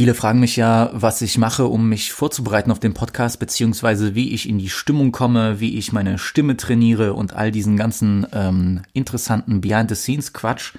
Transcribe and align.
Viele 0.00 0.14
fragen 0.14 0.40
mich 0.40 0.56
ja, 0.56 0.88
was 0.94 1.20
ich 1.20 1.36
mache, 1.36 1.66
um 1.66 1.90
mich 1.90 2.14
vorzubereiten 2.14 2.70
auf 2.70 2.80
den 2.80 2.94
Podcast, 2.94 3.38
beziehungsweise 3.38 4.14
wie 4.14 4.30
ich 4.32 4.48
in 4.48 4.58
die 4.58 4.70
Stimmung 4.70 5.12
komme, 5.12 5.60
wie 5.60 5.76
ich 5.76 5.92
meine 5.92 6.16
Stimme 6.16 6.56
trainiere 6.56 7.12
und 7.12 7.34
all 7.34 7.50
diesen 7.50 7.76
ganzen 7.76 8.26
ähm, 8.32 8.80
interessanten 8.94 9.60
Behind-the-Scenes-Quatsch. 9.60 10.72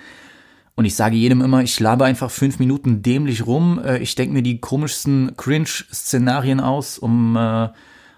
Und 0.74 0.86
ich 0.86 0.96
sage 0.96 1.18
jedem 1.18 1.42
immer, 1.42 1.62
ich 1.62 1.80
labe 1.80 2.06
einfach 2.06 2.32
fünf 2.32 2.58
Minuten 2.58 3.04
dämlich 3.04 3.46
rum. 3.46 3.80
Äh, 3.86 4.00
ich 4.00 4.16
denke 4.16 4.34
mir 4.34 4.42
die 4.42 4.60
komischsten 4.60 5.38
Cringe-Szenarien 5.38 6.60
aus, 6.60 6.98
um 6.98 7.36
äh, 7.36 7.70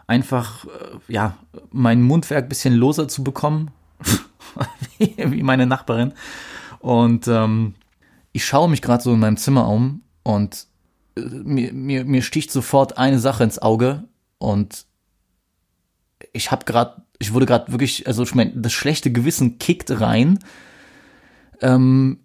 einfach, 0.08 0.64
äh, 0.64 0.70
ja, 1.12 1.36
mein 1.74 2.02
Mundwerk 2.02 2.48
bisschen 2.48 2.76
loser 2.76 3.10
zu 3.10 3.26
bekommen. 3.26 3.72
wie 5.00 5.44
meine 5.44 5.66
Nachbarin. 5.66 6.14
Und 6.80 7.28
ähm, 7.28 7.76
ich 8.32 8.46
schaue 8.46 8.70
mich 8.70 8.82
gerade 8.82 9.04
so 9.04 9.14
in 9.14 9.20
meinem 9.20 9.36
Zimmer 9.36 9.68
um 9.68 10.00
und 10.24 10.68
mir, 11.16 11.74
mir, 11.74 12.06
mir 12.06 12.22
sticht 12.22 12.52
sofort 12.52 12.98
eine 12.98 13.20
Sache 13.20 13.44
ins 13.44 13.60
Auge 13.60 14.04
und 14.38 14.86
ich 16.32 16.52
habe 16.52 16.66
gerade, 16.66 17.04
ich 17.20 17.34
wurde 17.34 17.46
gerade 17.46 17.72
wirklich, 17.72 18.08
also 18.08 18.24
ich 18.24 18.36
mein, 18.36 18.62
das 18.62 18.74
schlechte 18.74 19.12
Gewissen 19.12 19.60
kickt 19.60 19.92
rein. 20.02 20.40
Ähm, 21.62 22.20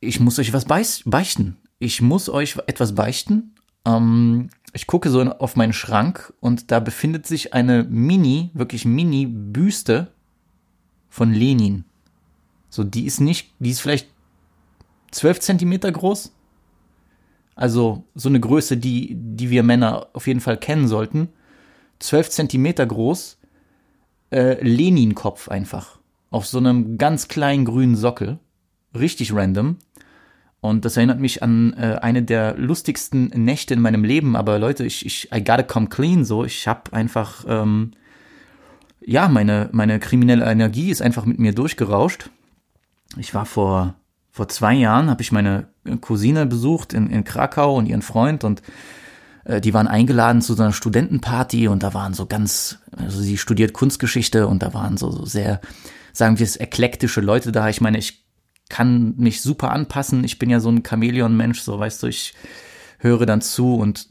ich 0.00 0.20
muss 0.20 0.38
euch 0.38 0.52
was 0.52 0.66
beichten. 0.66 1.56
Ich 1.78 2.00
muss 2.00 2.28
euch 2.28 2.56
etwas 2.66 2.94
beichten. 2.94 3.54
Ähm, 3.84 4.50
ich 4.72 4.86
gucke 4.86 5.10
so 5.10 5.22
auf 5.22 5.56
meinen 5.56 5.72
Schrank 5.72 6.32
und 6.40 6.70
da 6.70 6.80
befindet 6.80 7.26
sich 7.26 7.54
eine 7.54 7.84
Mini, 7.84 8.50
wirklich 8.54 8.84
Mini-Büste 8.84 10.12
von 11.08 11.32
Lenin. 11.32 11.84
So, 12.68 12.82
die 12.82 13.06
ist 13.06 13.20
nicht, 13.20 13.52
die 13.60 13.70
ist 13.70 13.80
vielleicht 13.80 14.08
zwölf 15.12 15.38
Zentimeter 15.40 15.92
groß, 15.92 16.33
also 17.54 18.04
so 18.14 18.28
eine 18.28 18.40
Größe, 18.40 18.76
die, 18.76 19.14
die 19.14 19.50
wir 19.50 19.62
Männer 19.62 20.08
auf 20.12 20.26
jeden 20.26 20.40
Fall 20.40 20.56
kennen 20.56 20.88
sollten. 20.88 21.28
12 22.00 22.30
Zentimeter 22.30 22.86
groß, 22.86 23.38
äh, 24.30 24.62
Lenin-Kopf 24.62 25.48
einfach. 25.48 25.98
Auf 26.30 26.46
so 26.46 26.58
einem 26.58 26.98
ganz 26.98 27.28
kleinen 27.28 27.64
grünen 27.64 27.94
Sockel. 27.94 28.38
Richtig 28.98 29.32
random. 29.32 29.78
Und 30.60 30.84
das 30.84 30.96
erinnert 30.96 31.20
mich 31.20 31.42
an 31.42 31.74
äh, 31.74 31.98
eine 32.00 32.22
der 32.22 32.56
lustigsten 32.56 33.26
Nächte 33.28 33.74
in 33.74 33.80
meinem 33.80 34.02
Leben. 34.02 34.34
Aber 34.34 34.58
Leute, 34.58 34.84
ich, 34.84 35.04
ich 35.06 35.30
I 35.32 35.44
gotta 35.44 35.62
come 35.62 35.88
clean. 35.88 36.24
So, 36.24 36.44
ich 36.44 36.66
habe 36.66 36.92
einfach, 36.92 37.44
ähm, 37.46 37.92
ja, 39.00 39.28
meine 39.28 39.68
meine 39.72 40.00
kriminelle 40.00 40.46
Energie 40.46 40.90
ist 40.90 41.02
einfach 41.02 41.26
mit 41.26 41.38
mir 41.38 41.54
durchgerauscht. 41.54 42.30
Ich 43.18 43.34
war 43.34 43.44
vor 43.44 43.94
vor 44.34 44.48
zwei 44.48 44.74
Jahren 44.74 45.10
habe 45.10 45.22
ich 45.22 45.30
meine 45.30 45.68
Cousine 46.00 46.44
besucht 46.44 46.92
in, 46.92 47.08
in 47.08 47.22
Krakau 47.22 47.76
und 47.76 47.86
ihren 47.86 48.02
Freund 48.02 48.42
und 48.42 48.62
äh, 49.44 49.60
die 49.60 49.72
waren 49.72 49.86
eingeladen 49.86 50.42
zu 50.42 50.54
so 50.54 50.64
einer 50.64 50.72
Studentenparty 50.72 51.68
und 51.68 51.84
da 51.84 51.94
waren 51.94 52.14
so 52.14 52.26
ganz, 52.26 52.80
also 52.96 53.20
sie 53.20 53.38
studiert 53.38 53.72
Kunstgeschichte 53.72 54.48
und 54.48 54.64
da 54.64 54.74
waren 54.74 54.96
so, 54.96 55.12
so 55.12 55.24
sehr, 55.24 55.60
sagen 56.12 56.40
wir 56.40 56.44
es, 56.44 56.56
eklektische 56.56 57.20
Leute 57.20 57.52
da. 57.52 57.68
Ich 57.68 57.80
meine, 57.80 57.96
ich 57.96 58.26
kann 58.68 59.14
mich 59.18 59.40
super 59.40 59.70
anpassen. 59.70 60.24
Ich 60.24 60.40
bin 60.40 60.50
ja 60.50 60.58
so 60.58 60.68
ein 60.68 60.82
Chamäleon-Mensch, 60.84 61.60
so 61.60 61.78
weißt 61.78 62.02
du, 62.02 62.08
ich 62.08 62.34
höre 62.98 63.26
dann 63.26 63.40
zu 63.40 63.76
und, 63.76 64.08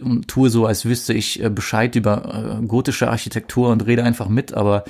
und 0.00 0.26
tue 0.26 0.48
so, 0.48 0.64
als 0.64 0.86
wüsste 0.86 1.12
ich 1.12 1.44
äh, 1.44 1.50
Bescheid 1.50 1.94
über 1.96 2.60
äh, 2.62 2.66
gotische 2.66 3.10
Architektur 3.10 3.68
und 3.68 3.84
rede 3.84 4.04
einfach 4.04 4.30
mit, 4.30 4.54
aber 4.54 4.84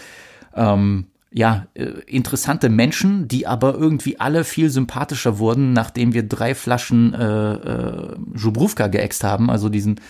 ähm, 0.55 1.09
ja, 1.33 1.67
äh, 1.75 1.85
interessante 2.07 2.69
Menschen, 2.69 3.29
die 3.29 3.47
aber 3.47 3.75
irgendwie 3.75 4.21
alle 4.21 4.45
viel 4.45 4.71
sympathischer 4.71 5.39
wurden, 5.39 5.73
nachdem 5.73 6.15
wir 6.15 6.23
drei 6.23 6.55
Flaschen 6.55 7.15
äh, 7.15 7.55
äh, 7.55 8.17
Jubruvka 8.35 8.87
geäxt 8.87 9.25
haben, 9.25 9.51
also 9.51 9.69
diesen 9.69 10.01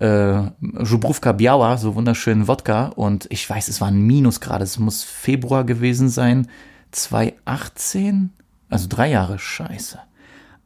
äh, 0.00 0.42
Jubruvka 0.82 1.32
Biała, 1.32 1.76
so 1.76 1.94
wunderschönen 1.94 2.48
Wodka. 2.48 2.86
Und 2.88 3.26
ich 3.30 3.48
weiß, 3.48 3.68
es 3.68 3.80
waren 3.80 4.00
Minusgrade, 4.00 4.64
es 4.64 4.78
muss 4.78 5.02
Februar 5.02 5.64
gewesen 5.64 6.08
sein, 6.08 6.48
2018, 6.90 8.30
also 8.68 8.86
drei 8.88 9.10
Jahre, 9.10 9.38
scheiße. 9.38 9.98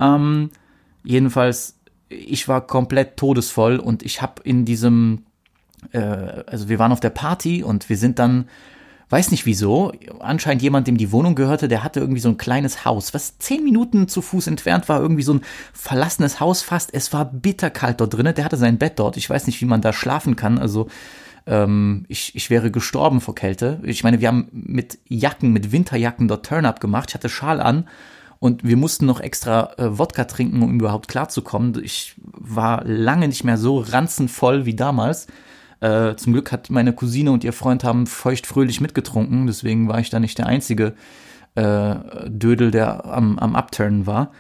Ähm, 0.01 0.51
jedenfalls, 1.05 1.79
ich 2.09 2.49
war 2.49 2.67
komplett 2.67 3.17
todesvoll 3.17 3.79
und 3.79 4.03
ich 4.03 4.23
habe 4.23 4.43
in 4.45 4.65
diesem, 4.65 5.25
äh, 5.93 5.99
also 5.99 6.69
wir 6.69 6.79
waren 6.79 6.93
auf 6.93 7.01
der 7.01 7.11
Party 7.11 7.63
und 7.63 7.89
wir 7.89 7.97
sind 7.97 8.19
dann 8.19 8.47
weiß 9.13 9.31
nicht 9.31 9.45
wieso, 9.45 9.93
anscheinend 10.21 10.63
jemand, 10.63 10.87
dem 10.87 10.97
die 10.97 11.13
Wohnung 11.13 11.35
gehörte, 11.35 11.69
der 11.69 11.85
hatte 11.85 12.01
irgendwie 12.01 12.21
so 12.21 12.31
ein 12.31 12.39
kleines 12.39 12.87
Haus, 12.87 13.13
was 13.13 13.39
zehn 13.39 13.63
Minuten 13.63 14.09
zu 14.09 14.23
Fuß 14.23 14.47
entfernt 14.47 14.89
war, 14.89 15.01
irgendwie 15.01 15.23
so 15.23 15.35
ein 15.35 15.43
verlassenes 15.75 16.41
Haus 16.41 16.63
fast. 16.63 16.95
Es 16.95 17.13
war 17.13 17.27
bitterkalt 17.27 18.01
dort 18.01 18.15
drinnen. 18.15 18.35
Der 18.35 18.47
hatte 18.47 18.57
sein 18.57 18.79
Bett 18.79 18.99
dort. 18.99 19.19
Ich 19.19 19.29
weiß 19.29 19.47
nicht, 19.47 19.61
wie 19.61 19.67
man 19.67 19.83
da 19.83 19.93
schlafen 19.93 20.35
kann. 20.35 20.59
Also 20.59 20.89
ähm, 21.47 22.07
ich, 22.09 22.35
ich 22.35 22.49
wäre 22.49 22.71
gestorben 22.71 23.21
vor 23.21 23.35
Kälte. 23.35 23.81
Ich 23.83 24.03
meine, 24.03 24.21
wir 24.21 24.29
haben 24.29 24.49
mit 24.51 24.99
Jacken, 25.07 25.53
mit 25.53 25.73
Winterjacken 25.73 26.27
dort 26.27 26.47
Turn-up 26.47 26.81
gemacht. 26.81 27.11
Ich 27.11 27.15
hatte 27.15 27.29
Schal 27.29 27.61
an 27.61 27.89
und 28.39 28.65
wir 28.65 28.79
mussten 28.79 29.05
noch 29.05 29.21
extra 29.21 29.75
äh, 29.77 29.99
Wodka 29.99 30.25
trinken, 30.25 30.63
um 30.63 30.75
überhaupt 30.75 31.09
klarzukommen. 31.09 31.81
Ich 31.85 32.15
war 32.17 32.83
lange 32.85 33.29
nicht 33.29 33.45
mehr 33.45 33.59
so 33.59 33.79
ranzenvoll 33.79 34.65
wie 34.65 34.75
damals. 34.75 35.27
Äh, 35.83 36.15
zum 36.15 36.33
Glück 36.33 36.53
hat 36.53 36.71
meine 36.71 36.93
Cousine 36.93 37.33
und 37.33 37.43
ihr 37.43 37.53
Freund 37.53 37.83
haben 37.83 38.07
feuchtfröhlich 38.07 38.81
mitgetrunken, 38.81 39.49
deswegen 39.49 39.89
war 39.89 39.99
ich 39.99 40.11
da 40.11 40.21
nicht 40.21 40.39
der 40.39 40.47
einzige 40.47 40.95
äh, 41.57 41.97
Dödel, 42.29 42.71
der 42.71 43.05
am, 43.05 43.37
am 43.41 43.57
Upturnen 43.57 44.07
war. 44.07 44.31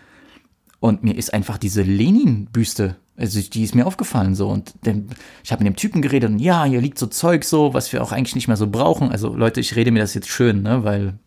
Und 0.78 1.02
mir 1.02 1.16
ist 1.16 1.34
einfach 1.34 1.58
diese 1.58 1.82
Lenin-Büste, 1.82 2.94
also 3.16 3.40
die 3.40 3.64
ist 3.64 3.74
mir 3.74 3.86
aufgefallen 3.86 4.36
so. 4.36 4.48
Und 4.48 4.86
dem, 4.86 5.08
ich 5.42 5.50
habe 5.50 5.64
mit 5.64 5.72
dem 5.72 5.76
Typen 5.76 6.00
geredet 6.00 6.30
und 6.30 6.38
ja, 6.38 6.64
hier 6.64 6.80
liegt 6.80 6.98
so 6.98 7.08
Zeug 7.08 7.42
so, 7.42 7.74
was 7.74 7.92
wir 7.92 8.04
auch 8.04 8.12
eigentlich 8.12 8.36
nicht 8.36 8.46
mehr 8.46 8.56
so 8.56 8.68
brauchen. 8.68 9.10
Also 9.10 9.34
Leute, 9.34 9.58
ich 9.58 9.74
rede 9.74 9.90
mir 9.90 9.98
das 9.98 10.14
jetzt 10.14 10.28
schön, 10.28 10.62
ne, 10.62 10.84
weil 10.84 11.18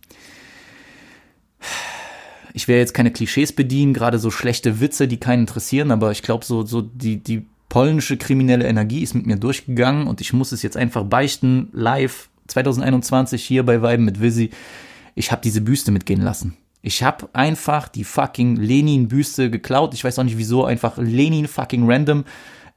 ich 2.54 2.70
werde 2.70 2.80
jetzt 2.80 2.94
keine 2.94 3.12
Klischees 3.12 3.52
bedienen, 3.52 3.94
gerade 3.94 4.18
so 4.18 4.32
schlechte 4.32 4.80
Witze, 4.80 5.10
die 5.10 5.18
keinen 5.18 5.42
interessieren, 5.42 5.92
aber 5.92 6.12
ich 6.12 6.22
glaube 6.22 6.46
so, 6.46 6.66
so 6.66 6.82
die, 6.82 7.22
die 7.22 7.48
polnische 7.76 8.16
kriminelle 8.16 8.66
Energie 8.66 9.04
ist 9.04 9.16
mit 9.16 9.26
mir 9.26 9.36
durchgegangen 9.36 10.08
und 10.08 10.22
ich 10.22 10.32
muss 10.32 10.54
es 10.54 10.64
jetzt 10.64 10.78
einfach 10.78 11.04
beichten, 11.04 11.68
live 11.74 12.30
2021 12.48 13.44
hier 13.44 13.66
bei 13.66 13.82
Weiben 13.82 14.06
mit 14.06 14.22
Visi. 14.22 14.52
Ich 15.14 15.34
habe 15.34 15.42
diese 15.42 15.60
Büste 15.60 15.92
mitgehen 15.92 16.22
lassen. 16.22 16.56
Ich 16.82 17.04
habe 17.04 17.28
einfach 17.34 17.90
die 17.90 18.06
fucking 18.06 18.56
Lenin-Büste 18.56 19.52
geklaut. 19.52 19.94
Ich 19.94 20.06
weiß 20.06 20.18
auch 20.20 20.24
nicht 20.24 20.38
wieso, 20.38 20.64
einfach 20.64 20.98
Lenin 20.98 21.50
fucking 21.50 21.84
random. 21.86 22.24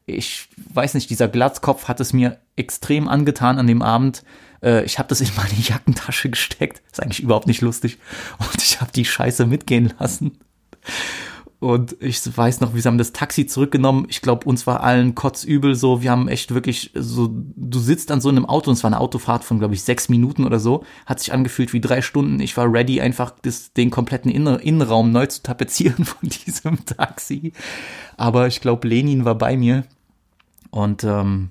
Ich 0.05 0.49
weiß 0.75 0.95
nicht, 0.95 1.09
dieser 1.11 1.29
Glatzkopf 1.29 1.87
hat 1.87 2.01
es 2.01 2.13
mir 2.13 2.39
extrem 2.57 3.07
angetan 3.07 3.61
an 3.61 3.69
dem 3.69 3.83
Abend. 3.83 4.25
Äh, 4.65 4.83
ich 4.83 4.99
habe 4.99 5.09
das 5.09 5.21
in 5.21 5.31
meine 5.37 5.55
Jackentasche 5.63 6.29
gesteckt. 6.29 6.83
Ist 6.91 7.01
eigentlich 7.01 7.23
überhaupt 7.23 7.47
nicht 7.47 7.61
lustig. 7.61 7.99
Und 8.41 8.61
ich 8.61 8.81
habe 8.81 8.91
die 8.91 9.05
Scheiße 9.05 9.47
mitgehen 9.47 9.95
lassen. 10.01 10.39
Und 11.61 11.97
ich 12.01 12.21
weiß 12.37 12.61
noch, 12.61 12.75
wir 12.75 12.83
haben 12.85 12.99
das 12.99 13.13
Taxi 13.13 13.47
zurückgenommen. 13.47 14.07
Ich 14.09 14.23
glaube, 14.23 14.47
uns 14.49 14.69
war 14.69 14.85
allen 14.85 15.17
kotzübel 15.17 15.75
so. 15.75 16.03
Wir 16.03 16.13
haben 16.13 16.29
echt 16.29 16.55
wirklich 16.55 16.93
so, 16.95 17.31
du 17.33 17.81
sitzt 17.81 18.13
an 18.13 18.21
so 18.21 18.29
einem 18.29 18.47
Auto 18.47 18.71
und 18.71 18.77
es 18.77 18.85
war 18.85 18.89
eine 18.89 19.01
Autofahrt 19.01 19.43
von, 19.43 19.59
glaube 19.59 19.75
ich, 19.75 19.83
sechs 19.83 20.09
Minuten 20.09 20.45
oder 20.45 20.61
so. 20.61 20.85
Hat 21.05 21.19
sich 21.19 21.33
angefühlt 21.33 21.73
wie 21.73 21.81
drei 21.81 22.01
Stunden. 22.01 22.39
Ich 22.39 22.57
war 22.57 22.73
ready, 22.73 23.01
einfach 23.01 23.33
das, 23.43 23.73
den 23.73 23.91
kompletten 23.91 24.31
Inner 24.31 24.61
Innenraum 24.61 25.11
neu 25.11 25.27
zu 25.27 25.43
tapezieren 25.43 26.05
von 26.05 26.29
diesem 26.29 26.85
Taxi. 26.85 27.53
Aber 28.17 28.47
ich 28.47 28.61
glaube, 28.61 28.87
Lenin 28.87 29.25
war 29.25 29.35
bei 29.35 29.57
mir. 29.57 29.85
Und 30.71 31.03
ähm, 31.03 31.51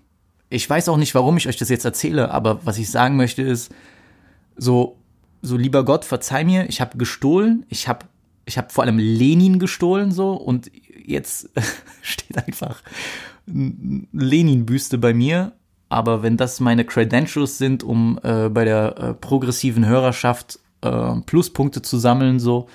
ich 0.49 0.69
weiß 0.69 0.87
auch 0.87 0.97
nicht, 0.97 1.15
warum 1.15 1.35
ich 1.35 1.49
euch 1.49 1.57
das 1.57 1.67
jetzt 1.67 1.83
erzähle, 1.83 2.31
aber 2.31 2.65
was 2.65 2.77
ich 2.77 2.89
sagen 2.89 3.17
möchte 3.17 3.41
ist, 3.41 3.73
so, 4.55 4.95
so 5.41 5.57
lieber 5.57 5.83
Gott, 5.83 6.05
verzeih 6.05 6.45
mir, 6.45 6.69
ich 6.69 6.79
habe 6.79 6.97
gestohlen, 6.97 7.65
ich 7.67 7.89
habe 7.89 8.05
ich 8.47 8.57
habe 8.57 8.69
vor 8.71 8.83
allem 8.83 8.97
Lenin 8.97 9.59
gestohlen 9.59 10.11
so 10.11 10.33
und 10.33 10.71
jetzt 11.05 11.49
steht 12.01 12.37
einfach 12.47 12.81
Lenin-Büste 13.45 14.97
bei 14.97 15.13
mir. 15.13 15.53
Aber 15.89 16.23
wenn 16.23 16.35
das 16.35 16.59
meine 16.59 16.83
Credentials 16.83 17.57
sind, 17.57 17.83
um 17.83 18.19
äh, 18.23 18.49
bei 18.49 18.65
der 18.65 18.97
äh, 18.97 19.13
progressiven 19.13 19.85
Hörerschaft 19.85 20.59
äh, 20.81 21.15
Pluspunkte 21.25 21.81
zu 21.81 21.97
sammeln, 21.97 22.39
so, 22.39 22.67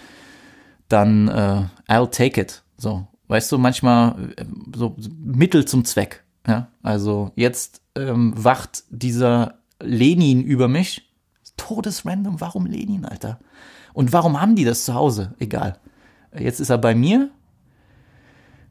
dann 0.88 1.28
äh, 1.28 1.64
I'll 1.88 2.10
take 2.10 2.40
it. 2.40 2.62
So, 2.78 3.06
weißt 3.28 3.52
du, 3.52 3.58
manchmal 3.58 4.32
äh, 4.36 4.44
so 4.74 4.96
Mittel 5.22 5.66
zum 5.66 5.84
Zweck. 5.84 6.24
Ja, 6.46 6.68
also 6.82 7.32
jetzt 7.36 7.82
ähm, 7.94 8.32
wacht 8.36 8.84
dieser 8.90 9.58
Lenin 9.80 10.42
über 10.42 10.68
mich. 10.68 11.08
Todesrandom, 11.56 12.40
warum 12.40 12.66
Lenin, 12.66 13.04
Alter? 13.04 13.38
Und 13.92 14.12
warum 14.12 14.40
haben 14.40 14.56
die 14.56 14.64
das 14.64 14.84
zu 14.84 14.94
Hause? 14.94 15.34
Egal. 15.38 15.78
Jetzt 16.38 16.60
ist 16.60 16.70
er 16.70 16.78
bei 16.78 16.94
mir. 16.94 17.30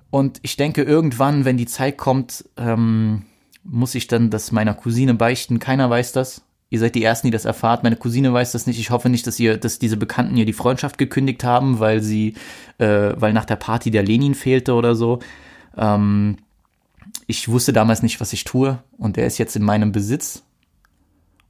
Und 0.09 0.39
ich 0.41 0.57
denke, 0.57 0.83
irgendwann, 0.83 1.45
wenn 1.45 1.57
die 1.57 1.65
Zeit 1.65 1.97
kommt, 1.97 2.45
ähm, 2.57 3.23
muss 3.63 3.95
ich 3.95 4.07
dann 4.07 4.29
das 4.29 4.51
meiner 4.51 4.73
Cousine 4.73 5.13
beichten. 5.13 5.59
Keiner 5.59 5.89
weiß 5.89 6.12
das. 6.12 6.41
Ihr 6.69 6.79
seid 6.79 6.95
die 6.95 7.03
Ersten, 7.03 7.27
die 7.27 7.31
das 7.31 7.45
erfahrt. 7.45 7.83
Meine 7.83 7.97
Cousine 7.97 8.31
weiß 8.31 8.53
das 8.53 8.65
nicht. 8.65 8.79
Ich 8.79 8.91
hoffe 8.91 9.09
nicht, 9.09 9.27
dass 9.27 9.39
ihr, 9.39 9.57
dass 9.57 9.77
diese 9.77 9.97
Bekannten 9.97 10.38
ihr 10.38 10.45
die 10.45 10.53
Freundschaft 10.53 10.97
gekündigt 10.97 11.44
haben, 11.44 11.79
weil 11.79 12.01
sie, 12.01 12.35
äh, 12.77 13.13
weil 13.15 13.33
nach 13.33 13.45
der 13.45 13.57
Party 13.57 13.91
der 13.91 14.03
Lenin 14.03 14.35
fehlte 14.35 14.73
oder 14.73 14.95
so. 14.95 15.19
Ähm, 15.77 16.38
ich 17.27 17.47
wusste 17.50 17.73
damals 17.73 18.03
nicht, 18.03 18.21
was 18.21 18.33
ich 18.33 18.45
tue 18.45 18.79
und 18.97 19.18
der 19.18 19.27
ist 19.27 19.38
jetzt 19.38 19.56
in 19.56 19.63
meinem 19.63 19.91
Besitz. 19.91 20.44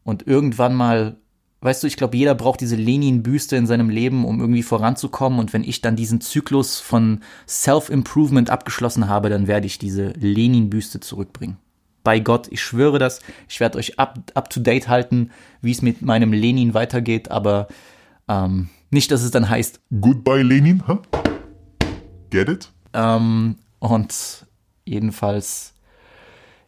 Und 0.04 0.26
irgendwann 0.26 0.74
mal, 0.74 1.18
weißt 1.62 1.84
du, 1.84 1.88
ich 1.88 1.96
glaube, 1.96 2.18
jeder 2.18 2.36
braucht 2.36 2.62
diese 2.62 2.76
Lenin-Büste 2.76 3.56
in 3.56 3.68
seinem 3.68 3.90
Leben, 3.90 4.26
um 4.26 4.40
irgendwie 4.40 4.64
voranzukommen. 4.64 5.40
Und 5.40 5.54
wenn 5.54 5.64
ich 5.64 5.82
dann 5.82 5.96
diesen 5.96 6.20
Zyklus 6.20 6.80
von 6.80 7.22
Self-Improvement 7.48 8.50
abgeschlossen 8.50 9.08
habe, 9.08 9.30
dann 9.30 9.48
werde 9.48 9.68
ich 9.68 9.78
diese 9.78 10.10
Lenin-Büste 10.10 11.00
zurückbringen. 11.00 11.58
Bei 12.04 12.20
Gott, 12.20 12.48
ich 12.50 12.62
schwöre 12.62 12.98
das. 12.98 13.22
Ich 13.48 13.60
werde 13.60 13.78
euch 13.78 14.00
up, 14.00 14.20
up 14.34 14.50
to 14.50 14.60
date 14.60 14.88
halten, 14.88 15.30
wie 15.62 15.72
es 15.72 15.84
mit 15.84 16.02
meinem 16.02 16.34
Lenin 16.34 16.74
weitergeht, 16.74 17.30
aber 17.30 17.68
ähm, 18.28 18.70
nicht, 18.90 19.12
dass 19.12 19.22
es 19.22 19.30
dann 19.30 19.48
heißt 19.48 19.80
Goodbye 20.02 20.42
Lenin, 20.42 20.88
huh? 20.88 20.98
Get 22.32 22.50
it? 22.50 22.72
Ähm, 22.94 23.58
und 23.80 24.48
jedenfalls, 24.84 25.76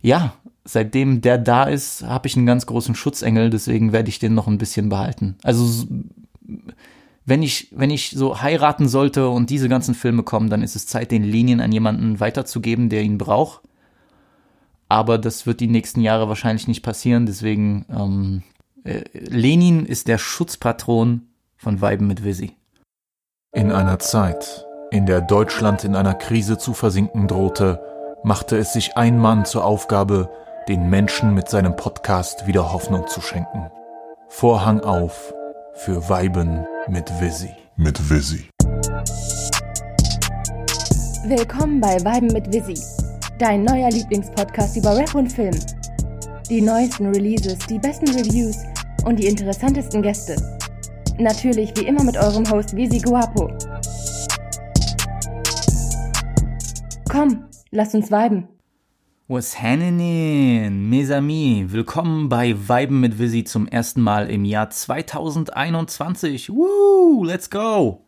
ja, 0.01 0.35
seitdem 0.65 1.21
der 1.21 1.37
da 1.37 1.63
ist, 1.63 2.03
habe 2.03 2.27
ich 2.27 2.37
einen 2.37 2.45
ganz 2.45 2.65
großen 2.65 2.95
Schutzengel, 2.95 3.49
deswegen 3.49 3.91
werde 3.91 4.09
ich 4.09 4.19
den 4.19 4.33
noch 4.33 4.47
ein 4.47 4.57
bisschen 4.57 4.89
behalten. 4.89 5.35
Also 5.43 5.85
wenn 7.25 7.43
ich, 7.43 7.69
wenn 7.71 7.89
ich 7.89 8.11
so 8.11 8.41
heiraten 8.41 8.87
sollte 8.87 9.29
und 9.29 9.49
diese 9.49 9.69
ganzen 9.69 9.95
Filme 9.95 10.23
kommen, 10.23 10.49
dann 10.49 10.61
ist 10.61 10.75
es 10.75 10.87
Zeit, 10.87 11.11
den 11.11 11.23
Linien 11.23 11.61
an 11.61 11.71
jemanden 11.71 12.19
weiterzugeben, 12.19 12.89
der 12.89 13.03
ihn 13.03 13.17
braucht. 13.17 13.61
Aber 14.89 15.17
das 15.17 15.45
wird 15.45 15.59
die 15.59 15.67
nächsten 15.67 16.01
Jahre 16.01 16.27
wahrscheinlich 16.27 16.67
nicht 16.67 16.83
passieren, 16.83 17.25
deswegen 17.25 17.85
ähm, 17.89 18.43
äh, 18.83 19.03
Lenin 19.13 19.85
ist 19.85 20.07
der 20.07 20.17
Schutzpatron 20.17 21.23
von 21.55 21.81
Weiben 21.81 22.07
mit 22.07 22.23
Visi. 22.23 22.55
In 23.53 23.71
einer 23.71 23.99
Zeit, 23.99 24.65
in 24.91 25.05
der 25.05 25.21
Deutschland 25.21 25.83
in 25.83 25.95
einer 25.95 26.13
Krise 26.13 26.57
zu 26.57 26.73
versinken 26.73 27.27
drohte, 27.27 27.81
machte 28.23 28.57
es 28.57 28.73
sich 28.73 28.97
ein 28.97 29.19
Mann 29.19 29.45
zur 29.45 29.63
Aufgabe, 29.65 30.29
den 30.67 30.89
Menschen 30.89 31.33
mit 31.33 31.49
seinem 31.49 31.75
Podcast 31.75 32.47
wieder 32.47 32.71
Hoffnung 32.71 33.05
zu 33.07 33.19
schenken. 33.19 33.69
Vorhang 34.29 34.79
auf 34.79 35.33
für 35.73 36.07
Weiben 36.07 36.65
mit 36.87 37.09
Visi. 37.19 37.49
Mit 37.75 38.09
Visi. 38.09 38.49
Willkommen 41.25 41.81
bei 41.81 41.97
Weiben 42.05 42.27
mit 42.27 42.53
Visi, 42.53 42.81
dein 43.39 43.63
neuer 43.63 43.89
Lieblingspodcast 43.89 44.77
über 44.77 44.95
Rap 44.95 45.13
und 45.15 45.31
Film. 45.31 45.55
Die 46.49 46.61
neuesten 46.61 47.07
Releases, 47.07 47.57
die 47.67 47.79
besten 47.79 48.07
Reviews 48.09 48.57
und 49.05 49.17
die 49.17 49.27
interessantesten 49.27 50.01
Gäste. 50.01 50.35
Natürlich 51.17 51.75
wie 51.75 51.87
immer 51.87 52.03
mit 52.03 52.15
eurem 52.17 52.49
Host 52.49 52.73
Visi 52.73 52.99
Guapo. 52.99 53.51
Komm, 57.09 57.49
lasst 57.71 57.95
uns 57.95 58.09
viben. 58.09 58.52
What's 59.33 59.59
happening, 59.59 60.91
mes 60.91 61.09
amis? 61.09 61.71
Willkommen 61.71 62.29
bei 62.29 62.55
Weiben 62.67 62.99
mit 62.99 63.17
Visi 63.17 63.43
zum 63.43 63.67
ersten 63.67 63.99
Mal 63.99 64.29
im 64.29 64.45
Jahr 64.45 64.69
2021. 64.69 66.51
Woo, 66.51 67.23
let's 67.23 67.49
go! 67.49 68.05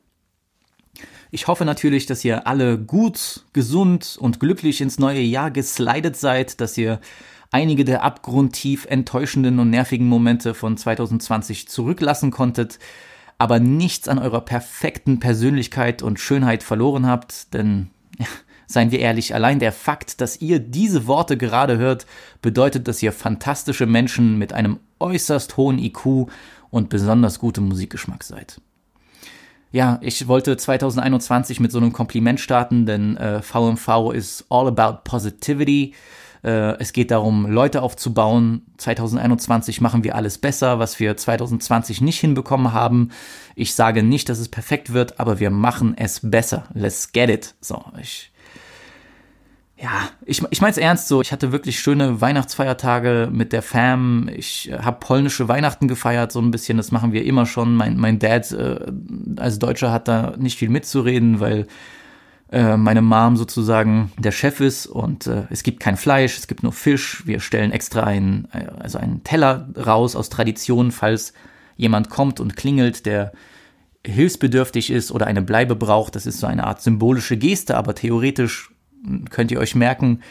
Ich 1.31 1.47
hoffe 1.47 1.65
natürlich, 1.65 2.05
dass 2.05 2.23
ihr 2.23 2.45
alle 2.45 2.77
gut, 2.77 3.43
gesund 3.53 4.19
und 4.21 4.39
glücklich 4.39 4.81
ins 4.81 4.99
neue 4.99 5.21
Jahr 5.21 5.49
geslidet 5.49 6.15
seid, 6.15 6.61
dass 6.61 6.77
ihr 6.77 6.99
einige 7.49 7.85
der 7.85 8.03
abgrundtief 8.03 8.85
enttäuschenden 8.85 9.57
und 9.57 9.71
nervigen 9.71 10.07
Momente 10.07 10.53
von 10.53 10.77
2020 10.77 11.67
zurücklassen 11.67 12.29
konntet, 12.29 12.77
aber 13.39 13.59
nichts 13.59 14.07
an 14.07 14.19
eurer 14.19 14.41
perfekten 14.41 15.19
Persönlichkeit 15.19 16.03
und 16.03 16.19
Schönheit 16.19 16.61
verloren 16.61 17.07
habt, 17.07 17.51
denn 17.55 17.89
Seien 18.67 18.91
wir 18.91 18.99
ehrlich, 18.99 19.33
allein 19.33 19.59
der 19.59 19.71
Fakt, 19.71 20.21
dass 20.21 20.41
ihr 20.41 20.59
diese 20.59 21.07
Worte 21.07 21.37
gerade 21.37 21.77
hört, 21.77 22.05
bedeutet, 22.41 22.87
dass 22.87 23.03
ihr 23.03 23.11
fantastische 23.11 23.85
Menschen 23.85 24.37
mit 24.37 24.53
einem 24.53 24.79
äußerst 24.99 25.57
hohen 25.57 25.79
IQ 25.79 26.29
und 26.69 26.89
besonders 26.89 27.39
gutem 27.39 27.67
Musikgeschmack 27.67 28.23
seid. 28.23 28.61
Ja, 29.71 29.99
ich 30.01 30.27
wollte 30.27 30.55
2021 30.55 31.59
mit 31.59 31.71
so 31.71 31.79
einem 31.79 31.91
Kompliment 31.91 32.39
starten, 32.39 32.85
denn 32.85 33.17
äh, 33.17 33.41
VMV 33.41 34.11
ist 34.13 34.45
all 34.49 34.67
about 34.67 35.01
positivity. 35.03 35.93
Äh, 36.45 36.77
es 36.79 36.93
geht 36.93 37.11
darum, 37.11 37.45
Leute 37.45 37.81
aufzubauen. 37.81 38.61
2021 38.77 39.81
machen 39.81 40.03
wir 40.03 40.15
alles 40.15 40.37
besser, 40.37 40.79
was 40.79 40.99
wir 40.99 41.17
2020 41.17 42.01
nicht 42.01 42.19
hinbekommen 42.19 42.71
haben. 42.71 43.09
Ich 43.55 43.73
sage 43.75 44.03
nicht, 44.03 44.29
dass 44.29 44.39
es 44.39 44.47
perfekt 44.47 44.93
wird, 44.93 45.19
aber 45.19 45.39
wir 45.39 45.49
machen 45.49 45.95
es 45.97 46.21
besser. 46.23 46.65
Let's 46.73 47.11
get 47.11 47.29
it. 47.29 47.55
So, 47.59 47.83
ich 47.99 48.31
ja, 49.77 50.09
ich, 50.25 50.41
ich 50.51 50.61
meine 50.61 50.71
es 50.71 50.77
ernst 50.77 51.09
so. 51.09 51.21
Ich 51.21 51.33
hatte 51.33 51.51
wirklich 51.51 51.79
schöne 51.79 52.21
Weihnachtsfeiertage 52.21 53.29
mit 53.31 53.51
der 53.51 53.61
Fam. 53.61 54.29
Ich 54.33 54.71
äh, 54.71 54.79
habe 54.79 54.99
polnische 54.99 55.49
Weihnachten 55.49 55.87
gefeiert, 55.87 56.31
so 56.31 56.39
ein 56.39 56.51
bisschen. 56.51 56.77
Das 56.77 56.91
machen 56.91 57.11
wir 57.11 57.25
immer 57.25 57.45
schon. 57.45 57.75
Mein, 57.75 57.97
mein 57.97 58.17
Dad 58.19 58.51
äh, 58.53 58.79
als 59.35 59.59
Deutscher 59.59 59.91
hat 59.91 60.07
da 60.07 60.35
nicht 60.37 60.57
viel 60.57 60.69
mitzureden, 60.69 61.41
weil 61.41 61.67
äh, 62.51 62.77
meine 62.77 63.01
Mom 63.01 63.35
sozusagen 63.35 64.13
der 64.17 64.31
Chef 64.31 64.61
ist 64.61 64.85
und 64.85 65.27
äh, 65.27 65.43
es 65.49 65.63
gibt 65.63 65.81
kein 65.81 65.97
Fleisch, 65.97 66.37
es 66.37 66.47
gibt 66.47 66.63
nur 66.63 66.71
Fisch. 66.71 67.23
Wir 67.25 67.41
stellen 67.41 67.71
extra 67.71 68.03
einen, 68.03 68.47
äh, 68.53 68.67
also 68.79 68.97
einen 68.97 69.23
Teller 69.25 69.67
raus 69.75 70.15
aus 70.15 70.29
Tradition, 70.29 70.91
falls 70.91 71.33
jemand 71.75 72.09
kommt 72.09 72.39
und 72.39 72.55
klingelt, 72.55 73.05
der 73.05 73.33
hilfsbedürftig 74.05 74.89
ist 74.91 75.11
oder 75.11 75.27
eine 75.27 75.41
Bleibe 75.41 75.75
braucht. 75.75 76.15
Das 76.15 76.25
ist 76.25 76.39
so 76.39 76.47
eine 76.47 76.65
Art 76.65 76.81
symbolische 76.81 77.35
Geste, 77.35 77.75
aber 77.75 77.93
theoretisch 77.93 78.69
könnt 79.29 79.51
ihr 79.51 79.59
euch 79.59 79.75
merken, 79.75 80.21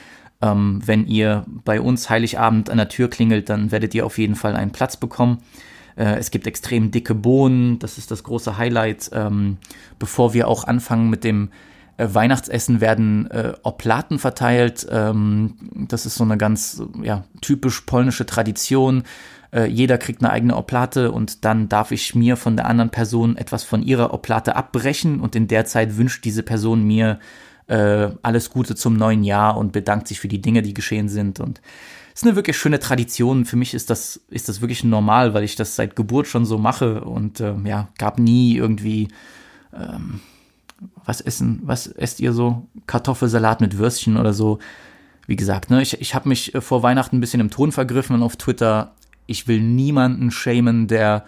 ähm, 0.42 0.80
wenn 0.84 1.06
ihr 1.06 1.44
bei 1.64 1.80
uns 1.80 2.10
Heiligabend 2.10 2.70
an 2.70 2.76
der 2.76 2.88
Tür 2.88 3.08
klingelt, 3.08 3.48
dann 3.48 3.70
werdet 3.70 3.94
ihr 3.94 4.04
auf 4.04 4.18
jeden 4.18 4.34
Fall 4.34 4.56
einen 4.56 4.72
Platz 4.72 4.96
bekommen. 4.96 5.38
Äh, 5.96 6.16
es 6.16 6.30
gibt 6.30 6.46
extrem 6.46 6.90
dicke 6.90 7.14
Bohnen, 7.14 7.78
das 7.78 7.98
ist 7.98 8.10
das 8.10 8.22
große 8.22 8.58
Highlight. 8.58 9.10
Ähm, 9.12 9.58
bevor 9.98 10.34
wir 10.34 10.48
auch 10.48 10.64
anfangen 10.64 11.08
mit 11.08 11.24
dem 11.24 11.50
äh, 11.96 12.08
Weihnachtsessen 12.10 12.80
werden 12.80 13.30
äh, 13.30 13.52
Oplaten 13.62 14.18
verteilt. 14.18 14.86
Ähm, 14.90 15.54
das 15.88 16.06
ist 16.06 16.16
so 16.16 16.24
eine 16.24 16.36
ganz 16.36 16.82
ja, 17.02 17.24
typisch 17.40 17.82
polnische 17.82 18.26
Tradition. 18.26 19.04
Äh, 19.52 19.66
jeder 19.66 19.98
kriegt 19.98 20.22
eine 20.22 20.32
eigene 20.32 20.56
Oplate 20.56 21.12
und 21.12 21.44
dann 21.44 21.68
darf 21.68 21.92
ich 21.92 22.14
mir 22.14 22.36
von 22.36 22.56
der 22.56 22.66
anderen 22.66 22.90
Person 22.90 23.36
etwas 23.36 23.62
von 23.62 23.82
ihrer 23.82 24.12
Oplate 24.12 24.56
abbrechen 24.56 25.20
und 25.20 25.36
in 25.36 25.46
der 25.46 25.64
Zeit 25.64 25.96
wünscht 25.96 26.24
diese 26.24 26.42
Person 26.42 26.82
mir 26.82 27.20
äh, 27.66 28.10
alles 28.22 28.50
Gute 28.50 28.74
zum 28.74 28.96
neuen 28.96 29.24
Jahr 29.24 29.56
und 29.56 29.72
bedankt 29.72 30.08
sich 30.08 30.20
für 30.20 30.28
die 30.28 30.40
Dinge, 30.40 30.62
die 30.62 30.74
geschehen 30.74 31.08
sind. 31.08 31.40
Und 31.40 31.60
es 32.14 32.22
ist 32.22 32.26
eine 32.26 32.36
wirklich 32.36 32.56
schöne 32.56 32.78
Tradition. 32.78 33.44
Für 33.44 33.56
mich 33.56 33.74
ist 33.74 33.90
das, 33.90 34.20
ist 34.30 34.48
das 34.48 34.60
wirklich 34.60 34.84
normal, 34.84 35.34
weil 35.34 35.44
ich 35.44 35.56
das 35.56 35.76
seit 35.76 35.96
Geburt 35.96 36.26
schon 36.26 36.44
so 36.44 36.58
mache 36.58 37.02
und 37.02 37.40
äh, 37.40 37.54
ja, 37.64 37.88
gab 37.98 38.18
nie 38.18 38.56
irgendwie, 38.56 39.08
ähm, 39.74 40.20
was 41.04 41.20
essen, 41.20 41.60
was 41.64 41.86
esst 41.86 42.20
ihr 42.20 42.32
so? 42.32 42.66
Kartoffelsalat 42.86 43.60
mit 43.60 43.78
Würstchen 43.78 44.16
oder 44.16 44.32
so. 44.32 44.58
Wie 45.26 45.36
gesagt, 45.36 45.70
ne, 45.70 45.80
ich, 45.80 46.00
ich 46.00 46.14
habe 46.14 46.28
mich 46.28 46.54
äh, 46.54 46.60
vor 46.60 46.82
Weihnachten 46.82 47.16
ein 47.16 47.20
bisschen 47.20 47.40
im 47.40 47.50
Ton 47.50 47.72
vergriffen 47.72 48.22
auf 48.22 48.36
Twitter, 48.36 48.94
ich 49.26 49.48
will 49.48 49.60
niemanden 49.60 50.30
shamen, 50.30 50.86
der 50.86 51.24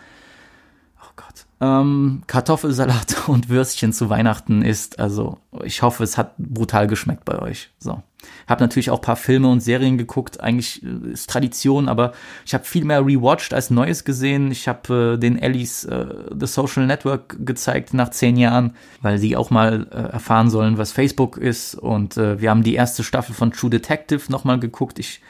ähm, 1.61 2.23
Kartoffelsalat 2.27 3.17
und 3.29 3.49
Würstchen 3.49 3.93
zu 3.93 4.11
Weihnachten 4.11 4.63
isst. 4.63 4.99
Also 4.99 5.39
ich 5.65 5.83
hoffe, 5.83 6.05
es 6.05 6.19
hat 6.19 6.37
brutal 6.39 6.87
geschmeckt 6.87 7.25
bei 7.25 7.39
euch. 7.39 7.71
So. 7.79 8.03
Hab 8.47 8.61
natürlich 8.61 8.91
auch 8.91 9.01
paar 9.01 9.17
Filme 9.17 9.49
und 9.49 9.61
Serien 9.61 9.99
geguckt. 9.99 10.41
Eigentlich 10.41 10.83
äh, 10.83 11.13
ist 11.13 11.31
Tradition, 11.31 11.89
aber 11.89 12.13
ich 12.45 12.55
habe 12.55 12.65
viel 12.65 12.85
mehr 12.85 13.07
rewatcht 13.07 13.55
als 13.55 13.71
Neues 13.71 14.05
gesehen. 14.05 14.51
Ich 14.51 14.69
habe 14.69 15.15
äh, 15.15 15.19
den 15.19 15.39
Ellies 15.39 15.85
äh, 15.85 16.07
The 16.39 16.47
Social 16.47 16.87
Network 16.87 17.37
gezeigt 17.47 17.95
nach 17.95 18.11
zehn 18.11 18.37
Jahren, 18.37 18.75
weil 19.01 19.19
sie 19.19 19.37
auch 19.37 19.51
mal 19.51 19.87
äh, 19.91 20.13
erfahren 20.13 20.51
sollen, 20.51 20.77
was 20.77 20.93
Facebook 20.93 21.39
ist. 21.39 21.75
Und 21.75 22.17
äh, 22.17 22.41
wir 22.41 22.51
haben 22.51 22.65
die 22.65 22.75
erste 22.75 23.03
Staffel 23.03 23.35
von 23.35 23.53
True 23.53 23.71
Detective 23.71 24.31
nochmal 24.31 24.59
geguckt. 24.59 24.99
Ich 24.99 25.23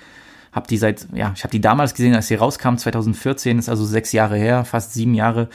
habe 0.50 0.66
die 0.66 0.78
seit, 0.78 1.06
ja, 1.12 1.32
ich 1.36 1.44
habe 1.44 1.52
die 1.52 1.60
damals 1.60 1.94
gesehen, 1.94 2.14
als 2.14 2.28
sie 2.28 2.34
rauskam, 2.34 2.76
2014, 2.76 3.58
ist 3.58 3.68
also 3.68 3.84
sechs 3.84 4.12
Jahre 4.12 4.36
her, 4.36 4.64
fast 4.64 4.94
sieben 4.94 5.14
Jahre. 5.14 5.48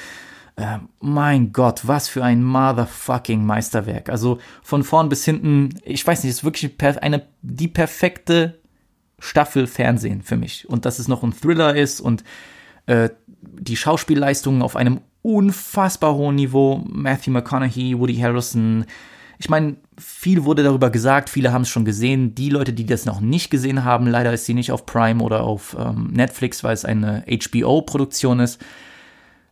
Äh, 0.56 0.80
mein 1.00 1.54
Gott, 1.54 1.82
was 1.88 2.08
für 2.10 2.24
ein 2.24 2.44
motherfucking 2.44 3.46
Meisterwerk. 3.46 4.10
Also 4.10 4.40
von 4.62 4.84
vorn 4.84 5.10
bis 5.10 5.26
hinten, 5.26 5.70
ich 5.84 6.06
weiß 6.06 6.24
nicht, 6.24 6.32
ist 6.32 6.44
wirklich 6.44 6.72
eine, 7.02 7.26
die 7.42 7.68
perfekte 7.68 8.60
Staffel 9.20 9.68
Fernsehen 9.68 10.22
für 10.22 10.38
mich. 10.38 10.68
Und 10.68 10.86
dass 10.86 11.00
es 11.00 11.08
noch 11.08 11.24
ein 11.24 11.34
Thriller 11.34 11.76
ist 11.76 12.02
und 12.02 12.24
äh, 12.86 13.10
die 13.42 13.78
Schauspielleistungen 13.78 14.62
auf 14.62 14.76
einem 14.76 15.02
unfassbar 15.22 16.16
hohen 16.16 16.36
Niveau. 16.36 16.84
Matthew 16.88 17.32
McConaughey, 17.32 17.98
Woody 17.98 18.18
Harrison, 18.18 18.86
ich 19.42 19.50
meine, 19.50 19.78
viel 19.98 20.44
wurde 20.44 20.62
darüber 20.62 20.92
gesagt, 20.92 21.28
viele 21.28 21.52
haben 21.52 21.64
es 21.64 21.70
schon 21.70 21.84
gesehen. 21.84 22.36
Die 22.36 22.52
Leute, 22.52 22.74
die 22.74 22.86
das 22.86 23.06
noch 23.06 23.22
nicht 23.22 23.50
gesehen 23.50 23.84
haben, 23.84 24.06
leider 24.06 24.32
ist 24.32 24.46
sie 24.46 24.54
nicht 24.54 24.72
auf 24.72 24.86
Prime 24.86 25.24
oder 25.24 25.42
auf 25.42 25.76
ähm, 25.80 26.10
Netflix, 26.12 26.64
weil 26.64 26.76
es 26.76 26.86
eine 26.86 27.24
HBO-Produktion 27.28 28.40
ist. 28.40 28.64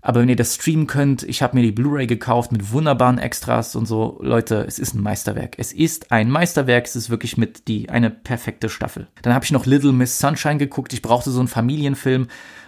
Aber 0.01 0.21
wenn 0.21 0.29
ihr 0.29 0.37
das 0.37 0.55
streamen 0.55 0.87
könnt, 0.87 1.23
ich 1.23 1.41
habe 1.41 1.57
mir 1.57 1.63
die 1.63 1.73
Blu-ray 1.73 2.07
gekauft 2.07 2.53
mit 2.53 2.71
wunderbaren 2.71 3.17
Extras 3.17 3.75
und 3.75 3.85
so. 3.85 4.17
Leute, 4.21 4.63
es 4.65 4.79
ist 4.79 4.93
ein 4.93 5.01
Meisterwerk. 5.01 5.55
Es 5.57 5.73
ist 5.73 6.11
ein 6.11 6.31
Meisterwerk. 6.31 6.85
Es 6.85 6.95
ist 6.95 7.09
wirklich 7.09 7.35
mit 7.37 7.67
die 7.67 7.89
eine 7.89 8.09
perfekte 8.09 8.69
Staffel. 8.69 9.07
Dann 9.21 9.33
habe 9.33 9.43
ich 9.43 9.51
noch 9.51 9.65
Little 9.65 9.91
Miss 9.91 10.17
Sunshine 10.17 10.57
geguckt. 10.57 10.93
Ich 10.93 11.01
brauchte 11.01 11.31
so 11.31 11.39
einen 11.39 11.49
Familienfilm. 11.49 12.27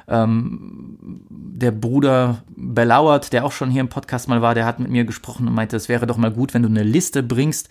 Ähm, 0.09 0.97
der 1.29 1.71
Bruder 1.71 2.43
Belauert, 2.49 3.31
der 3.31 3.45
auch 3.45 3.53
schon 3.53 3.71
hier 3.71 3.81
im 3.81 3.89
Podcast 3.89 4.27
mal 4.27 4.41
war, 4.41 4.53
der 4.53 4.65
hat 4.65 4.79
mit 4.79 4.89
mir 4.89 5.05
gesprochen 5.05 5.47
und 5.47 5.53
meinte, 5.53 5.77
es 5.77 5.87
wäre 5.87 6.07
doch 6.07 6.17
mal 6.17 6.31
gut, 6.31 6.53
wenn 6.53 6.63
du 6.63 6.69
eine 6.69 6.83
Liste 6.83 7.23
bringst 7.23 7.69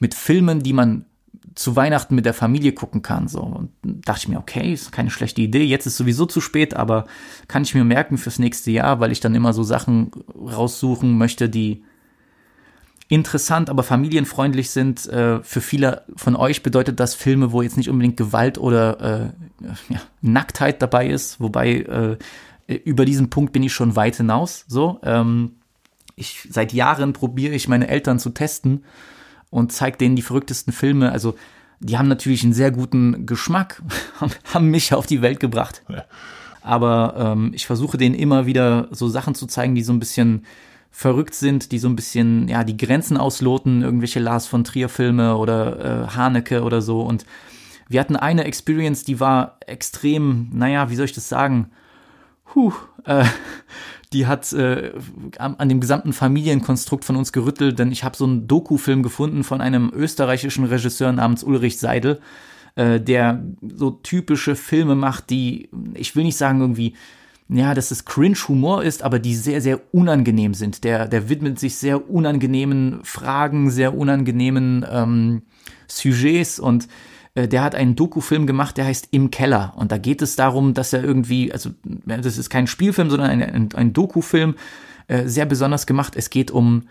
mit 0.00 0.14
Filmen, 0.14 0.62
die 0.62 0.72
man 0.72 1.04
zu 1.54 1.74
Weihnachten 1.74 2.14
mit 2.14 2.26
der 2.26 2.34
Familie 2.34 2.72
gucken 2.72 3.02
kann. 3.02 3.28
So. 3.28 3.40
Und 3.40 3.70
dachte 3.82 4.20
ich 4.20 4.28
mir, 4.28 4.38
okay, 4.38 4.72
ist 4.72 4.92
keine 4.92 5.10
schlechte 5.10 5.40
Idee. 5.40 5.64
Jetzt 5.64 5.86
ist 5.86 5.96
sowieso 5.96 6.26
zu 6.26 6.40
spät, 6.40 6.74
aber 6.74 7.06
kann 7.48 7.62
ich 7.62 7.74
mir 7.74 7.84
merken 7.84 8.18
fürs 8.18 8.38
nächste 8.38 8.70
Jahr, 8.70 9.00
weil 9.00 9.12
ich 9.12 9.20
dann 9.20 9.34
immer 9.34 9.52
so 9.52 9.62
Sachen 9.62 10.10
raussuchen 10.34 11.16
möchte, 11.16 11.48
die 11.48 11.82
interessant, 13.08 13.70
aber 13.70 13.82
familienfreundlich 13.82 14.70
sind. 14.70 15.06
Äh, 15.06 15.42
für 15.42 15.60
viele 15.60 16.04
von 16.16 16.36
euch 16.36 16.62
bedeutet 16.62 17.00
das 17.00 17.14
Filme, 17.14 17.52
wo 17.52 17.62
jetzt 17.62 17.76
nicht 17.76 17.88
unbedingt 17.88 18.16
Gewalt 18.16 18.58
oder 18.58 19.32
äh, 19.60 19.64
ja, 19.92 20.00
Nacktheit 20.20 20.82
dabei 20.82 21.08
ist, 21.08 21.40
wobei 21.40 22.16
äh, 22.68 22.74
über 22.84 23.04
diesen 23.04 23.30
Punkt 23.30 23.52
bin 23.52 23.62
ich 23.62 23.72
schon 23.72 23.96
weit 23.96 24.16
hinaus. 24.16 24.64
So, 24.68 25.00
ähm, 25.04 25.52
ich 26.16 26.48
seit 26.50 26.72
Jahren 26.72 27.12
probiere 27.12 27.54
ich 27.54 27.68
meine 27.68 27.88
Eltern 27.88 28.18
zu 28.18 28.30
testen 28.30 28.84
und 29.56 29.72
zeigt 29.72 30.02
denen 30.02 30.16
die 30.16 30.22
verrücktesten 30.22 30.70
Filme. 30.70 31.12
Also 31.12 31.34
die 31.80 31.96
haben 31.96 32.08
natürlich 32.08 32.44
einen 32.44 32.52
sehr 32.52 32.70
guten 32.70 33.24
Geschmack, 33.24 33.82
haben 34.52 34.70
mich 34.70 34.92
auf 34.92 35.06
die 35.06 35.22
Welt 35.22 35.40
gebracht. 35.40 35.82
Aber 36.60 37.14
ähm, 37.16 37.52
ich 37.54 37.66
versuche 37.66 37.96
denen 37.96 38.14
immer 38.14 38.44
wieder 38.44 38.88
so 38.90 39.08
Sachen 39.08 39.34
zu 39.34 39.46
zeigen, 39.46 39.74
die 39.74 39.82
so 39.82 39.94
ein 39.94 39.98
bisschen 39.98 40.44
verrückt 40.90 41.34
sind, 41.34 41.72
die 41.72 41.78
so 41.78 41.88
ein 41.88 41.96
bisschen 41.96 42.48
ja 42.48 42.64
die 42.64 42.76
Grenzen 42.76 43.16
ausloten, 43.16 43.80
irgendwelche 43.80 44.20
Lars 44.20 44.46
von 44.46 44.62
Trier 44.62 44.90
Filme 44.90 45.38
oder 45.38 46.04
äh, 46.04 46.08
Haneke 46.08 46.62
oder 46.62 46.82
so. 46.82 47.00
Und 47.00 47.24
wir 47.88 48.00
hatten 48.00 48.16
eine 48.16 48.44
Experience, 48.44 49.04
die 49.04 49.20
war 49.20 49.56
extrem, 49.66 50.50
naja, 50.52 50.90
wie 50.90 50.96
soll 50.96 51.06
ich 51.06 51.14
das 51.14 51.30
sagen? 51.30 51.70
Puh, 52.44 52.74
äh, 53.04 53.24
die 54.12 54.26
hat 54.26 54.52
äh, 54.52 54.92
an, 55.38 55.68
dem 55.68 55.80
gesamten 55.80 56.12
Familienkonstrukt 56.12 57.04
von 57.04 57.16
uns 57.16 57.32
gerüttelt, 57.32 57.78
denn 57.78 57.90
ich 57.90 58.04
habe 58.04 58.16
so 58.16 58.24
einen 58.24 58.46
Doku-Film 58.46 59.02
gefunden 59.02 59.44
von 59.44 59.60
einem 59.60 59.90
österreichischen 59.94 60.64
Regisseur 60.64 61.12
namens 61.12 61.42
Ulrich 61.42 61.78
Seidel, 61.78 62.20
äh, 62.76 63.00
der 63.00 63.42
so 63.62 63.90
typische 63.90 64.54
Filme 64.54 64.94
macht, 64.94 65.30
die, 65.30 65.68
ich 65.94 66.14
will 66.14 66.24
nicht 66.24 66.36
sagen 66.36 66.60
irgendwie, 66.60 66.94
ja, 67.48 67.74
dass 67.74 67.90
es 67.90 68.04
Cringe-Humor 68.04 68.82
ist, 68.82 69.02
aber 69.02 69.18
die 69.18 69.34
sehr, 69.34 69.60
sehr 69.60 69.80
unangenehm 69.92 70.54
sind. 70.54 70.82
Der, 70.82 71.06
der 71.06 71.28
widmet 71.28 71.60
sich 71.60 71.76
sehr 71.76 72.10
unangenehmen 72.10 73.00
Fragen, 73.04 73.70
sehr 73.70 73.96
unangenehmen 73.96 74.84
ähm, 74.90 75.42
Sujets 75.86 76.58
und 76.58 76.88
der 77.36 77.62
hat 77.62 77.74
einen 77.74 77.96
Doku-Film 77.96 78.46
gemacht, 78.46 78.76
der 78.76 78.86
heißt 78.86 79.08
Im 79.10 79.30
Keller. 79.30 79.74
Und 79.76 79.92
da 79.92 79.98
geht 79.98 80.22
es 80.22 80.36
darum, 80.36 80.74
dass 80.74 80.92
er 80.92 81.04
irgendwie, 81.04 81.52
also 81.52 81.70
das 81.84 82.38
ist 82.38 82.50
kein 82.50 82.66
Spielfilm, 82.66 83.10
sondern 83.10 83.30
ein, 83.30 83.42
ein, 83.42 83.68
ein 83.74 83.92
Doku-Film, 83.92 84.54
äh, 85.08 85.26
sehr 85.26 85.46
besonders 85.46 85.86
gemacht. 85.86 86.14
Es 86.16 86.30
geht 86.30 86.50
um 86.50 86.88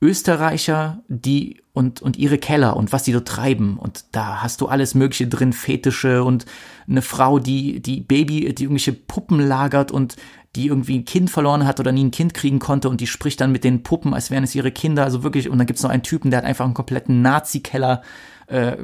Österreicher, 0.00 1.02
die 1.08 1.60
und, 1.72 2.02
und 2.02 2.16
ihre 2.16 2.38
Keller 2.38 2.76
und 2.76 2.92
was 2.92 3.04
sie 3.04 3.12
dort 3.12 3.28
treiben. 3.28 3.78
Und 3.78 4.04
da 4.12 4.42
hast 4.42 4.60
du 4.60 4.66
alles 4.66 4.94
Mögliche 4.94 5.26
drin, 5.26 5.52
Fetische 5.52 6.24
und 6.24 6.46
eine 6.88 7.02
Frau, 7.02 7.38
die, 7.38 7.80
die 7.80 8.00
Baby, 8.00 8.52
die 8.54 8.64
irgendwelche 8.64 8.92
Puppen 8.92 9.40
lagert 9.40 9.90
und 9.90 10.16
die 10.56 10.66
irgendwie 10.66 10.98
ein 10.98 11.04
Kind 11.04 11.30
verloren 11.30 11.66
hat 11.66 11.78
oder 11.78 11.92
nie 11.92 12.04
ein 12.04 12.10
Kind 12.10 12.34
kriegen 12.34 12.58
konnte 12.58 12.88
und 12.88 13.00
die 13.00 13.06
spricht 13.06 13.40
dann 13.40 13.52
mit 13.52 13.64
den 13.64 13.82
Puppen, 13.82 14.14
als 14.14 14.30
wären 14.30 14.44
es 14.44 14.54
ihre 14.54 14.72
Kinder. 14.72 15.04
Also 15.04 15.22
wirklich, 15.22 15.48
und 15.48 15.58
dann 15.58 15.66
gibt's 15.66 15.82
noch 15.82 15.90
einen 15.90 16.02
Typen, 16.02 16.30
der 16.30 16.38
hat 16.38 16.46
einfach 16.46 16.64
einen 16.64 16.74
kompletten 16.74 17.22
Nazi-Keller 17.22 18.02
äh, 18.46 18.76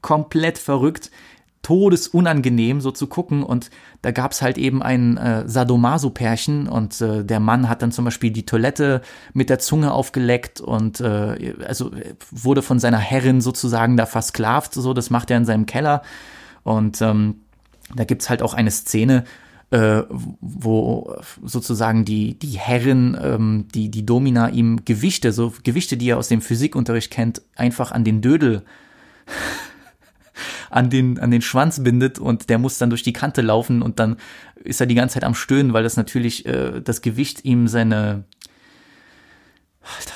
komplett 0.00 0.58
verrückt, 0.58 1.10
todesunangenehm 1.62 2.80
so 2.80 2.90
zu 2.90 3.06
gucken 3.06 3.44
und 3.44 3.70
da 4.02 4.10
gab's 4.10 4.42
halt 4.42 4.58
eben 4.58 4.82
ein 4.82 5.16
äh, 5.16 5.48
Sadomaso-Pärchen 5.48 6.66
und 6.68 7.00
äh, 7.00 7.24
der 7.24 7.38
Mann 7.38 7.68
hat 7.68 7.82
dann 7.82 7.92
zum 7.92 8.04
Beispiel 8.04 8.32
die 8.32 8.46
Toilette 8.46 9.00
mit 9.32 9.48
der 9.48 9.60
Zunge 9.60 9.92
aufgeleckt 9.92 10.60
und 10.60 11.00
äh, 11.00 11.54
also 11.66 11.92
wurde 12.32 12.62
von 12.62 12.80
seiner 12.80 12.98
Herrin 12.98 13.40
sozusagen 13.40 13.96
da 13.96 14.06
versklavt, 14.06 14.74
so 14.74 14.92
das 14.92 15.10
macht 15.10 15.30
er 15.30 15.36
in 15.36 15.44
seinem 15.44 15.66
Keller 15.66 16.02
und 16.64 17.00
ähm, 17.00 17.42
da 17.94 18.04
gibt's 18.04 18.28
halt 18.28 18.42
auch 18.42 18.54
eine 18.54 18.70
Szene, 18.70 19.24
äh, 19.72 20.04
wo 20.10 21.16
sozusagen 21.42 22.04
die, 22.04 22.38
die 22.38 22.58
Herrin, 22.58 23.16
ähm, 23.20 23.68
die, 23.74 23.90
die 23.90 24.04
Domina 24.04 24.50
ihm 24.50 24.84
Gewichte, 24.84 25.32
so 25.32 25.54
Gewichte, 25.64 25.96
die 25.96 26.10
er 26.10 26.18
aus 26.18 26.28
dem 26.28 26.42
Physikunterricht 26.42 27.10
kennt, 27.10 27.40
einfach 27.56 27.90
an 27.90 28.04
den 28.04 28.20
Dödel 28.20 28.62
an 30.70 30.90
den, 30.90 31.18
an 31.18 31.30
den 31.30 31.40
Schwanz 31.40 31.82
bindet 31.82 32.18
und 32.18 32.50
der 32.50 32.58
muss 32.58 32.76
dann 32.76 32.90
durch 32.90 33.02
die 33.02 33.14
Kante 33.14 33.40
laufen 33.40 33.80
und 33.80 33.98
dann 33.98 34.16
ist 34.56 34.80
er 34.80 34.86
die 34.86 34.94
ganze 34.94 35.14
Zeit 35.14 35.24
am 35.24 35.34
Stöhnen, 35.34 35.72
weil 35.72 35.84
das 35.84 35.96
natürlich 35.96 36.44
äh, 36.44 36.82
das 36.82 37.00
Gewicht 37.00 37.44
ihm 37.46 37.66
seine 37.66 38.24
Alter, 39.80 40.14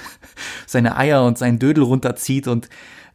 seine 0.66 0.96
Eier 0.96 1.24
und 1.24 1.38
seinen 1.38 1.60
Dödel 1.60 1.84
runterzieht 1.84 2.48
und 2.48 2.68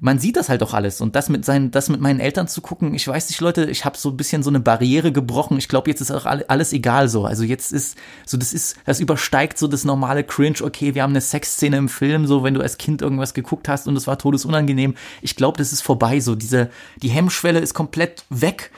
man 0.03 0.19
sieht 0.19 0.35
das 0.35 0.49
halt 0.49 0.61
auch 0.63 0.73
alles. 0.73 0.99
Und 0.99 1.15
das 1.15 1.29
mit 1.29 1.45
seinen, 1.45 1.71
das 1.71 1.87
mit 1.87 2.01
meinen 2.01 2.19
Eltern 2.19 2.49
zu 2.49 2.59
gucken, 2.59 2.93
ich 2.93 3.07
weiß 3.07 3.29
nicht, 3.29 3.39
Leute, 3.39 3.69
ich 3.69 3.85
habe 3.85 3.97
so 3.97 4.09
ein 4.09 4.17
bisschen 4.17 4.43
so 4.43 4.49
eine 4.49 4.59
Barriere 4.59 5.13
gebrochen. 5.13 5.57
Ich 5.57 5.69
glaube, 5.69 5.89
jetzt 5.89 6.01
ist 6.01 6.11
auch 6.11 6.25
alles 6.25 6.73
egal 6.73 7.07
so. 7.07 7.23
Also 7.23 7.43
jetzt 7.43 7.71
ist, 7.71 7.97
so 8.25 8.35
das 8.35 8.51
ist, 8.51 8.75
das 8.85 8.99
übersteigt 8.99 9.57
so 9.57 9.65
das 9.69 9.85
normale 9.85 10.25
Cringe, 10.25 10.57
okay, 10.61 10.93
wir 10.93 11.03
haben 11.03 11.11
eine 11.11 11.21
Sexszene 11.21 11.77
im 11.77 11.87
Film, 11.87 12.27
so 12.27 12.43
wenn 12.43 12.53
du 12.53 12.59
als 12.59 12.77
Kind 12.77 13.01
irgendwas 13.01 13.33
geguckt 13.33 13.69
hast 13.69 13.87
und 13.87 13.95
es 13.95 14.05
war 14.05 14.17
todesunangenehm. 14.17 14.95
Ich 15.21 15.37
glaube, 15.37 15.57
das 15.57 15.71
ist 15.71 15.81
vorbei. 15.81 16.19
So, 16.19 16.35
diese, 16.35 16.69
die 17.01 17.09
Hemmschwelle 17.09 17.59
ist 17.59 17.73
komplett 17.73 18.25
weg 18.29 18.71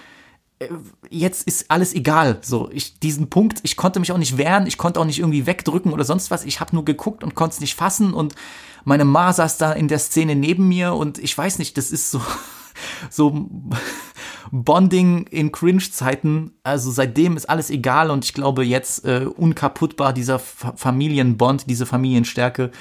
jetzt 1.09 1.47
ist 1.47 1.69
alles 1.69 1.93
egal. 1.93 2.39
So, 2.41 2.69
ich 2.71 2.99
diesen 2.99 3.29
Punkt, 3.29 3.59
ich 3.63 3.75
konnte 3.75 3.99
mich 3.99 4.11
auch 4.11 4.17
nicht 4.17 4.37
wehren, 4.37 4.67
ich 4.67 4.77
konnte 4.77 4.99
auch 4.99 5.05
nicht 5.05 5.19
irgendwie 5.19 5.45
wegdrücken 5.45 5.91
oder 5.91 6.05
sonst 6.05 6.31
was. 6.31 6.45
Ich 6.45 6.59
habe 6.59 6.73
nur 6.75 6.85
geguckt 6.85 7.23
und 7.23 7.35
konnte 7.35 7.55
es 7.55 7.59
nicht 7.59 7.75
fassen 7.75 8.13
und 8.13 8.35
meine 8.85 9.05
Ma 9.05 9.33
saß 9.33 9.57
da 9.57 9.73
in 9.73 9.87
der 9.87 9.99
Szene 9.99 10.35
neben 10.35 10.67
mir 10.67 10.93
und 10.93 11.17
ich 11.17 11.37
weiß 11.37 11.59
nicht, 11.59 11.77
das 11.77 11.91
ist 11.91 12.11
so, 12.11 12.21
so 13.09 13.49
Bonding 14.51 15.25
in 15.27 15.51
Cringe-Zeiten. 15.51 16.51
Also 16.63 16.91
seitdem 16.91 17.35
ist 17.35 17.49
alles 17.49 17.69
egal 17.69 18.11
und 18.11 18.23
ich 18.23 18.33
glaube 18.33 18.63
jetzt 18.63 19.03
äh, 19.05 19.25
unkaputtbar 19.25 20.13
dieser 20.13 20.35
F 20.35 20.67
Familienbond, 20.75 21.69
diese 21.69 21.85
Familienstärke. 21.85 22.71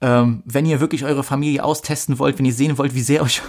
Ähm, 0.00 0.42
wenn 0.44 0.66
ihr 0.66 0.80
wirklich 0.80 1.04
eure 1.04 1.22
Familie 1.22 1.62
austesten 1.62 2.18
wollt, 2.18 2.38
wenn 2.38 2.46
ihr 2.46 2.52
sehen 2.52 2.76
wollt, 2.78 2.94
wie 2.94 3.02
sehr 3.02 3.22
euch 3.22 3.42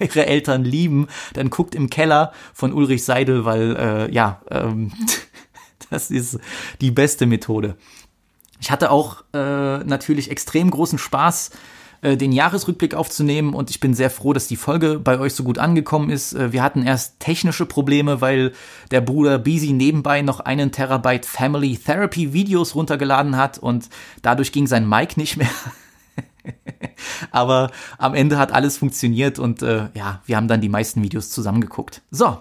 eure 0.00 0.26
Eltern 0.26 0.64
lieben, 0.64 1.08
dann 1.34 1.50
guckt 1.50 1.74
im 1.74 1.90
Keller 1.90 2.32
von 2.54 2.72
Ulrich 2.72 3.04
Seidel, 3.04 3.44
weil 3.44 3.76
äh, 3.76 4.12
ja, 4.12 4.40
ähm, 4.50 4.92
das 5.90 6.10
ist 6.10 6.38
die 6.80 6.90
beste 6.90 7.26
Methode. 7.26 7.76
Ich 8.60 8.70
hatte 8.70 8.90
auch 8.90 9.22
äh, 9.34 9.78
natürlich 9.84 10.30
extrem 10.30 10.70
großen 10.70 10.98
Spaß, 10.98 11.50
äh, 12.02 12.16
den 12.16 12.32
Jahresrückblick 12.32 12.94
aufzunehmen 12.94 13.54
und 13.54 13.70
ich 13.70 13.80
bin 13.80 13.94
sehr 13.94 14.10
froh, 14.10 14.32
dass 14.32 14.46
die 14.46 14.56
Folge 14.56 14.98
bei 14.98 15.18
euch 15.18 15.34
so 15.34 15.44
gut 15.44 15.58
angekommen 15.58 16.10
ist. 16.10 16.34
Äh, 16.34 16.52
wir 16.52 16.62
hatten 16.62 16.82
erst 16.82 17.20
technische 17.20 17.66
Probleme, 17.66 18.20
weil 18.20 18.52
der 18.90 19.00
Bruder 19.00 19.38
Beasy 19.38 19.72
nebenbei 19.72 20.22
noch 20.22 20.40
einen 20.40 20.72
Terabyte 20.72 21.26
Family 21.26 21.76
Therapy 21.76 22.32
Videos 22.32 22.74
runtergeladen 22.74 23.36
hat 23.36 23.58
und 23.58 23.88
dadurch 24.22 24.52
ging 24.52 24.66
sein 24.66 24.88
Mic 24.88 25.16
nicht 25.16 25.36
mehr. 25.36 25.50
Aber 27.30 27.70
am 27.98 28.14
Ende 28.14 28.38
hat 28.38 28.52
alles 28.52 28.78
funktioniert 28.78 29.38
und 29.38 29.62
äh, 29.62 29.88
ja, 29.94 30.20
wir 30.26 30.36
haben 30.36 30.48
dann 30.48 30.60
die 30.60 30.68
meisten 30.68 31.02
Videos 31.02 31.30
zusammengeguckt. 31.30 32.02
So, 32.10 32.38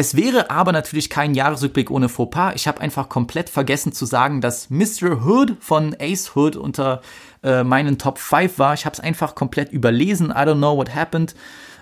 es 0.00 0.14
wäre 0.14 0.48
aber 0.50 0.70
natürlich 0.70 1.10
kein 1.10 1.34
Jahresrückblick 1.34 1.90
ohne 1.90 2.08
Fauxpas. 2.08 2.52
Ich 2.54 2.68
habe 2.68 2.80
einfach 2.80 3.08
komplett 3.08 3.50
vergessen 3.50 3.92
zu 3.92 4.06
sagen, 4.06 4.40
dass 4.40 4.70
Mr. 4.70 5.24
Hood 5.24 5.56
von 5.58 5.96
Ace 5.98 6.36
Hood 6.36 6.54
unter 6.54 7.02
äh, 7.42 7.64
meinen 7.64 7.98
Top 7.98 8.18
5 8.18 8.60
war. 8.60 8.74
Ich 8.74 8.86
habe 8.86 8.94
es 8.94 9.00
einfach 9.00 9.34
komplett 9.34 9.72
überlesen. 9.72 10.30
I 10.30 10.44
don't 10.44 10.58
know 10.58 10.76
what 10.76 10.94
happened. 10.94 11.34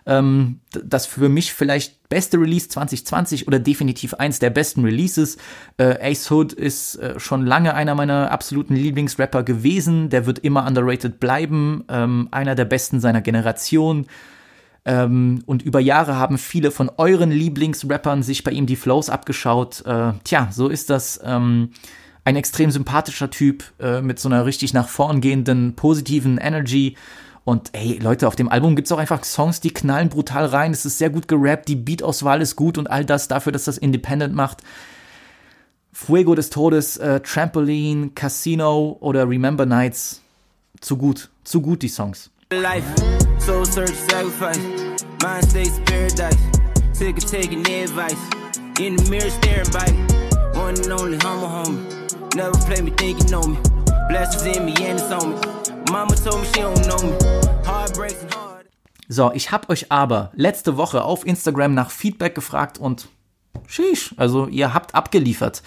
Ähm, 0.06 0.60
das 0.70 1.06
für 1.06 1.28
mich 1.28 1.52
vielleicht 1.52 2.08
beste 2.08 2.38
Release 2.38 2.68
2020 2.68 3.48
oder 3.48 3.58
definitiv 3.58 4.14
eins 4.14 4.38
der 4.38 4.50
besten 4.50 4.84
Releases. 4.84 5.36
Äh, 5.78 6.12
Ace 6.12 6.30
Hood 6.30 6.52
ist 6.52 6.96
äh, 6.96 7.18
schon 7.18 7.44
lange 7.44 7.74
einer 7.74 7.96
meiner 7.96 8.30
absoluten 8.30 8.76
Lieblingsrapper 8.76 9.42
gewesen. 9.42 10.08
Der 10.08 10.24
wird 10.26 10.38
immer 10.38 10.66
underrated 10.66 11.18
bleiben. 11.18 11.84
Ähm, 11.88 12.28
einer 12.30 12.54
der 12.54 12.66
besten 12.66 13.00
seiner 13.00 13.20
Generation. 13.20 14.06
Ähm, 14.84 15.42
und 15.46 15.62
über 15.62 15.80
Jahre 15.80 16.14
haben 16.14 16.38
viele 16.38 16.70
von 16.70 16.88
euren 16.96 17.32
Lieblingsrappern 17.32 18.22
sich 18.22 18.44
bei 18.44 18.52
ihm 18.52 18.66
die 18.66 18.76
Flows 18.76 19.10
abgeschaut. 19.10 19.84
Äh, 19.84 20.12
tja, 20.22 20.48
so 20.52 20.68
ist 20.68 20.90
das. 20.90 21.20
Ähm, 21.24 21.70
Ein 22.24 22.36
extrem 22.36 22.70
sympathischer 22.70 23.30
Typ 23.30 23.64
äh, 23.80 24.00
mit 24.00 24.18
so 24.18 24.28
einer 24.28 24.46
richtig 24.46 24.72
nach 24.74 24.88
vorn 24.88 25.20
gehenden, 25.20 25.74
positiven 25.74 26.38
Energy. 26.38 26.96
Und 27.46 27.70
ey, 27.74 28.00
Leute, 28.02 28.26
auf 28.26 28.34
dem 28.34 28.48
Album 28.48 28.74
gibt's 28.74 28.90
auch 28.90 28.98
einfach 28.98 29.22
Songs, 29.22 29.60
die 29.60 29.72
knallen 29.72 30.08
brutal 30.08 30.46
rein. 30.46 30.72
Es 30.72 30.84
ist 30.84 30.98
sehr 30.98 31.10
gut 31.10 31.28
gerappt, 31.28 31.68
die 31.68 31.76
Beatauswahl 31.76 32.42
ist 32.42 32.56
gut 32.56 32.76
und 32.76 32.90
all 32.90 33.04
das 33.04 33.28
dafür, 33.28 33.52
dass 33.52 33.62
das 33.66 33.78
Independent 33.78 34.34
macht. 34.34 34.64
Fuego 35.92 36.34
des 36.34 36.50
Todes, 36.50 36.96
äh, 36.96 37.20
Trampoline, 37.20 38.10
Casino 38.16 38.96
oder 38.98 39.28
Remember 39.28 39.64
Nights. 39.64 40.22
Zu 40.80 40.96
gut, 40.96 41.30
zu 41.44 41.62
gut 41.62 41.82
die 41.82 41.88
Songs. 41.88 42.30
Life, 42.50 42.84
soul 43.38 43.64
search, 43.64 43.94
sacrifice, 44.10 44.58
mind 45.22 45.48
states 45.48 45.78
paradise, 45.84 46.36
sick 46.92 47.16
of 47.16 47.30
taking 47.30 47.60
advice, 47.60 48.18
in 48.80 48.96
the 48.96 49.08
mirror 49.08 49.30
staring 49.30 49.70
by, 49.70 49.86
one 50.58 50.74
and 50.74 50.92
only 50.92 51.18
humble 51.18 51.46
homie, 51.46 52.34
never 52.34 52.58
play 52.66 52.82
me 52.82 52.90
think 52.96 53.20
you 53.20 53.28
know 53.28 53.42
me, 53.42 53.56
blessings 54.08 54.56
in 54.56 54.64
me 54.66 54.74
and 54.80 54.98
it's 54.98 55.12
on 55.12 55.30
me, 55.30 55.55
So, 59.08 59.30
ich 59.32 59.52
hab 59.52 59.68
euch 59.68 59.92
aber 59.92 60.32
letzte 60.34 60.76
Woche 60.76 61.04
auf 61.04 61.26
Instagram 61.26 61.74
nach 61.74 61.90
Feedback 61.90 62.34
gefragt 62.34 62.78
und 62.78 63.08
Sheesh, 63.66 64.14
also 64.16 64.48
ihr 64.48 64.74
habt 64.74 64.94
abgeliefert. 64.94 65.62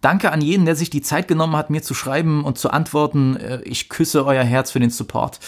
Danke 0.00 0.32
an 0.32 0.40
jeden, 0.40 0.66
der 0.66 0.76
sich 0.76 0.90
die 0.90 1.00
Zeit 1.00 1.28
genommen 1.28 1.56
hat, 1.56 1.70
mir 1.70 1.82
zu 1.82 1.94
schreiben 1.94 2.44
und 2.44 2.58
zu 2.58 2.70
antworten. 2.70 3.36
Äh, 3.36 3.62
ich 3.62 3.88
küsse 3.88 4.26
euer 4.26 4.44
Herz 4.44 4.72
für 4.72 4.80
den 4.80 4.90
Support. 4.90 5.38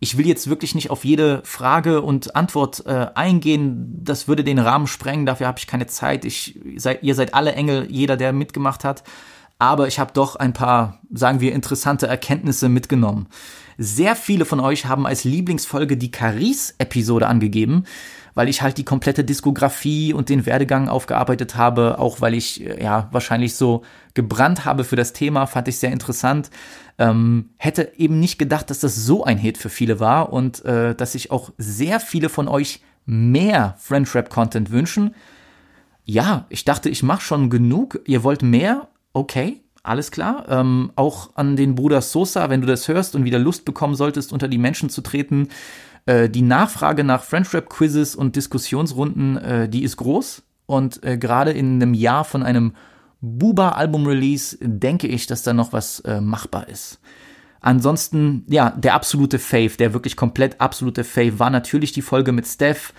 Ich 0.00 0.16
will 0.16 0.26
jetzt 0.26 0.48
wirklich 0.48 0.74
nicht 0.74 0.90
auf 0.90 1.04
jede 1.04 1.42
Frage 1.44 2.00
und 2.02 2.34
Antwort 2.34 2.84
äh, 2.86 3.08
eingehen. 3.14 4.00
Das 4.02 4.28
würde 4.28 4.42
den 4.42 4.58
Rahmen 4.58 4.86
sprengen. 4.86 5.26
Dafür 5.26 5.46
habe 5.46 5.58
ich 5.58 5.66
keine 5.66 5.86
Zeit. 5.86 6.24
Ich, 6.24 6.58
ihr 6.64 7.14
seid 7.14 7.34
alle 7.34 7.52
Engel, 7.52 7.86
jeder, 7.90 8.16
der 8.16 8.32
mitgemacht 8.32 8.82
hat. 8.82 9.04
Aber 9.58 9.88
ich 9.88 9.98
habe 9.98 10.12
doch 10.14 10.36
ein 10.36 10.54
paar, 10.54 11.00
sagen 11.12 11.40
wir, 11.40 11.52
interessante 11.52 12.06
Erkenntnisse 12.06 12.70
mitgenommen. 12.70 13.28
Sehr 13.82 14.14
viele 14.14 14.44
von 14.44 14.60
euch 14.60 14.84
haben 14.84 15.06
als 15.06 15.24
Lieblingsfolge 15.24 15.96
die 15.96 16.10
Caris-Episode 16.10 17.26
angegeben 17.26 17.84
weil 18.34 18.48
ich 18.48 18.62
halt 18.62 18.78
die 18.78 18.84
komplette 18.84 19.24
Diskografie 19.24 20.12
und 20.12 20.28
den 20.28 20.46
Werdegang 20.46 20.88
aufgearbeitet 20.88 21.56
habe, 21.56 21.98
auch 21.98 22.20
weil 22.20 22.34
ich 22.34 22.64
äh, 22.64 22.82
ja 22.82 23.08
wahrscheinlich 23.12 23.54
so 23.54 23.82
gebrannt 24.14 24.64
habe 24.64 24.84
für 24.84 24.96
das 24.96 25.12
Thema, 25.12 25.46
fand 25.46 25.68
ich 25.68 25.78
sehr 25.78 25.92
interessant. 25.92 26.50
Ähm, 26.98 27.50
hätte 27.56 27.92
eben 27.96 28.20
nicht 28.20 28.38
gedacht, 28.38 28.70
dass 28.70 28.80
das 28.80 28.96
so 28.96 29.24
ein 29.24 29.38
Hit 29.38 29.58
für 29.58 29.70
viele 29.70 30.00
war 30.00 30.32
und 30.32 30.64
äh, 30.64 30.94
dass 30.94 31.12
sich 31.12 31.30
auch 31.30 31.52
sehr 31.58 32.00
viele 32.00 32.28
von 32.28 32.48
euch 32.48 32.80
mehr 33.06 33.76
French 33.78 34.14
Rap 34.14 34.30
Content 34.30 34.70
wünschen. 34.70 35.14
Ja, 36.04 36.46
ich 36.48 36.64
dachte, 36.64 36.88
ich 36.88 37.02
mache 37.02 37.22
schon 37.22 37.50
genug. 37.50 38.00
Ihr 38.06 38.22
wollt 38.24 38.42
mehr? 38.42 38.88
Okay, 39.12 39.60
alles 39.82 40.10
klar. 40.10 40.46
Ähm, 40.48 40.92
auch 40.96 41.30
an 41.34 41.56
den 41.56 41.74
Bruder 41.74 42.02
Sosa, 42.02 42.50
wenn 42.50 42.60
du 42.60 42.66
das 42.66 42.88
hörst 42.88 43.14
und 43.14 43.24
wieder 43.24 43.38
Lust 43.38 43.64
bekommen 43.64 43.94
solltest, 43.94 44.32
unter 44.32 44.48
die 44.48 44.58
Menschen 44.58 44.90
zu 44.90 45.00
treten, 45.00 45.48
äh, 46.06 46.28
die 46.28 46.42
Nachfrage 46.42 47.04
nach 47.04 47.22
French 47.22 47.52
Rap 47.54 47.68
Quizzes 47.68 48.14
und 48.14 48.36
Diskussionsrunden, 48.36 49.36
äh, 49.38 49.68
die 49.68 49.82
ist 49.82 49.96
groß. 49.96 50.42
Und 50.66 51.02
äh, 51.04 51.18
gerade 51.18 51.52
in 51.52 51.82
einem 51.82 51.94
Jahr 51.94 52.24
von 52.24 52.42
einem 52.42 52.74
Buba-Album-Release 53.20 54.58
denke 54.60 55.06
ich, 55.06 55.26
dass 55.26 55.42
da 55.42 55.52
noch 55.52 55.72
was 55.72 56.00
äh, 56.00 56.20
machbar 56.20 56.68
ist. 56.68 57.00
Ansonsten, 57.60 58.46
ja, 58.48 58.70
der 58.70 58.94
absolute 58.94 59.38
Fave, 59.38 59.76
der 59.78 59.92
wirklich 59.92 60.16
komplett 60.16 60.60
absolute 60.60 61.04
Fave 61.04 61.38
war 61.38 61.50
natürlich 61.50 61.92
die 61.92 62.02
Folge 62.02 62.32
mit 62.32 62.46
Steph. 62.46 62.94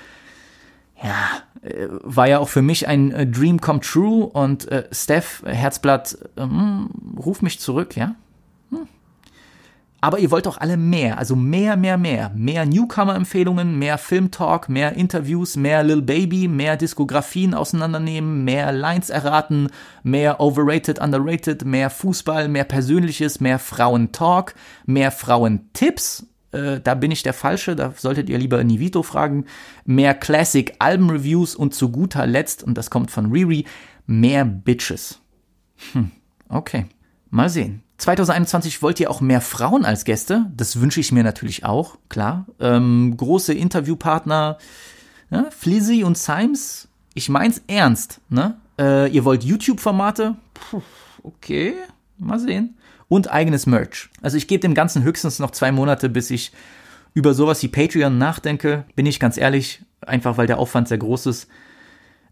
Ja, 1.03 1.41
äh, 1.61 1.87
war 1.89 2.27
ja 2.27 2.39
auch 2.39 2.49
für 2.49 2.61
mich 2.61 2.87
ein 2.87 3.11
äh, 3.11 3.27
Dream 3.27 3.59
come 3.59 3.79
true 3.79 4.25
und 4.25 4.67
äh, 4.71 4.87
Steph, 4.91 5.43
Herzblatt, 5.45 6.17
ähm, 6.37 6.89
ruf 7.17 7.41
mich 7.41 7.59
zurück, 7.59 7.95
ja? 7.95 8.15
Hm. 8.69 8.87
Aber 9.99 10.17
ihr 10.17 10.31
wollt 10.31 10.47
auch 10.47 10.57
alle 10.57 10.77
mehr, 10.77 11.19
also 11.19 11.35
mehr, 11.35 11.77
mehr, 11.77 11.97
mehr. 11.97 12.31
Mehr 12.35 12.65
Newcomer-Empfehlungen, 12.65 13.77
mehr 13.77 13.99
Filmtalk, 13.99 14.67
mehr 14.67 14.93
Interviews, 14.93 15.55
mehr 15.55 15.83
Lil 15.83 16.01
Baby, 16.01 16.47
mehr 16.47 16.75
Diskografien 16.75 17.53
auseinandernehmen, 17.53 18.43
mehr 18.43 18.71
Lines 18.71 19.11
erraten, 19.11 19.69
mehr 20.01 20.39
Overrated, 20.39 20.99
Underrated, 20.99 21.65
mehr 21.65 21.91
Fußball, 21.91 22.47
mehr 22.47 22.63
Persönliches, 22.63 23.39
mehr 23.39 23.59
Frauentalk, 23.59 24.55
mehr 24.87 25.11
Frauentipps. 25.11 26.25
Äh, 26.51 26.79
da 26.81 26.95
bin 26.95 27.11
ich 27.11 27.23
der 27.23 27.33
Falsche, 27.33 27.75
da 27.75 27.93
solltet 27.95 28.29
ihr 28.29 28.37
lieber 28.37 28.63
Nivito 28.63 29.03
fragen. 29.03 29.45
Mehr 29.85 30.13
Classic-Alben-Reviews 30.13 31.55
und 31.55 31.73
zu 31.73 31.89
guter 31.89 32.27
Letzt, 32.27 32.63
und 32.63 32.77
das 32.77 32.89
kommt 32.89 33.11
von 33.11 33.31
Riri, 33.31 33.65
mehr 34.05 34.45
Bitches. 34.45 35.19
Hm, 35.93 36.11
okay. 36.49 36.85
Mal 37.29 37.49
sehen. 37.49 37.83
2021 37.97 38.81
wollt 38.81 38.99
ihr 38.99 39.09
auch 39.09 39.21
mehr 39.21 39.41
Frauen 39.41 39.85
als 39.85 40.05
Gäste. 40.05 40.51
Das 40.57 40.81
wünsche 40.81 40.99
ich 40.99 41.11
mir 41.11 41.23
natürlich 41.23 41.63
auch, 41.65 41.97
klar. 42.09 42.47
Ähm, 42.59 43.15
große 43.15 43.53
Interviewpartner, 43.53 44.57
ja, 45.29 45.45
Flizzy 45.51 46.03
und 46.03 46.17
Symes. 46.17 46.89
Ich 47.13 47.29
mein's 47.29 47.61
ernst, 47.67 48.19
ne? 48.29 48.57
Äh, 48.79 49.11
ihr 49.11 49.23
wollt 49.23 49.43
YouTube-Formate? 49.43 50.35
Okay, 51.23 51.75
mal 52.17 52.39
sehen. 52.39 52.75
Und 53.11 53.29
eigenes 53.29 53.65
Merch. 53.65 54.09
Also 54.21 54.37
ich 54.37 54.47
gebe 54.47 54.61
dem 54.61 54.73
Ganzen 54.73 55.03
höchstens 55.03 55.39
noch 55.39 55.51
zwei 55.51 55.71
Monate, 55.71 56.07
bis 56.07 56.31
ich 56.31 56.53
über 57.13 57.33
sowas 57.33 57.61
wie 57.61 57.67
Patreon 57.67 58.17
nachdenke. 58.17 58.85
Bin 58.95 59.05
ich 59.05 59.19
ganz 59.19 59.37
ehrlich, 59.37 59.81
einfach 59.99 60.37
weil 60.37 60.47
der 60.47 60.59
Aufwand 60.59 60.87
sehr 60.87 60.97
groß 60.97 61.25
ist 61.25 61.47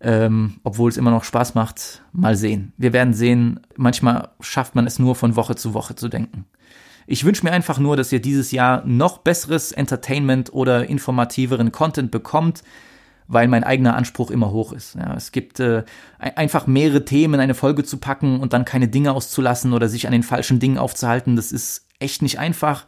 ähm, 0.02 0.60
obwohl 0.64 0.90
es 0.90 0.98
immer 0.98 1.12
noch 1.12 1.24
Spaß 1.24 1.56
macht. 1.56 2.02
Mal 2.12 2.36
sehen. 2.36 2.74
Wir 2.78 2.94
werden 2.94 3.14
sehen. 3.14 3.60
Manchmal 3.76 4.30
schafft 4.40 4.76
man 4.76 4.88
es 4.88 5.00
nur 5.00 5.16
von 5.16 5.36
Woche 5.36 5.56
zu 5.56 5.74
Woche 5.74 5.96
zu 5.96 6.08
denken. 6.08 6.46
Ich 7.06 7.26
wünsche 7.26 7.44
mir 7.44 7.52
einfach 7.52 7.80
nur, 7.80 7.98
dass 7.98 8.12
ihr 8.12 8.22
dieses 8.22 8.52
Jahr 8.52 8.86
noch 8.86 9.20
besseres 9.20 9.72
Entertainment 9.72 10.54
oder 10.54 10.88
informativeren 10.88 11.72
Content 11.72 12.12
bekommt, 12.12 12.64
weil 13.30 13.48
mein 13.48 13.64
eigener 13.64 13.96
Anspruch 13.96 14.32
immer 14.32 14.52
hoch 14.52 14.74
ist. 14.74 14.96
Ja, 14.96 15.14
es 15.14 15.32
gibt 15.32 15.60
äh, 15.60 15.84
einfach 16.18 16.66
mehrere 16.66 17.06
Themen 17.06 17.36
in 17.36 17.40
eine 17.40 17.54
Folge 17.54 17.84
zu 17.84 17.98
packen 17.98 18.40
und 18.40 18.54
dann 18.54 18.66
keine 18.66 18.88
Dinge 18.88 19.14
auszulassen 19.14 19.72
oder 19.74 19.88
sich 19.88 20.08
an 20.08 20.12
den 20.12 20.24
falschen 20.24 20.60
Dingen 20.60 20.80
aufzuhalten. 20.80 21.36
Das 21.36 21.52
ist 21.52 21.86
echt 22.00 22.24
nicht 22.24 22.40
einfach. 22.40 22.86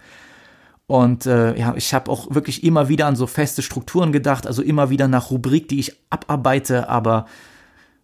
Und 0.87 1.27
äh, 1.27 1.55
ja, 1.57 1.75
ich 1.77 1.93
habe 1.93 2.09
auch 2.09 2.33
wirklich 2.33 2.63
immer 2.63 2.89
wieder 2.89 3.05
an 3.05 3.15
so 3.15 3.27
feste 3.27 3.61
Strukturen 3.61 4.11
gedacht, 4.11 4.47
also 4.47 4.63
immer 4.63 4.89
wieder 4.89 5.07
nach 5.07 5.29
Rubrik, 5.29 5.67
die 5.67 5.79
ich 5.79 5.95
abarbeite, 6.09 6.89
aber 6.89 7.27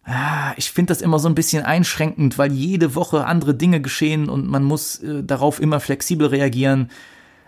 ah, 0.04 0.52
ich 0.56 0.70
finde 0.70 0.92
das 0.92 1.02
immer 1.02 1.18
so 1.18 1.28
ein 1.28 1.34
bisschen 1.34 1.64
einschränkend, 1.64 2.38
weil 2.38 2.52
jede 2.52 2.94
Woche 2.94 3.26
andere 3.26 3.54
Dinge 3.56 3.82
geschehen 3.82 4.28
und 4.28 4.46
man 4.46 4.62
muss 4.62 5.02
äh, 5.02 5.24
darauf 5.24 5.60
immer 5.60 5.80
flexibel 5.80 6.28
reagieren. 6.28 6.88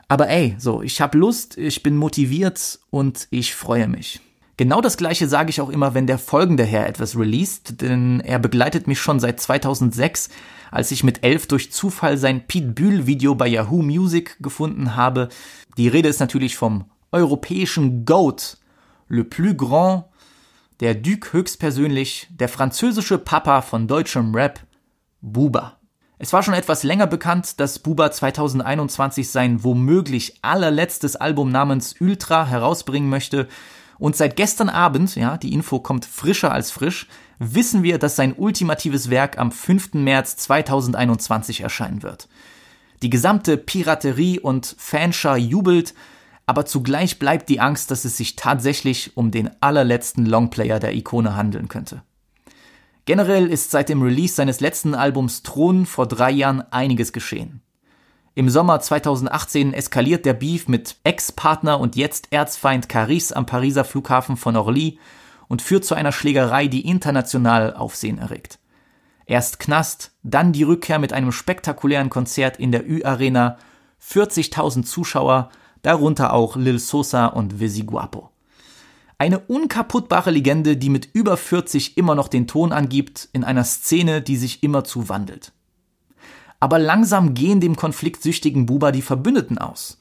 Aber 0.08 0.28
ey, 0.28 0.56
so, 0.58 0.82
ich 0.82 1.00
habe 1.00 1.16
Lust, 1.16 1.56
ich 1.56 1.84
bin 1.84 1.96
motiviert 1.96 2.80
und 2.90 3.28
ich 3.30 3.54
freue 3.54 3.86
mich. 3.86 4.20
Genau 4.60 4.82
das 4.82 4.98
gleiche 4.98 5.26
sage 5.26 5.48
ich 5.48 5.62
auch 5.62 5.70
immer, 5.70 5.94
wenn 5.94 6.06
der 6.06 6.18
folgende 6.18 6.64
Herr 6.64 6.86
etwas 6.86 7.16
released, 7.16 7.80
denn 7.80 8.20
er 8.20 8.38
begleitet 8.38 8.88
mich 8.88 9.00
schon 9.00 9.18
seit 9.18 9.40
2006 9.40 10.28
als 10.70 10.90
ich 10.90 11.02
mit 11.02 11.24
elf 11.24 11.46
durch 11.46 11.72
Zufall 11.72 12.18
sein 12.18 12.46
Pete 12.46 12.66
Bühl 12.66 13.06
Video 13.06 13.34
bei 13.34 13.48
Yahoo 13.48 13.80
Music 13.80 14.36
gefunden 14.40 14.96
habe. 14.96 15.30
Die 15.78 15.88
Rede 15.88 16.10
ist 16.10 16.20
natürlich 16.20 16.58
vom 16.58 16.84
europäischen 17.10 18.04
Goat, 18.04 18.58
le 19.08 19.24
plus 19.24 19.56
grand, 19.56 20.04
der 20.80 20.94
Duke 20.94 21.32
höchstpersönlich, 21.32 22.28
der 22.28 22.50
französische 22.50 23.16
Papa 23.16 23.62
von 23.62 23.88
deutschem 23.88 24.34
Rap, 24.34 24.60
Buba. 25.22 25.78
Es 26.18 26.34
war 26.34 26.42
schon 26.42 26.52
etwas 26.52 26.82
länger 26.82 27.06
bekannt, 27.06 27.60
dass 27.60 27.78
Buba 27.78 28.12
2021 28.12 29.30
sein 29.30 29.64
womöglich 29.64 30.34
allerletztes 30.42 31.16
Album 31.16 31.50
namens 31.50 31.94
Ultra 31.98 32.46
herausbringen 32.46 33.08
möchte. 33.08 33.48
Und 34.00 34.16
seit 34.16 34.34
gestern 34.34 34.70
Abend, 34.70 35.14
ja, 35.14 35.36
die 35.36 35.52
Info 35.52 35.78
kommt 35.78 36.06
frischer 36.06 36.50
als 36.50 36.70
frisch, 36.70 37.06
wissen 37.38 37.82
wir, 37.82 37.98
dass 37.98 38.16
sein 38.16 38.34
ultimatives 38.34 39.10
Werk 39.10 39.38
am 39.38 39.52
5. 39.52 39.92
März 39.92 40.36
2021 40.38 41.60
erscheinen 41.60 42.02
wird. 42.02 42.26
Die 43.02 43.10
gesamte 43.10 43.58
Piraterie 43.58 44.40
und 44.40 44.74
Fanschar 44.78 45.36
jubelt, 45.36 45.92
aber 46.46 46.64
zugleich 46.64 47.18
bleibt 47.18 47.50
die 47.50 47.60
Angst, 47.60 47.90
dass 47.90 48.06
es 48.06 48.16
sich 48.16 48.36
tatsächlich 48.36 49.18
um 49.18 49.30
den 49.30 49.50
allerletzten 49.60 50.24
Longplayer 50.24 50.80
der 50.80 50.94
Ikone 50.94 51.36
handeln 51.36 51.68
könnte. 51.68 52.02
Generell 53.04 53.48
ist 53.48 53.70
seit 53.70 53.90
dem 53.90 54.00
Release 54.00 54.34
seines 54.34 54.60
letzten 54.60 54.94
Albums 54.94 55.42
Thron 55.42 55.84
vor 55.84 56.08
drei 56.08 56.30
Jahren 56.30 56.62
einiges 56.72 57.12
geschehen. 57.12 57.60
Im 58.40 58.48
Sommer 58.48 58.80
2018 58.80 59.74
eskaliert 59.74 60.24
der 60.24 60.32
Beef 60.32 60.66
mit 60.66 60.96
Ex-Partner 61.04 61.78
und 61.78 61.94
jetzt 61.94 62.28
Erzfeind 62.30 62.88
Caris 62.88 63.32
am 63.32 63.44
Pariser 63.44 63.84
Flughafen 63.84 64.38
von 64.38 64.56
Orly 64.56 64.98
und 65.46 65.60
führt 65.60 65.84
zu 65.84 65.94
einer 65.94 66.10
Schlägerei, 66.10 66.66
die 66.66 66.88
international 66.88 67.74
Aufsehen 67.74 68.16
erregt. 68.16 68.58
Erst 69.26 69.60
Knast, 69.60 70.12
dann 70.22 70.54
die 70.54 70.62
Rückkehr 70.62 70.98
mit 70.98 71.12
einem 71.12 71.32
spektakulären 71.32 72.08
Konzert 72.08 72.58
in 72.58 72.72
der 72.72 72.88
Ü-Arena, 72.88 73.58
40.000 74.02 74.84
Zuschauer, 74.84 75.50
darunter 75.82 76.32
auch 76.32 76.56
Lil 76.56 76.78
Sosa 76.78 77.26
und 77.26 77.60
Visi 77.60 77.82
Guapo. 77.82 78.30
Eine 79.18 79.40
unkaputtbare 79.40 80.30
Legende, 80.30 80.78
die 80.78 80.88
mit 80.88 81.10
über 81.12 81.36
40 81.36 81.98
immer 81.98 82.14
noch 82.14 82.28
den 82.28 82.46
Ton 82.46 82.72
angibt, 82.72 83.28
in 83.34 83.44
einer 83.44 83.64
Szene, 83.64 84.22
die 84.22 84.38
sich 84.38 84.62
immer 84.62 84.82
zu 84.82 85.10
wandelt. 85.10 85.52
Aber 86.60 86.78
langsam 86.78 87.34
gehen 87.34 87.60
dem 87.60 87.74
konfliktsüchtigen 87.74 88.66
Buba 88.66 88.92
die 88.92 89.02
Verbündeten 89.02 89.58
aus. 89.58 89.98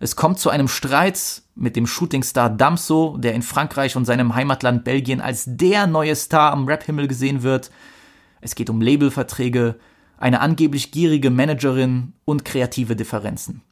Es 0.00 0.16
kommt 0.16 0.38
zu 0.38 0.50
einem 0.50 0.66
Streit 0.66 1.42
mit 1.54 1.76
dem 1.76 1.86
Shootingstar 1.86 2.50
Damso, 2.50 3.16
der 3.18 3.34
in 3.34 3.42
Frankreich 3.42 3.96
und 3.96 4.06
seinem 4.06 4.34
Heimatland 4.34 4.82
Belgien 4.82 5.20
als 5.20 5.44
der 5.46 5.86
neue 5.86 6.16
Star 6.16 6.52
am 6.52 6.66
Rap-Himmel 6.66 7.06
gesehen 7.06 7.42
wird. 7.42 7.70
Es 8.40 8.54
geht 8.54 8.70
um 8.70 8.80
Labelverträge, 8.80 9.76
eine 10.16 10.40
angeblich 10.40 10.90
gierige 10.90 11.30
Managerin 11.30 12.14
und 12.24 12.44
kreative 12.44 12.96
Differenzen. 12.96 13.62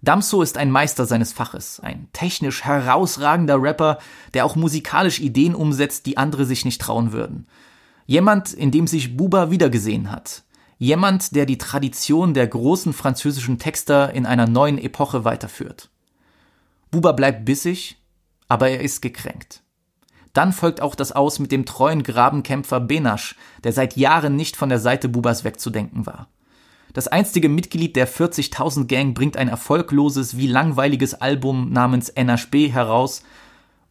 Damso 0.00 0.42
ist 0.42 0.58
ein 0.58 0.70
Meister 0.70 1.06
seines 1.06 1.32
Faches, 1.32 1.80
ein 1.80 2.08
technisch 2.12 2.64
herausragender 2.64 3.60
Rapper, 3.60 3.98
der 4.34 4.44
auch 4.44 4.56
musikalisch 4.56 5.20
Ideen 5.20 5.54
umsetzt, 5.54 6.06
die 6.06 6.18
andere 6.18 6.44
sich 6.44 6.64
nicht 6.64 6.80
trauen 6.80 7.12
würden. 7.12 7.46
Jemand, 8.06 8.52
in 8.52 8.70
dem 8.70 8.86
sich 8.86 9.16
Buba 9.16 9.50
wiedergesehen 9.50 10.10
hat. 10.10 10.43
Jemand, 10.78 11.34
der 11.34 11.46
die 11.46 11.58
Tradition 11.58 12.34
der 12.34 12.46
großen 12.46 12.92
französischen 12.92 13.58
Texter 13.58 14.12
in 14.12 14.26
einer 14.26 14.46
neuen 14.46 14.78
Epoche 14.78 15.24
weiterführt. 15.24 15.90
Buba 16.90 17.12
bleibt 17.12 17.44
bissig, 17.44 17.96
aber 18.48 18.70
er 18.70 18.80
ist 18.80 19.00
gekränkt. 19.00 19.62
Dann 20.32 20.52
folgt 20.52 20.80
auch 20.80 20.96
das 20.96 21.12
Aus 21.12 21.38
mit 21.38 21.52
dem 21.52 21.64
treuen 21.64 22.02
Grabenkämpfer 22.02 22.80
Benasch, 22.80 23.36
der 23.62 23.72
seit 23.72 23.96
Jahren 23.96 24.36
nicht 24.36 24.56
von 24.56 24.68
der 24.68 24.80
Seite 24.80 25.08
Bubas 25.08 25.44
wegzudenken 25.44 26.06
war. 26.06 26.28
Das 26.92 27.08
einstige 27.08 27.48
Mitglied 27.48 27.96
der 27.96 28.08
40.000 28.08 28.86
Gang 28.86 29.14
bringt 29.14 29.36
ein 29.36 29.48
erfolgloses 29.48 30.36
wie 30.36 30.46
langweiliges 30.46 31.14
Album 31.14 31.70
namens 31.70 32.08
NHB 32.08 32.72
heraus, 32.72 33.22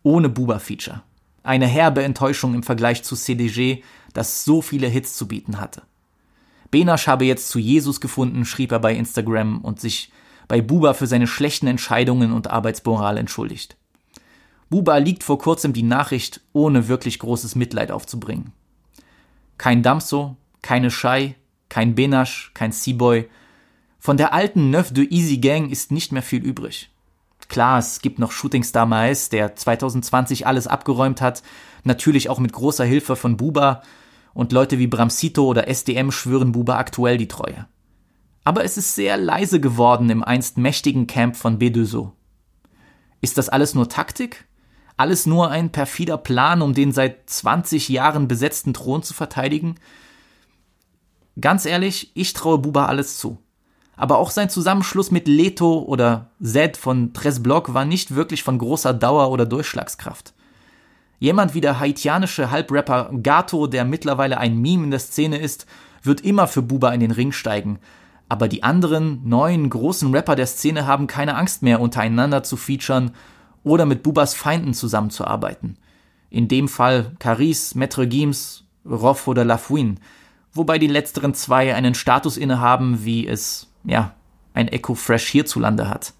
ohne 0.04 0.30
Buba-Feature. 0.30 1.02
Eine 1.44 1.68
herbe 1.68 2.04
Enttäuschung 2.04 2.54
im 2.54 2.64
Vergleich 2.64 3.04
zu 3.04 3.16
CDG, 3.16 3.84
das 4.14 4.46
so 4.46 4.62
viele 4.62 4.88
Hits 4.88 5.16
zu 5.16 5.28
bieten 5.28 5.60
hatte. 5.60 5.82
Benasch 6.74 7.06
habe 7.06 7.24
jetzt 7.24 7.50
zu 7.50 7.60
Jesus 7.60 8.02
gefunden, 8.02 8.46
schrieb 8.46 8.72
er 8.72 8.80
bei 8.80 8.96
Instagram 8.96 9.62
und 9.62 9.80
sich 9.80 10.12
bei 10.48 10.60
Buba 10.60 10.96
für 10.96 11.06
seine 11.06 11.28
schlechten 11.28 11.68
Entscheidungen 11.68 12.34
und 12.34 12.50
Arbeitsmoral 12.50 13.18
entschuldigt. 13.18 13.78
Buba 14.72 14.98
liegt 14.98 15.24
vor 15.24 15.38
kurzem 15.38 15.74
die 15.74 15.84
Nachricht, 15.84 16.42
ohne 16.52 16.88
wirklich 16.88 17.20
großes 17.20 17.54
Mitleid 17.54 17.92
aufzubringen. 17.92 18.54
Kein 19.60 19.84
Damso, 19.84 20.36
keine 20.64 20.90
Shai, 20.90 21.36
kein 21.70 21.94
Benasch, 21.94 22.50
kein 22.56 22.72
Seaboy. 22.72 23.30
Von 24.00 24.18
der 24.18 24.34
alten 24.34 24.72
Neuf 24.72 24.92
de 24.92 25.08
Easy 25.14 25.38
Gang 25.38 25.72
ist 25.72 25.92
nicht 25.92 26.12
mehr 26.12 26.24
viel 26.24 26.42
übrig. 26.44 26.90
Klar, 27.50 27.78
es 27.78 28.02
gibt 28.02 28.18
noch 28.18 28.32
Shooting 28.32 28.64
Star 28.64 28.88
Maes, 28.88 29.30
der 29.30 29.56
2020 29.56 30.48
alles 30.48 30.66
abgeräumt 30.66 31.22
hat, 31.22 31.44
natürlich 31.84 32.32
auch 32.32 32.40
mit 32.40 32.52
großer 32.52 32.84
Hilfe 32.84 33.16
von 33.16 33.38
Buba, 33.38 33.84
und 34.34 34.52
Leute 34.52 34.80
wie 34.80 34.88
Bramsito 34.88 35.46
oder 35.46 35.68
SDM 35.68 36.12
schwören 36.12 36.52
Buba 36.52 36.78
aktuell 36.78 37.18
die 37.18 37.28
Treue. 37.28 37.68
Aber 38.44 38.64
es 38.64 38.78
ist 38.78 38.96
sehr 38.96 39.18
leise 39.18 39.60
geworden 39.60 40.10
im 40.10 40.24
einst 40.24 40.58
mächtigen 40.58 41.08
Camp 41.08 41.36
von 41.36 41.60
Bedeso. 41.60 42.14
Ist 43.22 43.38
das 43.38 43.50
alles 43.50 43.74
nur 43.74 43.88
Taktik? 43.88 44.46
Alles 44.98 45.26
nur 45.26 45.50
ein 45.50 45.72
perfider 45.72 46.18
Plan, 46.18 46.62
um 46.62 46.74
den 46.74 46.92
seit 46.92 47.30
20 47.30 47.90
Jahren 47.90 48.28
besetzten 48.28 48.74
Thron 48.74 49.02
zu 49.02 49.14
verteidigen? 49.14 49.76
Ganz 51.40 51.66
ehrlich, 51.66 52.12
ich 52.16 52.34
traue 52.34 52.60
Buba 52.60 52.86
alles 52.86 53.18
zu. 53.18 53.38
Aber 53.96 54.18
auch 54.18 54.30
sein 54.30 54.50
Zusammenschluss 54.50 55.10
mit 55.12 55.28
Leto 55.28 55.80
oder 55.80 56.32
Zed 56.42 56.78
von 56.78 57.14
Tres 57.14 57.42
Block 57.42 57.74
war 57.74 57.86
nicht 57.86 58.16
wirklich 58.16 58.44
von 58.44 58.58
großer 58.58 58.94
Dauer 58.94 59.30
oder 59.30 59.46
Durchschlagskraft. 59.46 60.34
Jemand 61.24 61.54
wie 61.54 61.62
der 61.62 61.80
haitianische 61.80 62.52
Halbrapper 62.52 63.10
Gato, 63.24 63.68
der 63.68 63.86
mittlerweile 63.86 64.40
ein 64.40 64.58
Meme 64.58 64.84
in 64.84 64.92
der 64.92 65.00
Szene 65.00 65.38
ist, 65.38 65.66
wird 66.02 66.20
immer 66.20 66.50
für 66.50 66.62
Buba 66.62 66.92
in 66.92 67.00
den 67.00 67.12
Ring 67.12 67.32
steigen. 67.32 67.80
Aber 68.28 68.50
die 68.50 68.64
anderen 68.64 69.22
neuen 69.24 69.70
großen 69.70 70.14
Rapper 70.14 70.36
der 70.36 70.48
Szene 70.48 70.86
haben 70.86 71.08
keine 71.08 71.38
Angst 71.38 71.64
mehr, 71.64 71.80
untereinander 71.80 72.44
zu 72.44 72.58
featuren 72.58 73.12
oder 73.64 73.86
mit 73.86 74.04
Bubas 74.04 74.34
Feinden 74.34 74.74
zusammenzuarbeiten. 74.74 75.78
In 76.30 76.50
dem 76.50 76.68
Fall 76.68 77.14
Caris, 77.20 77.74
Maître 77.74 78.06
Gims, 78.06 78.66
Roff 78.86 79.26
oder 79.30 79.46
Lafouine, 79.46 79.96
wobei 80.52 80.78
die 80.78 80.88
letzteren 80.88 81.34
zwei 81.34 81.74
einen 81.74 81.96
Status 81.96 82.36
innehaben, 82.36 83.06
wie 83.06 83.26
es, 83.26 83.70
ja, 83.86 84.14
ein 84.54 84.68
Echo 84.68 84.94
Fresh 84.94 85.28
hierzulande 85.28 85.88
hat. 85.88 86.12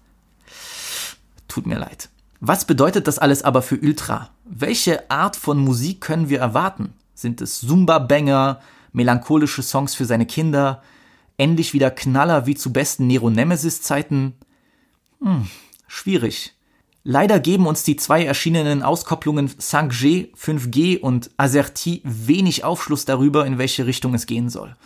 Tut 1.46 1.66
mir 1.66 1.78
leid. 1.78 2.08
Was 2.46 2.66
bedeutet 2.66 3.06
das 3.06 3.18
alles 3.18 3.42
aber 3.42 3.62
für 3.62 3.80
Ultra? 3.80 4.28
Welche 4.44 5.10
Art 5.10 5.34
von 5.34 5.56
Musik 5.56 6.02
können 6.02 6.28
wir 6.28 6.40
erwarten? 6.40 6.92
Sind 7.14 7.40
es 7.40 7.60
Zumba-Banger, 7.60 8.60
melancholische 8.92 9.62
Songs 9.62 9.94
für 9.94 10.04
seine 10.04 10.26
Kinder, 10.26 10.82
endlich 11.38 11.72
wieder 11.72 11.90
Knaller 11.90 12.44
wie 12.44 12.54
zu 12.54 12.70
besten 12.70 13.06
Nero 13.06 13.30
Nemesis-Zeiten? 13.30 14.34
Hm, 15.22 15.46
schwierig. 15.86 16.52
Leider 17.02 17.40
geben 17.40 17.66
uns 17.66 17.82
die 17.82 17.96
zwei 17.96 18.26
erschienenen 18.26 18.82
Auskopplungen 18.82 19.48
5G, 19.48 20.36
5G 20.36 21.00
und 21.00 21.30
Azerty 21.38 22.02
wenig 22.04 22.62
Aufschluss 22.62 23.06
darüber, 23.06 23.46
in 23.46 23.56
welche 23.56 23.86
Richtung 23.86 24.12
es 24.12 24.26
gehen 24.26 24.50
soll. 24.50 24.76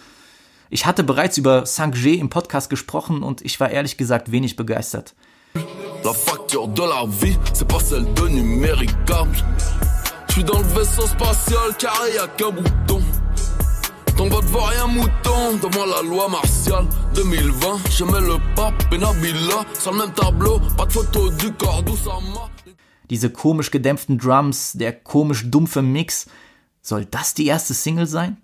Ich 0.71 0.87
hatte 0.87 1.03
bereits 1.03 1.37
über 1.39 1.65
5G 1.65 2.19
im 2.19 2.31
Podcast 2.31 2.71
gesprochen 2.71 3.25
und 3.25 3.43
ich 3.43 3.59
war 3.59 3.69
ehrlich 3.69 3.97
gesagt 3.97 4.31
wenig 4.31 4.55
begeistert. 4.55 5.17
La 6.09 6.15
facture 6.15 6.69
de 6.69 6.81
la 6.81 7.05
vie, 7.07 7.37
c'est 7.53 7.69
pas 7.69 7.81
celle 7.81 8.11
de 8.15 8.29
numérica. 8.29 9.27
Suis 10.31 10.43
dans 10.43 10.59
le 10.59 10.65
vaisseau 10.69 11.07
spatial 11.07 11.77
car 11.79 12.09
y 12.09 12.17
a 12.17 12.27
qu'un 12.29 12.51
bouton. 12.51 13.03
Ton 14.17 14.31
vote 14.31 14.47
vaut 14.47 14.63
rien 14.63 14.87
mouton 14.87 15.59
devant 15.63 15.85
la 15.85 16.01
loi 16.01 16.31
martiale 16.31 16.87
2020. 17.15 17.91
Je 17.91 18.05
mets 18.05 18.23
le 18.23 18.39
pape 18.57 18.83
et 18.91 18.97
Nabila 18.97 19.67
sur 19.79 19.93
le 19.93 19.99
même 19.99 20.13
tableau. 20.15 20.59
Pas 20.79 20.87
de 20.87 20.93
photo 20.93 21.29
du 21.29 21.53
corps 21.53 21.83
d'Oussama. 21.83 22.49
Diese 23.11 23.31
komisch 23.31 23.71
gedämpften 23.71 24.17
Drums, 24.17 24.73
der 24.73 24.95
komisch 24.95 25.51
dumpfe 25.51 25.83
Mix. 25.83 26.27
Soll 26.81 27.05
das 27.05 27.35
die 27.35 27.49
erste 27.49 27.75
Single 27.75 28.07
sein? 28.07 28.39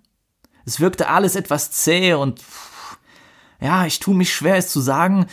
Es 0.66 0.80
wirkte 0.80 1.08
alles 1.08 1.34
etwas 1.34 1.70
zäh 1.70 2.12
und 2.12 2.42
ja, 3.62 3.86
ich 3.86 4.00
tue 4.00 4.14
mich 4.14 4.34
schwer 4.34 4.56
es 4.56 4.68
zu 4.68 4.82
sagen, 4.82 5.24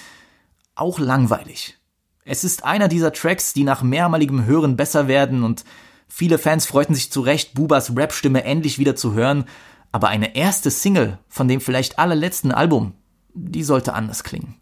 auch 0.75 0.97
langweilig. 0.97 1.77
Es 2.23 2.43
ist 2.43 2.63
einer 2.63 2.87
dieser 2.87 3.13
Tracks, 3.13 3.53
die 3.53 3.63
nach 3.63 3.81
mehrmaligem 3.81 4.45
Hören 4.45 4.75
besser 4.77 5.07
werden 5.07 5.43
und 5.43 5.65
viele 6.07 6.37
Fans 6.37 6.65
freuten 6.65 6.93
sich 6.93 7.11
zu 7.11 7.21
Recht, 7.21 7.55
Bubas 7.55 7.95
Rap-Stimme 7.95 8.43
endlich 8.43 8.77
wieder 8.77 8.95
zu 8.95 9.13
hören, 9.13 9.45
aber 9.91 10.09
eine 10.09 10.35
erste 10.35 10.69
Single 10.69 11.17
von 11.27 11.47
dem 11.47 11.61
vielleicht 11.61 11.97
allerletzten 11.97 12.51
Album, 12.51 12.93
die 13.33 13.63
sollte 13.63 13.93
anders 13.93 14.23
klingen. 14.23 14.55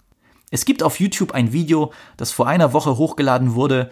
Es 0.51 0.65
gibt 0.65 0.83
auf 0.83 0.99
YouTube 0.99 1.33
ein 1.33 1.51
Video, 1.51 1.91
das 2.17 2.31
vor 2.31 2.47
einer 2.47 2.73
Woche 2.73 2.97
hochgeladen 2.97 3.55
wurde, 3.55 3.91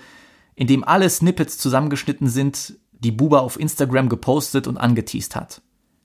in 0.56 0.68
dem 0.68 0.84
alle 0.84 1.10
Snippets 1.10 1.58
zusammengeschnitten 1.58 2.30
sind, 2.30 2.78
die 2.92 3.12
Buba 3.12 3.40
auf 3.40 3.60
Instagram 3.60 4.10
gepostet 4.10 4.66
und 4.66 4.78
angeteased 4.78 5.36
hat. 5.36 5.62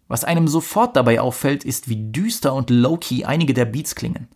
Was 0.09 0.25
einem 0.25 0.49
sofort 0.49 0.97
dabei 0.97 1.21
auffällt, 1.21 1.65
ist, 1.65 1.89
wie 1.89 2.11
düster 2.13 2.53
und 2.53 2.69
low-key 2.69 3.25
einige 3.25 3.55
der 3.55 3.65
Beats 3.65 3.95
klingen 3.95 4.29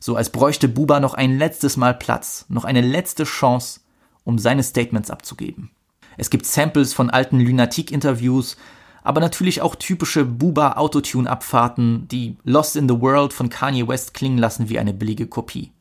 so 0.00 0.16
als 0.16 0.30
bräuchte 0.30 0.68
Buba 0.68 1.00
noch 1.00 1.14
ein 1.14 1.38
letztes 1.38 1.76
Mal 1.76 1.94
Platz, 1.94 2.46
noch 2.48 2.64
eine 2.64 2.80
letzte 2.80 3.24
Chance, 3.24 3.80
um 4.24 4.38
seine 4.38 4.62
Statements 4.62 5.10
abzugeben. 5.10 5.70
Es 6.16 6.30
gibt 6.30 6.46
Samples 6.46 6.92
von 6.92 7.10
alten 7.10 7.40
Lunatic-Interviews, 7.40 8.56
aber 9.02 9.20
natürlich 9.20 9.62
auch 9.62 9.74
typische 9.74 10.24
Buba-Autotune-Abfahrten, 10.24 12.08
die 12.08 12.36
Lost 12.44 12.76
in 12.76 12.88
the 12.88 13.00
World 13.00 13.32
von 13.32 13.48
Kanye 13.48 13.86
West 13.86 14.14
klingen 14.14 14.38
lassen 14.38 14.68
wie 14.68 14.78
eine 14.78 14.92
billige 14.92 15.26
Kopie. 15.26 15.72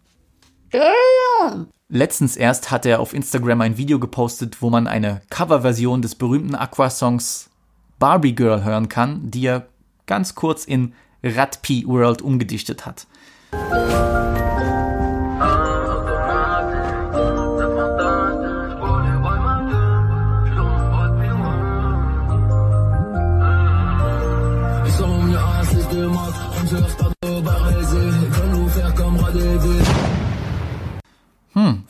Letztens 1.90 2.36
erst 2.36 2.72
hat 2.72 2.86
er 2.86 3.00
auf 3.00 3.14
Instagram 3.14 3.62
ein 3.62 3.78
Video 3.78 4.00
gepostet, 4.00 4.62
wo 4.62 4.70
man 4.70 4.88
eine 4.88 5.22
Coverversion 5.30 6.02
des 6.02 6.16
berühmten 6.16 6.56
Aqua-Songs 6.56 7.50
Barbie 7.98 8.36
Girl 8.36 8.64
hören 8.64 8.90
kann, 8.90 9.32
die 9.32 9.46
er 9.46 9.68
ganz 10.06 10.36
kurz 10.36 10.66
in 10.66 10.94
Ratpi 11.24 11.86
World 11.88 12.22
umgedichtet 12.22 12.86
hat. 12.86 13.08
Hm, 13.54 14.47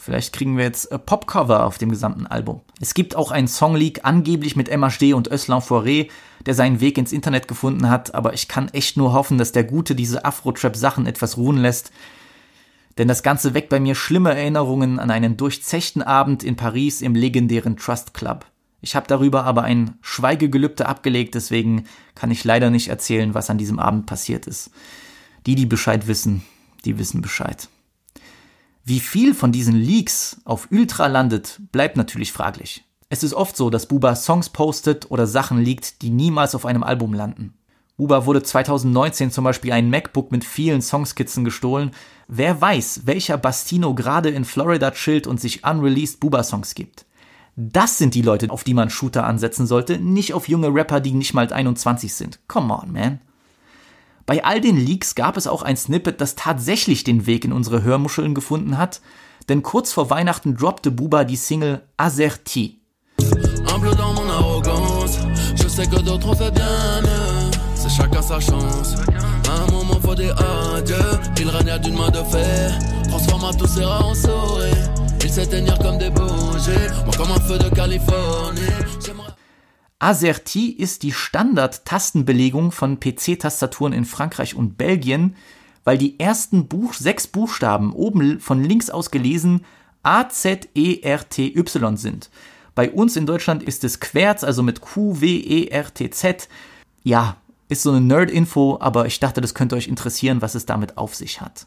vielleicht 0.07 0.31
kriegen 0.31 0.55
wir 0.55 0.63
jetzt 0.63 0.89
äh, 0.89 0.97
Popcover 0.97 1.65
auf 1.65 1.77
dem 1.77 1.89
gesamten 1.89 2.27
Album. 2.27 2.61
Es 2.79 2.93
gibt 2.93 3.17
auch 3.17 3.29
einen 3.29 3.49
Songleak 3.49 4.05
angeblich 4.05 4.55
mit 4.55 4.69
MHD 4.69 5.13
und 5.13 5.27
Öslan 5.27 5.59
Fauré, 5.59 6.09
der 6.45 6.53
seinen 6.53 6.79
Weg 6.79 6.97
ins 6.97 7.11
Internet 7.11 7.49
gefunden 7.49 7.89
hat, 7.89 8.15
aber 8.15 8.33
ich 8.33 8.47
kann 8.47 8.69
echt 8.69 8.95
nur 8.95 9.11
hoffen, 9.11 9.37
dass 9.37 9.51
der 9.51 9.65
Gute 9.65 9.95
diese 9.95 10.23
Afro-Trap-Sachen 10.23 11.07
etwas 11.07 11.35
ruhen 11.35 11.57
lässt. 11.57 11.91
Denn 12.97 13.09
das 13.09 13.21
Ganze 13.21 13.53
weckt 13.53 13.67
bei 13.67 13.81
mir 13.81 13.95
schlimme 13.95 14.33
Erinnerungen 14.33 14.97
an 14.97 15.11
einen 15.11 15.35
durchzechten 15.35 16.01
Abend 16.01 16.41
in 16.41 16.55
Paris 16.55 17.01
im 17.01 17.13
legendären 17.13 17.75
Trust 17.75 18.13
Club. 18.13 18.45
Ich 18.79 18.95
habe 18.95 19.07
darüber 19.07 19.43
aber 19.43 19.63
ein 19.63 19.97
Schweigegelübde 19.99 20.85
abgelegt, 20.85 21.35
deswegen 21.35 21.83
kann 22.15 22.31
ich 22.31 22.45
leider 22.45 22.69
nicht 22.69 22.87
erzählen, 22.87 23.33
was 23.33 23.49
an 23.49 23.57
diesem 23.57 23.77
Abend 23.77 24.05
passiert 24.05 24.47
ist. 24.47 24.71
Die, 25.45 25.55
die 25.55 25.65
Bescheid 25.65 26.07
wissen, 26.07 26.45
die 26.85 26.97
wissen 26.97 27.21
Bescheid. 27.21 27.67
Wie 28.89 29.01
viel 29.01 29.33
von 29.33 29.51
diesen 29.51 29.75
Leaks 29.75 30.37
auf 30.45 30.69
Ultra 30.71 31.07
landet, 31.07 31.59
bleibt 31.73 31.97
natürlich 31.97 32.31
fraglich. 32.31 32.85
Es 33.09 33.21
ist 33.21 33.33
oft 33.33 33.57
so, 33.57 33.69
dass 33.69 33.85
Buba 33.85 34.15
Songs 34.15 34.47
postet 34.47 35.11
oder 35.11 35.27
Sachen 35.27 35.59
liegt, 35.59 36.01
die 36.01 36.09
niemals 36.09 36.55
auf 36.55 36.65
einem 36.65 36.83
Album 36.83 37.13
landen. 37.13 37.53
Buba 37.97 38.25
wurde 38.25 38.43
2019 38.43 39.29
zum 39.29 39.43
Beispiel 39.43 39.73
ein 39.73 39.89
MacBook 39.89 40.31
mit 40.31 40.45
vielen 40.45 40.81
Songskizzen 40.81 41.43
gestohlen. 41.43 41.91
Wer 42.29 42.61
weiß, 42.61 43.01
welcher 43.03 43.37
Bastino 43.37 43.93
gerade 43.93 44.29
in 44.29 44.45
Florida 44.45 44.91
chillt 44.91 45.27
und 45.27 45.41
sich 45.41 45.65
unreleased 45.65 46.21
Buba-Songs 46.21 46.73
gibt. 46.73 47.05
Das 47.57 47.97
sind 47.97 48.15
die 48.15 48.21
Leute, 48.21 48.49
auf 48.51 48.63
die 48.63 48.73
man 48.73 48.89
Shooter 48.89 49.25
ansetzen 49.25 49.67
sollte, 49.67 49.99
nicht 49.99 50.33
auf 50.33 50.47
junge 50.47 50.73
Rapper, 50.73 51.01
die 51.01 51.11
nicht 51.11 51.33
mal 51.33 51.51
21 51.51 52.13
sind. 52.13 52.39
Come 52.47 52.73
on, 52.73 52.93
man. 52.93 53.19
Bei 54.27 54.43
all 54.43 54.59
den 54.59 54.75
Leaks 54.75 55.15
gab 55.15 55.37
es 55.37 55.47
auch 55.47 55.63
ein 55.63 55.77
Snippet, 55.77 56.19
das 56.19 56.35
tatsächlich 56.35 57.05
den 57.05 57.25
Weg 57.25 57.45
in 57.45 57.53
unsere 57.53 57.81
Hörmuscheln 57.81 58.35
gefunden 58.35 58.77
hat, 58.77 58.99
denn 59.47 59.63
kurz 59.63 59.93
vor 59.93 60.09
Weihnachten 60.09 60.57
droppte 60.57 60.91
Buba 60.91 61.23
die 61.23 61.37
Single 61.37 61.81
Azerti. 61.95 62.81
AZERTY 79.99 80.69
ist 80.69 81.01
die 81.01 81.11
Standard-Tastenbelegung 81.11 82.71
von 82.71 82.99
PC-Tastaturen 82.99 83.93
in 83.93 84.05
Frankreich 84.05 84.53
und 84.53 84.77
Belgien, 84.77 85.35
weil 85.83 85.97
die 85.97 86.19
ersten 86.19 86.67
Buch 86.67 86.93
sechs 86.93 87.25
Buchstaben 87.25 87.93
oben 87.93 88.39
von 88.39 88.63
links 88.63 88.91
aus 88.91 89.09
gelesen 89.09 89.65
A, 90.03 90.29
Z, 90.29 90.69
E, 90.75 90.99
R, 91.01 91.27
T, 91.27 91.51
Y 91.57 91.97
sind. 91.97 92.29
Bei 92.75 92.91
uns 92.91 93.15
in 93.15 93.25
Deutschland 93.25 93.63
ist 93.63 93.83
es 93.83 93.99
Querz, 93.99 94.43
also 94.43 94.61
mit 94.61 94.81
Q, 94.81 95.19
W, 95.19 95.35
E, 95.35 95.67
R, 95.69 95.91
T, 95.91 96.11
Z. 96.11 96.47
Ja, 97.01 97.37
ist 97.67 97.81
so 97.81 97.89
eine 97.89 98.01
Nerd-Info, 98.01 98.77
aber 98.79 99.07
ich 99.07 99.19
dachte, 99.19 99.41
das 99.41 99.55
könnte 99.55 99.75
euch 99.75 99.87
interessieren, 99.87 100.43
was 100.43 100.53
es 100.53 100.67
damit 100.67 100.99
auf 100.99 101.15
sich 101.15 101.41
hat. 101.41 101.65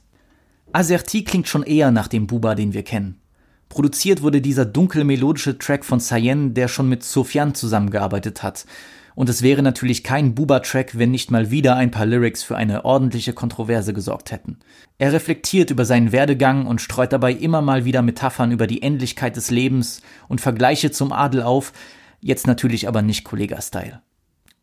AZERTY 0.73 1.25
klingt 1.25 1.49
schon 1.49 1.64
eher 1.64 1.90
nach 1.90 2.07
dem 2.07 2.29
Buba, 2.29 2.55
den 2.55 2.75
wir 2.75 2.85
kennen. 2.85 3.21
Produziert 3.70 4.20
wurde 4.20 4.40
dieser 4.40 4.66
dunkel 4.66 5.04
melodische 5.04 5.56
Track 5.56 5.85
von 5.85 6.00
Sayen, 6.00 6.54
der 6.54 6.66
schon 6.66 6.88
mit 6.88 7.04
Sofian 7.04 7.54
zusammengearbeitet 7.54 8.42
hat. 8.42 8.66
Und 9.14 9.28
es 9.28 9.42
wäre 9.42 9.62
natürlich 9.62 10.02
kein 10.02 10.35
Buba-Track, 10.35 10.98
wenn 10.98 11.12
nicht 11.12 11.30
mal 11.30 11.52
wieder 11.52 11.76
ein 11.76 11.92
paar 11.92 12.04
Lyrics 12.04 12.42
für 12.42 12.56
eine 12.56 12.85
ordentliche 12.85 13.33
Kontroverse 13.33 13.92
gesorgt 13.92 14.33
hätten. 14.33 14.59
Er 14.98 15.12
reflektiert 15.12 15.70
über 15.70 15.85
seinen 15.85 16.11
Werdegang 16.11 16.66
und 16.66 16.80
streut 16.80 17.12
dabei 17.12 17.33
immer 17.33 17.62
mal 17.62 17.85
wieder 17.85 18.02
Metaphern 18.02 18.50
über 18.50 18.66
die 18.66 18.83
Endlichkeit 18.83 19.37
des 19.37 19.52
Lebens 19.52 20.02
und 20.26 20.40
Vergleiche 20.40 20.90
zum 20.90 21.12
Adel 21.12 21.42
auf, 21.42 21.72
jetzt 22.20 22.48
natürlich 22.48 22.88
aber 22.88 23.02
nicht 23.02 23.22
Kollega-Style. 23.22 24.02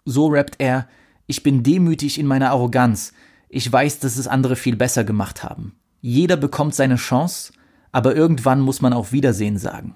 So 0.04 0.28
rappt 0.28 0.56
er, 0.58 0.88
ich 1.28 1.44
bin 1.44 1.64
demütig 1.64 2.20
in 2.20 2.28
meiner 2.28 2.50
Arroganz, 2.50 3.14
ich 3.48 3.72
weiß, 3.72 4.00
dass 4.00 4.18
es 4.18 4.28
andere 4.28 4.58
viel 4.58 4.76
besser 4.76 5.06
gemacht 5.06 5.46
haben. 5.46 5.76
Jeder 6.02 6.36
bekommt 6.36 6.76
seine 6.76 6.98
Chance, 6.98 7.54
aber 7.92 8.16
irgendwann 8.16 8.62
muss 8.62 8.82
man 8.82 8.94
auch 8.94 9.12
Wiedersehen 9.12 9.58
sagen. 9.58 9.96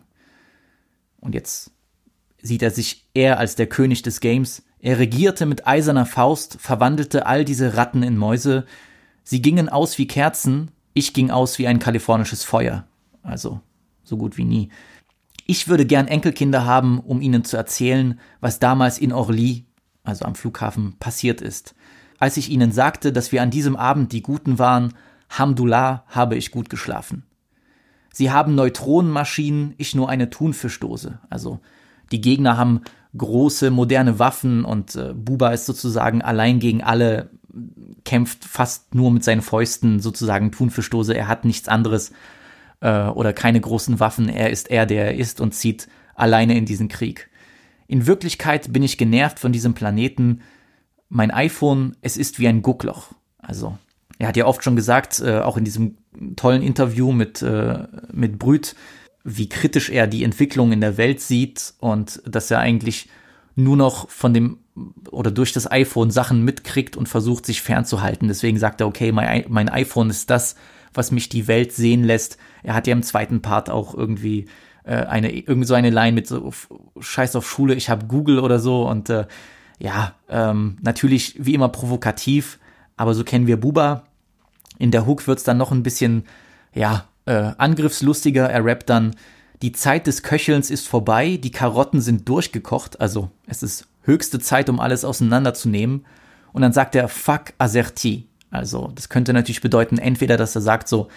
Und 1.19 1.35
jetzt 1.35 1.71
sieht 2.41 2.63
er 2.63 2.71
sich 2.71 3.07
eher 3.13 3.39
als 3.39 3.55
der 3.55 3.67
König 3.67 4.01
des 4.01 4.19
Games. 4.19 4.63
Er 4.79 4.99
regierte 4.99 5.45
mit 5.45 5.67
eiserner 5.67 6.05
Faust, 6.05 6.57
verwandelte 6.59 7.25
all 7.25 7.45
diese 7.45 7.77
Ratten 7.77 8.03
in 8.03 8.17
Mäuse. 8.17 8.65
Sie 9.23 9.41
gingen 9.41 9.69
aus 9.69 9.97
wie 9.97 10.07
Kerzen, 10.07 10.71
ich 10.93 11.13
ging 11.13 11.29
aus 11.29 11.59
wie 11.59 11.67
ein 11.67 11.79
kalifornisches 11.79 12.43
Feuer. 12.43 12.85
Also 13.23 13.61
so 14.03 14.17
gut 14.17 14.37
wie 14.37 14.45
nie. 14.45 14.69
Ich 15.45 15.67
würde 15.67 15.85
gern 15.85 16.07
Enkelkinder 16.07 16.65
haben, 16.65 16.99
um 16.99 17.21
ihnen 17.21 17.43
zu 17.43 17.57
erzählen, 17.57 18.19
was 18.39 18.59
damals 18.59 18.97
in 18.97 19.13
Orly, 19.13 19.65
also 20.03 20.25
am 20.25 20.35
Flughafen, 20.35 20.97
passiert 20.97 21.41
ist. 21.41 21.75
Als 22.17 22.37
ich 22.37 22.49
ihnen 22.49 22.71
sagte, 22.71 23.11
dass 23.11 23.31
wir 23.31 23.41
an 23.41 23.51
diesem 23.51 23.75
Abend 23.75 24.11
die 24.11 24.21
Guten 24.21 24.59
waren, 24.59 24.93
Hamdullah 25.29 26.03
habe 26.07 26.35
ich 26.35 26.51
gut 26.51 26.69
geschlafen. 26.69 27.23
Sie 28.13 28.31
haben 28.31 28.55
Neutronenmaschinen, 28.55 29.73
ich 29.77 29.95
nur 29.95 30.09
eine 30.09 30.29
Thunfischdose. 30.29 31.19
Also 31.29 31.59
die 32.11 32.21
Gegner 32.21 32.57
haben 32.57 32.81
große 33.17 33.71
moderne 33.71 34.19
Waffen 34.19 34.65
und 34.65 34.95
äh, 34.95 35.13
Buba 35.13 35.51
ist 35.51 35.65
sozusagen 35.65 36.21
allein 36.21 36.59
gegen 36.59 36.83
alle, 36.83 37.29
kämpft 38.05 38.45
fast 38.45 38.95
nur 38.95 39.11
mit 39.11 39.23
seinen 39.23 39.41
Fäusten 39.41 39.99
sozusagen 39.99 40.51
Thunfischdose. 40.51 41.13
Er 41.13 41.27
hat 41.27 41.45
nichts 41.45 41.67
anderes 41.67 42.11
äh, 42.81 43.07
oder 43.07 43.33
keine 43.33 43.59
großen 43.59 43.99
Waffen. 43.99 44.29
Er 44.29 44.49
ist 44.49 44.69
er, 44.69 44.85
der 44.85 45.05
er 45.05 45.15
ist 45.15 45.41
und 45.41 45.53
zieht 45.53 45.87
alleine 46.15 46.57
in 46.57 46.65
diesen 46.65 46.87
Krieg. 46.87 47.29
In 47.87 48.07
Wirklichkeit 48.07 48.71
bin 48.71 48.83
ich 48.83 48.97
genervt 48.97 49.39
von 49.39 49.51
diesem 49.51 49.73
Planeten. 49.73 50.41
Mein 51.09 51.31
iPhone, 51.31 51.97
es 52.01 52.15
ist 52.15 52.39
wie 52.39 52.47
ein 52.47 52.61
Guckloch. 52.61 53.11
Also 53.37 53.77
er 54.21 54.27
hat 54.27 54.37
ja 54.37 54.45
oft 54.45 54.63
schon 54.63 54.75
gesagt, 54.75 55.19
äh, 55.19 55.39
auch 55.39 55.57
in 55.57 55.63
diesem 55.63 55.97
tollen 56.35 56.61
Interview 56.61 57.11
mit, 57.11 57.41
äh, 57.41 57.87
mit 58.13 58.37
Brüt, 58.37 58.75
wie 59.23 59.49
kritisch 59.49 59.89
er 59.89 60.05
die 60.05 60.23
Entwicklung 60.23 60.71
in 60.71 60.79
der 60.79 60.97
Welt 60.97 61.21
sieht 61.21 61.73
und 61.79 62.21
dass 62.27 62.51
er 62.51 62.59
eigentlich 62.59 63.09
nur 63.55 63.77
noch 63.77 64.09
von 64.09 64.31
dem 64.31 64.59
oder 65.09 65.31
durch 65.31 65.53
das 65.53 65.69
iPhone 65.69 66.11
Sachen 66.11 66.45
mitkriegt 66.45 66.95
und 66.95 67.09
versucht, 67.09 67.47
sich 67.47 67.63
fernzuhalten. 67.63 68.27
Deswegen 68.27 68.59
sagt 68.59 68.81
er, 68.81 68.87
okay, 68.87 69.11
mein, 69.11 69.45
mein 69.49 69.69
iPhone 69.69 70.11
ist 70.11 70.29
das, 70.29 70.55
was 70.93 71.11
mich 71.11 71.27
die 71.27 71.47
Welt 71.47 71.71
sehen 71.71 72.03
lässt. 72.03 72.37
Er 72.61 72.75
hat 72.75 72.85
ja 72.85 72.93
im 72.93 73.03
zweiten 73.03 73.41
Part 73.41 73.71
auch 73.71 73.95
irgendwie 73.95 74.45
äh, 74.83 74.97
eine 74.97 75.31
irgend 75.31 75.65
so 75.65 75.73
eine 75.73 75.89
Line 75.89 76.13
mit 76.13 76.27
so 76.27 76.53
Scheiß 76.99 77.35
auf 77.35 77.49
Schule, 77.49 77.73
ich 77.73 77.89
habe 77.89 78.05
Google 78.05 78.37
oder 78.37 78.59
so 78.59 78.87
und 78.87 79.09
äh, 79.09 79.25
ja, 79.79 80.13
ähm, 80.29 80.77
natürlich 80.83 81.35
wie 81.39 81.55
immer 81.55 81.69
provokativ, 81.69 82.59
aber 82.97 83.15
so 83.15 83.23
kennen 83.23 83.47
wir 83.47 83.59
Buba 83.59 84.03
in 84.81 84.91
der 84.91 85.05
Hook 85.05 85.27
wird's 85.27 85.43
dann 85.43 85.57
noch 85.57 85.71
ein 85.71 85.83
bisschen, 85.83 86.25
ja, 86.73 87.05
äh, 87.25 87.51
angriffslustiger. 87.57 88.49
Er 88.49 88.65
rappt 88.65 88.89
dann, 88.89 89.15
die 89.61 89.71
Zeit 89.71 90.07
des 90.07 90.23
Köchelns 90.23 90.71
ist 90.71 90.87
vorbei, 90.87 91.37
die 91.37 91.51
Karotten 91.51 92.01
sind 92.01 92.27
durchgekocht, 92.27 92.99
also 92.99 93.29
es 93.45 93.61
ist 93.61 93.85
höchste 94.01 94.39
Zeit, 94.39 94.69
um 94.69 94.79
alles 94.79 95.05
auseinanderzunehmen. 95.05 96.05
Und 96.51 96.63
dann 96.63 96.73
sagt 96.73 96.95
er, 96.95 97.07
fuck 97.07 97.53
Azerti. 97.59 98.27
Also 98.49 98.91
das 98.95 99.09
könnte 99.09 99.33
natürlich 99.33 99.61
bedeuten, 99.61 99.99
entweder, 99.99 100.35
dass 100.35 100.55
er 100.55 100.61
sagt 100.61 100.87
so, 100.87 101.09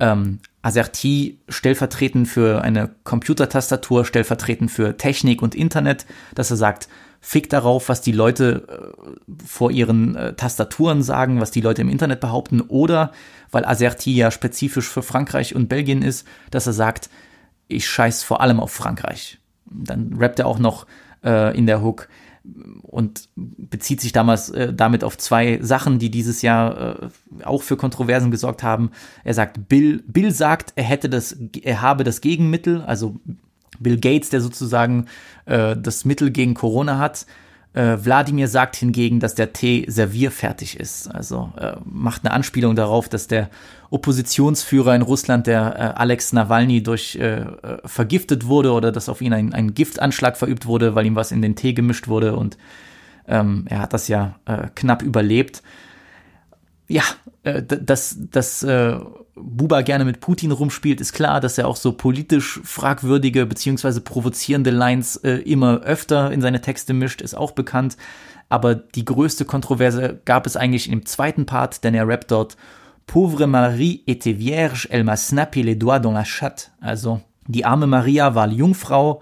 ähm, 0.00 0.38
Azerti 0.62 1.38
stellvertretend 1.48 2.26
für 2.26 2.62
eine 2.62 2.90
Computertastatur, 3.04 4.06
stellvertretend 4.06 4.70
für 4.70 4.96
Technik 4.96 5.42
und 5.42 5.54
Internet, 5.54 6.06
dass 6.34 6.50
er 6.50 6.56
sagt, 6.56 6.88
fick 7.20 7.50
darauf, 7.50 7.88
was 7.88 8.00
die 8.00 8.12
Leute 8.12 8.66
äh, 8.68 9.30
vor 9.46 9.70
ihren 9.70 10.16
äh, 10.16 10.32
Tastaturen 10.34 11.02
sagen, 11.02 11.40
was 11.40 11.50
die 11.50 11.60
Leute 11.60 11.82
im 11.82 11.90
Internet 11.90 12.20
behaupten, 12.20 12.60
oder 12.62 13.12
weil 13.50 13.64
Azerti 13.64 14.14
ja 14.14 14.30
spezifisch 14.30 14.88
für 14.88 15.02
Frankreich 15.02 15.54
und 15.54 15.68
Belgien 15.68 16.02
ist, 16.02 16.26
dass 16.50 16.66
er 16.66 16.72
sagt, 16.72 17.10
ich 17.68 17.88
scheiß 17.88 18.22
vor 18.22 18.40
allem 18.40 18.58
auf 18.58 18.72
Frankreich. 18.72 19.38
Dann 19.66 20.14
rappt 20.18 20.38
er 20.38 20.46
auch 20.46 20.58
noch 20.58 20.86
äh, 21.24 21.56
in 21.56 21.66
der 21.66 21.82
Hook 21.82 22.08
und 22.82 23.28
bezieht 23.36 24.00
sich 24.00 24.12
damals 24.12 24.48
äh, 24.50 24.72
damit 24.72 25.04
auf 25.04 25.18
zwei 25.18 25.58
Sachen, 25.62 25.98
die 25.98 26.10
dieses 26.10 26.42
Jahr 26.42 27.02
äh, 27.02 27.44
auch 27.44 27.62
für 27.62 27.76
Kontroversen 27.76 28.30
gesorgt 28.30 28.62
haben. 28.62 28.90
Er 29.24 29.34
sagt, 29.34 29.68
Bill, 29.68 30.02
Bill 30.06 30.32
sagt, 30.32 30.72
er 30.76 30.84
hätte 30.84 31.08
das, 31.08 31.36
er 31.62 31.82
habe 31.82 32.02
das 32.02 32.20
Gegenmittel, 32.20 32.80
also 32.82 33.16
Bill 33.80 33.98
Gates, 33.98 34.30
der 34.30 34.40
sozusagen 34.40 35.06
äh, 35.46 35.76
das 35.76 36.04
Mittel 36.04 36.30
gegen 36.30 36.54
Corona 36.54 36.98
hat. 36.98 37.26
Äh, 37.72 37.98
Wladimir 38.04 38.48
sagt 38.48 38.76
hingegen, 38.76 39.20
dass 39.20 39.34
der 39.34 39.52
Tee 39.52 39.84
servierfertig 39.88 40.78
ist. 40.78 41.06
Also 41.08 41.52
äh, 41.56 41.76
macht 41.84 42.24
eine 42.24 42.34
Anspielung 42.34 42.74
darauf, 42.74 43.08
dass 43.08 43.28
der 43.28 43.48
Oppositionsführer 43.90 44.94
in 44.94 45.02
Russland, 45.02 45.46
der 45.46 45.76
äh, 45.76 46.00
Alex 46.00 46.32
Nawalny, 46.32 46.82
durch 46.82 47.16
äh, 47.16 47.40
äh, 47.40 47.46
vergiftet 47.84 48.46
wurde 48.46 48.72
oder 48.72 48.90
dass 48.92 49.08
auf 49.08 49.20
ihn 49.20 49.32
ein, 49.32 49.52
ein 49.52 49.74
Giftanschlag 49.74 50.36
verübt 50.36 50.66
wurde, 50.66 50.94
weil 50.94 51.06
ihm 51.06 51.16
was 51.16 51.32
in 51.32 51.42
den 51.42 51.56
Tee 51.56 51.72
gemischt 51.72 52.08
wurde 52.08 52.36
und 52.36 52.58
ähm, 53.28 53.66
er 53.68 53.78
hat 53.80 53.92
das 53.92 54.08
ja 54.08 54.34
äh, 54.46 54.68
knapp 54.74 55.02
überlebt. 55.02 55.62
Ja, 56.90 57.04
äh, 57.44 57.62
dass, 57.62 58.16
dass 58.18 58.64
äh, 58.64 58.98
Buba 59.36 59.82
gerne 59.82 60.04
mit 60.04 60.18
Putin 60.18 60.50
rumspielt, 60.50 61.00
ist 61.00 61.12
klar, 61.12 61.40
dass 61.40 61.56
er 61.56 61.68
auch 61.68 61.76
so 61.76 61.92
politisch 61.92 62.60
fragwürdige 62.64 63.46
beziehungsweise 63.46 64.00
provozierende 64.00 64.72
Lines 64.72 65.14
äh, 65.16 65.36
immer 65.36 65.82
öfter 65.82 66.32
in 66.32 66.40
seine 66.40 66.60
Texte 66.60 66.92
mischt, 66.92 67.20
ist 67.20 67.36
auch 67.36 67.52
bekannt. 67.52 67.96
Aber 68.48 68.74
die 68.74 69.04
größte 69.04 69.44
Kontroverse 69.44 70.20
gab 70.24 70.46
es 70.46 70.56
eigentlich 70.56 70.90
im 70.90 71.06
zweiten 71.06 71.46
Part, 71.46 71.84
denn 71.84 71.94
er 71.94 72.08
rappt 72.08 72.32
dort 72.32 72.56
Pauvre 73.06 73.46
Marie 73.46 74.02
était 74.08 74.34
vierge, 74.34 74.88
elle 74.90 75.04
m'a 75.04 75.16
snappé 75.16 75.62
les 75.62 75.76
doigts 75.76 76.00
dans 76.00 76.12
la 76.12 76.24
chatte. 76.24 76.72
Also, 76.80 77.20
die 77.46 77.64
arme 77.64 77.86
Maria 77.86 78.34
war 78.34 78.48
Jungfrau, 78.48 79.20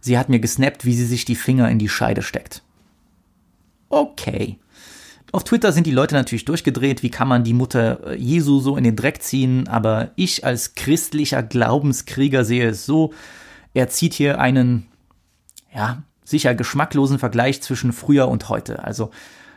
sie 0.00 0.18
hat 0.18 0.28
mir 0.28 0.40
gesnappt, 0.40 0.84
wie 0.84 0.94
sie 0.94 1.06
sich 1.06 1.24
die 1.24 1.36
Finger 1.36 1.70
in 1.70 1.78
die 1.78 1.88
Scheide 1.88 2.20
steckt. 2.20 2.62
Okay. 3.88 4.58
Auf 5.32 5.44
Twitter 5.44 5.72
sind 5.72 5.86
die 5.86 5.92
Leute 5.92 6.14
natürlich 6.14 6.44
durchgedreht, 6.44 7.02
wie 7.02 7.10
kann 7.10 7.28
man 7.28 7.44
die 7.44 7.52
Mutter 7.52 8.06
äh, 8.06 8.14
Jesu 8.16 8.60
so 8.60 8.76
in 8.76 8.84
den 8.84 8.96
Dreck 8.96 9.22
ziehen, 9.22 9.68
aber 9.68 10.10
ich 10.16 10.44
als 10.44 10.74
christlicher 10.74 11.42
Glaubenskrieger 11.42 12.44
sehe 12.44 12.68
es 12.68 12.86
so, 12.86 13.12
er 13.74 13.88
zieht 13.88 14.14
hier 14.14 14.40
einen, 14.40 14.86
ja, 15.74 16.02
sicher 16.24 16.54
geschmacklosen 16.54 17.18
Vergleich 17.18 17.62
zwischen 17.62 17.92
früher 17.92 18.28
und 18.28 18.48
heute. 18.48 18.82
Also 18.84 19.10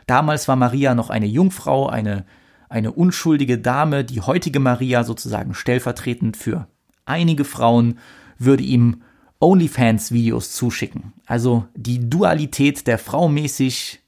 damals 0.06 0.48
war 0.48 0.56
Maria 0.56 0.94
noch 0.94 1.10
eine 1.10 1.26
Jungfrau, 1.26 1.86
eine, 1.86 2.24
eine 2.68 2.92
unschuldige 2.92 3.58
Dame, 3.58 4.04
die 4.04 4.20
heutige 4.20 4.60
Maria 4.60 5.04
sozusagen 5.04 5.54
stellvertretend 5.54 6.36
für 6.36 6.66
einige 7.04 7.44
Frauen 7.44 7.98
würde 8.38 8.62
ihm 8.62 9.02
OnlyFans-Videos 9.40 10.52
zuschicken. 10.52 11.12
Also 11.26 11.66
die 11.74 12.08
Dualität 12.08 12.86
der 12.86 12.98
Frau 12.98 13.28
mäßig. 13.28 14.00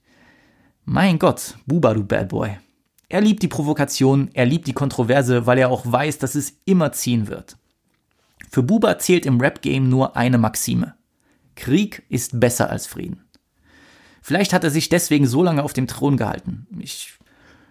Mein 0.87 1.19
Gott, 1.19 1.57
Buba, 1.65 1.95
du 1.95 2.05
Bad 2.05 2.29
Boy. 2.29 2.59
Er 3.09 3.23
liebt 3.23 3.43
die 3.43 3.49
Provokation, 3.49 4.29
er 4.35 4.45
liebt 4.45 4.67
die 4.67 4.75
Kontroverse, 4.75 5.47
weil 5.47 5.57
er 5.57 5.71
auch 5.71 5.91
weiß, 5.91 6.19
dass 6.19 6.35
es 6.35 6.59
immer 6.67 6.93
ziehen 6.93 7.29
wird. 7.29 7.57
Für 8.51 8.63
Buba 8.63 8.99
zählt 8.99 9.25
im 9.25 9.41
Rap-Game 9.41 9.89
nur 9.89 10.15
eine 10.15 10.37
Maxime. 10.37 10.95
Krieg 11.55 12.03
ist 12.11 12.39
besser 12.39 12.69
als 12.69 12.87
Frieden. 12.87 13.25
Vielleicht 14.21 14.53
hat 14.53 14.63
er 14.63 14.71
sich 14.71 14.91
deswegen 14.91 15.27
so 15.27 15.43
lange 15.43 15.63
auf 15.63 15.73
dem 15.73 15.87
Thron 15.87 16.19
gehalten. 16.19 16.67
Ich 16.79 17.15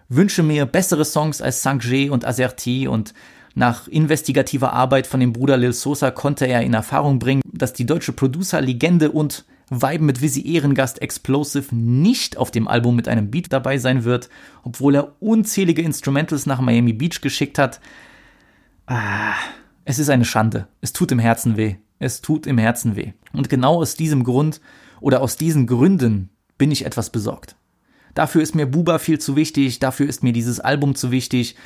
wünsche 0.08 0.42
mir 0.42 0.66
bessere 0.66 1.04
Songs 1.04 1.40
als 1.40 1.62
Sanjay 1.62 2.10
und 2.10 2.26
Azerti 2.26 2.88
und 2.88 3.14
nach 3.54 3.86
investigativer 3.86 4.72
Arbeit 4.72 5.06
von 5.06 5.20
dem 5.20 5.32
Bruder 5.32 5.56
Lil 5.56 5.72
Sosa 5.72 6.10
konnte 6.10 6.46
er 6.46 6.62
in 6.62 6.74
Erfahrung 6.74 7.20
bringen, 7.20 7.42
dass 7.52 7.72
die 7.72 7.86
deutsche 7.86 8.12
Producer-Legende 8.12 9.12
und 9.12 9.44
Vibe 9.82 10.04
mit 10.04 10.20
Visi 10.20 10.46
Ehrengast 10.54 11.00
Explosive 11.02 11.74
nicht 11.74 12.36
auf 12.36 12.50
dem 12.50 12.68
Album 12.68 12.96
mit 12.96 13.08
einem 13.08 13.30
Beat 13.30 13.52
dabei 13.52 13.78
sein 13.78 14.04
wird, 14.04 14.28
obwohl 14.62 14.94
er 14.94 15.20
unzählige 15.20 15.82
Instrumentals 15.82 16.46
nach 16.46 16.60
Miami 16.60 16.92
Beach 16.92 17.20
geschickt 17.20 17.58
hat. 17.58 17.80
Ah, 18.86 19.34
es 19.84 19.98
ist 19.98 20.10
eine 20.10 20.24
Schande. 20.24 20.68
Es 20.80 20.92
tut 20.92 21.12
im 21.12 21.18
Herzen 21.18 21.56
weh. 21.56 21.76
Es 21.98 22.20
tut 22.20 22.46
im 22.46 22.58
Herzen 22.58 22.96
weh. 22.96 23.12
Und 23.32 23.48
genau 23.48 23.76
aus 23.76 23.94
diesem 23.94 24.24
Grund 24.24 24.60
oder 25.00 25.20
aus 25.20 25.36
diesen 25.36 25.66
Gründen 25.66 26.30
bin 26.58 26.70
ich 26.70 26.84
etwas 26.84 27.10
besorgt. 27.10 27.56
Dafür 28.14 28.42
ist 28.42 28.54
mir 28.54 28.66
Buba 28.66 28.98
viel 28.98 29.18
zu 29.18 29.36
wichtig, 29.36 29.80
dafür 29.80 30.08
ist 30.08 30.22
mir 30.22 30.32
dieses 30.32 30.60
Album 30.60 30.94
zu 30.94 31.10
wichtig 31.10 31.56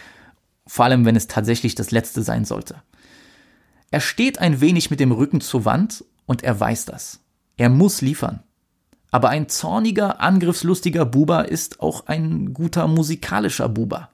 vor 0.69 0.85
allem 0.85 1.05
wenn 1.05 1.17
es 1.17 1.27
tatsächlich 1.27 1.75
das 1.75 1.91
letzte 1.91 2.23
sein 2.23 2.45
sollte. 2.45 2.83
Er 3.91 4.01
steht 4.01 4.39
ein 4.39 4.61
wenig 4.61 4.91
mit 4.91 5.01
dem 5.01 5.13
Rücken 5.13 5.41
zur 5.41 5.65
Wand 5.65 6.05
und 6.27 6.45
er 6.45 6.61
weiß 6.61 6.85
das. 6.85 7.21
Er 7.59 7.69
muss 7.69 8.01
liefern. 8.01 8.41
Aber 9.11 9.29
ein 9.29 9.49
zorniger, 9.49 10.21
angriffslustiger 10.21 11.05
Buba 11.05 11.43
ist 11.43 11.81
auch 11.81 12.07
ein 12.07 12.55
guter 12.55 12.89
musikalischer 12.89 13.69
Buba. 13.69 14.11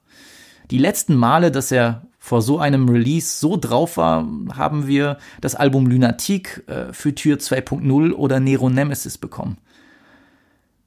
Die 0.70 0.78
letzten 0.78 1.14
Male, 1.14 1.50
dass 1.50 1.70
er 1.70 2.06
vor 2.18 2.40
so 2.40 2.58
einem 2.58 2.88
Release 2.88 3.38
so 3.38 3.56
drauf 3.56 3.96
war, 3.98 4.26
haben 4.56 4.86
wir 4.86 5.18
das 5.40 5.54
Album 5.54 5.86
Lunatic 5.86 6.64
äh, 6.68 6.92
für 6.92 7.14
Tür 7.14 7.36
2.0 7.36 8.12
oder 8.12 8.40
Nero 8.40 8.70
Nemesis 8.70 9.18
bekommen. 9.18 9.58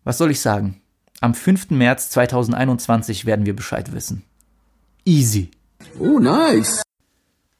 Was 0.04 0.17
soll 0.17 0.32
ich 0.32 0.41
sagen? 0.41 0.82
Am 1.22 1.36
5. 1.36 1.70
März 1.72 2.10
2021 2.12 3.26
werden 3.26 3.46
wir 3.46 3.56
Bescheid 3.56 3.93
wissen. 3.93 4.24
Easy. 5.06 5.52
Oh, 6.00 6.20
nice. 6.20 6.82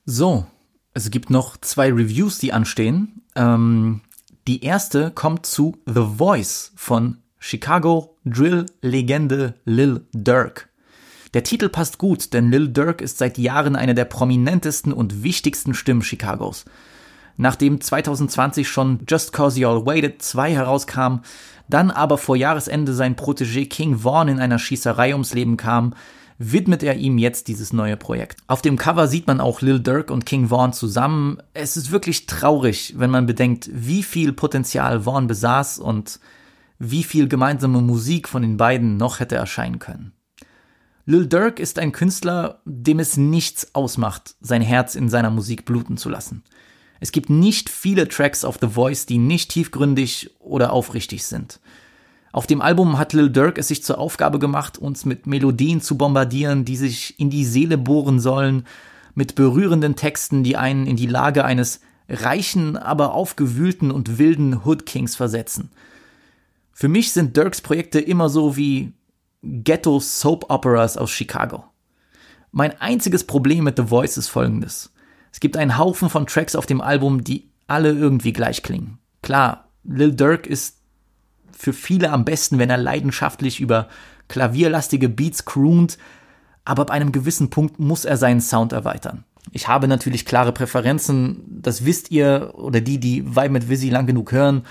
So, 0.06 0.48
es 0.94 1.12
gibt 1.12 1.30
noch 1.30 1.58
zwei 1.58 1.92
Reviews, 1.92 2.40
die 2.40 2.54
anstehen. 2.54 3.22
Ähm, 3.36 4.02
die 4.48 4.64
erste 4.64 5.12
kommt 5.12 5.46
zu 5.46 5.78
The 5.86 6.06
Voice 6.18 6.72
von 6.78 7.18
Chicago 7.38 8.16
Drill-Legende 8.24 9.56
Lil 9.66 10.06
Durk. 10.14 10.70
Der 11.34 11.44
Titel 11.44 11.68
passt 11.68 11.98
gut, 11.98 12.34
denn 12.34 12.50
Lil 12.50 12.70
Durk 12.70 13.02
ist 13.02 13.18
seit 13.18 13.38
Jahren 13.38 13.76
eine 13.76 13.94
der 13.94 14.06
prominentesten 14.06 14.94
und 14.94 15.22
wichtigsten 15.22 15.74
Stimmen 15.74 16.02
Chicagos. 16.02 16.64
Nachdem 17.36 17.82
2020 17.82 18.70
schon 18.70 19.02
Just 19.08 19.34
Cause 19.34 19.60
You 19.60 19.68
All 19.68 19.86
Waited 19.86 20.22
2 20.22 20.54
herauskam, 20.54 21.20
dann 21.68 21.92
aber 21.92 22.18
vor 22.18 22.38
Jahresende 22.38 22.94
sein 22.94 23.18
Protégé 23.18 23.68
King 23.68 24.00
Vaughn 24.00 24.30
in 24.30 24.40
einer 24.40 24.60
Schießerei 24.60 25.12
ums 25.12 25.34
Leben 25.34 25.58
kam, 25.58 25.94
widmet 26.38 26.84
er 26.84 26.95
ihm 26.95 27.17
jetzt 27.17 27.47
dieses 27.47 27.73
neue 27.73 27.97
Projekt. 27.97 28.39
Auf 28.47 28.62
dem 28.62 28.78
Cover 28.78 29.08
sieht 29.08 29.28
man 29.28 29.41
auch 29.41 29.62
Lil 29.62 29.80
Durk 29.80 30.12
und 30.12 30.26
King 30.26 30.50
Vaughn 30.50 30.73
zusammen. 30.73 31.38
Es 31.54 31.78
ist 31.78 31.91
wirklich 31.91 32.26
traurig, 32.26 32.93
wenn 32.97 33.10
man 33.10 33.26
bedenkt, 33.26 33.69
wie 33.73 34.04
viel 34.04 34.34
Potenzial 34.34 35.02
Vaughn 35.02 35.28
besaß 35.28 35.80
und 35.80 36.19
wie 36.80 37.04
viel 37.04 37.28
gemeinsame 37.28 37.82
Musik 37.82 38.28
von 38.28 38.43
den 38.43 38.58
beiden 38.58 38.97
noch 38.97 39.19
hätte 39.19 39.36
erscheinen 39.36 39.80
können. 39.80 40.13
Lil 41.06 41.26
Durk 41.26 41.60
ist 41.60 41.80
ein 41.80 41.93
Künstler, 41.93 42.62
dem 42.65 43.00
es 43.00 43.17
nichts 43.17 43.73
ausmacht, 43.73 44.36
sein 44.41 44.62
Herz 44.62 44.93
in 44.93 45.10
seiner 45.10 45.32
Musik 45.32 45.65
bluten 45.65 45.97
zu 45.97 46.10
lassen. 46.10 46.43
Es 47.00 47.12
gibt 47.12 47.30
nicht 47.30 47.69
viele 47.69 48.08
Tracks 48.08 48.43
auf 48.43 48.58
The 48.60 48.67
Voice, 48.67 49.06
die 49.06 49.17
nicht 49.17 49.52
tiefgründig 49.52 50.32
oder 50.39 50.73
aufrichtig 50.73 51.26
sind. 51.26 51.60
Auf 52.38 52.45
dem 52.45 52.62
Album 52.62 53.00
hat 53.00 53.13
Lil 53.13 53.32
Durk 53.32 53.58
es 53.58 53.67
sich 53.67 53.84
zur 53.84 53.97
Aufgabe 53.97 54.38
gemacht, 54.38 54.78
uns 54.78 55.06
mit 55.06 55.26
Melodien 55.26 55.82
zu 55.82 55.97
bombardieren, 55.97 56.65
die 56.65 56.76
sich 56.76 57.19
in 57.19 57.32
die 57.32 57.43
Seele 57.43 57.80
bohren 57.80 58.19
sollen, 58.19 58.67
mit 59.15 59.34
berührenden 59.34 59.95
Texten, 59.95 60.43
die 60.43 60.56
einen 60.56 60.86
in 60.86 60.97
die 60.97 61.08
Lage 61.08 61.43
eines 61.45 61.80
reichen, 62.08 62.78
aber 62.78 63.15
aufgewühlten 63.15 63.89
und 63.89 64.19
wilden 64.19 64.63
Hood 64.63 64.86
Kings 64.86 65.15
versetzen. 65.15 65.71
Für 66.73 66.88
mich 66.88 67.12
sind 67.12 67.36
Dirks 67.36 67.62
Projekte 67.62 68.00
immer 68.00 68.30
so 68.30 68.56
wie 68.56 68.93
Ghetto 69.41 70.00
Soap 70.00 70.52
Operas 70.52 70.95
aus 70.95 71.10
Chicago. 71.10 71.63
Mein 72.52 72.80
einziges 72.80 73.23
Problem 73.23 73.63
mit 73.63 73.78
The 73.78 73.88
Voice 73.88 74.15
ist 74.15 74.28
folgendes. 74.28 74.93
Es 75.32 75.39
gibt 75.39 75.58
einen 75.58 75.80
Haufen 75.80 76.12
von 76.12 76.28
Tracks 76.28 76.56
auf 76.56 76.67
dem 76.67 76.82
Album, 76.82 77.23
die 77.23 77.50
alle 77.65 77.93
irgendwie 77.93 78.32
gleich 78.32 78.62
klingen. 78.62 79.00
Klar, 79.23 79.69
Lil 79.84 80.13
Durk 80.13 80.45
ist 80.45 80.77
für 81.58 81.74
viele 81.74 82.12
am 82.12 82.24
besten, 82.24 82.60
wenn 82.60 82.70
er 82.70 82.78
leidenschaftlich 82.78 83.60
über 83.60 83.88
klavierlastige 84.28 85.10
Beats 85.10 85.46
croont, 85.46 85.98
aber 86.65 86.84
ab 86.84 86.91
einem 86.91 87.12
gewissen 87.12 87.50
Punkt 87.50 87.80
muss 87.80 88.06
er 88.06 88.17
seinen 88.17 88.41
Sound 88.41 88.74
erweitern. 88.74 89.24
Ich 89.52 89.67
habe 89.67 89.88
natürlich 89.88 90.26
klare 90.26 90.52
Präferenzen, 90.52 91.41
das 91.48 91.84
wisst 91.86 92.12
ihr 92.12 92.54
oder 92.56 92.82
die, 92.82 93.00
die 93.00 93.26
Vibe 93.26 93.50
mit 93.50 93.70
Visi 93.70 93.89
lang 93.89 94.06
genug 94.06 94.32
hören. 94.32 94.63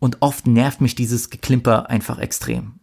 Und 0.00 0.18
oft 0.20 0.46
nervt 0.46 0.80
mich 0.80 0.94
dieses 0.94 1.30
Geklimper 1.30 1.90
einfach 1.90 2.18
extrem. 2.18 2.74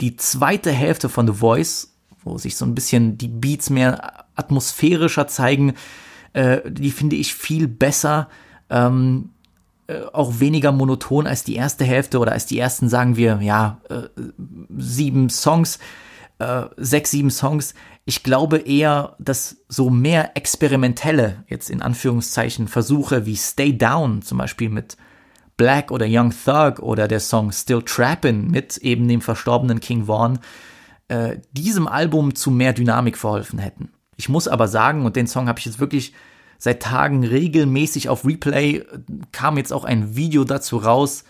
Die 0.00 0.16
zweite 0.16 0.70
Hälfte 0.70 1.08
von 1.08 1.26
The 1.26 1.34
Voice, 1.34 1.94
wo 2.24 2.38
sich 2.38 2.56
so 2.56 2.64
ein 2.64 2.74
bisschen 2.74 3.18
die 3.18 3.28
Beats 3.28 3.68
mehr 3.68 4.24
atmosphärischer 4.34 5.26
zeigen, 5.26 5.74
äh, 6.32 6.60
die 6.68 6.90
finde 6.90 7.16
ich 7.16 7.34
viel 7.34 7.68
besser. 7.68 8.28
Ähm, 8.70 9.30
äh, 9.30 9.41
auch 10.12 10.40
weniger 10.40 10.72
monoton 10.72 11.26
als 11.26 11.44
die 11.44 11.56
erste 11.56 11.84
Hälfte 11.84 12.18
oder 12.18 12.32
als 12.32 12.46
die 12.46 12.58
ersten, 12.58 12.88
sagen 12.88 13.16
wir, 13.16 13.40
ja, 13.42 13.80
äh, 13.88 14.08
sieben 14.76 15.28
Songs, 15.28 15.78
äh, 16.38 16.64
sechs, 16.76 17.10
sieben 17.10 17.30
Songs. 17.30 17.74
Ich 18.04 18.22
glaube 18.22 18.58
eher, 18.58 19.16
dass 19.18 19.56
so 19.68 19.90
mehr 19.90 20.36
experimentelle, 20.36 21.44
jetzt 21.48 21.70
in 21.70 21.82
Anführungszeichen, 21.82 22.68
Versuche 22.68 23.26
wie 23.26 23.36
Stay 23.36 23.76
Down, 23.76 24.22
zum 24.22 24.38
Beispiel 24.38 24.68
mit 24.68 24.96
Black 25.56 25.90
oder 25.90 26.06
Young 26.08 26.32
Thug 26.32 26.80
oder 26.80 27.06
der 27.06 27.20
Song 27.20 27.52
Still 27.52 27.82
Trappin' 27.82 28.50
mit 28.50 28.78
eben 28.78 29.06
dem 29.06 29.20
verstorbenen 29.20 29.80
King 29.80 30.06
Vaughn, 30.06 30.38
äh, 31.08 31.38
diesem 31.52 31.86
Album 31.86 32.34
zu 32.34 32.50
mehr 32.50 32.72
Dynamik 32.72 33.18
verholfen 33.18 33.58
hätten. 33.58 33.90
Ich 34.16 34.28
muss 34.28 34.48
aber 34.48 34.68
sagen, 34.68 35.04
und 35.04 35.16
den 35.16 35.26
Song 35.26 35.48
habe 35.48 35.58
ich 35.58 35.66
jetzt 35.66 35.80
wirklich 35.80 36.14
seit 36.62 36.80
Tagen 36.80 37.24
regelmäßig 37.24 38.08
auf 38.08 38.24
Replay. 38.24 38.84
Kam 39.32 39.56
jetzt 39.56 39.72
auch 39.72 39.82
ein 39.82 40.14
Video 40.14 40.44
dazu 40.44 40.76
raus. 40.76 41.24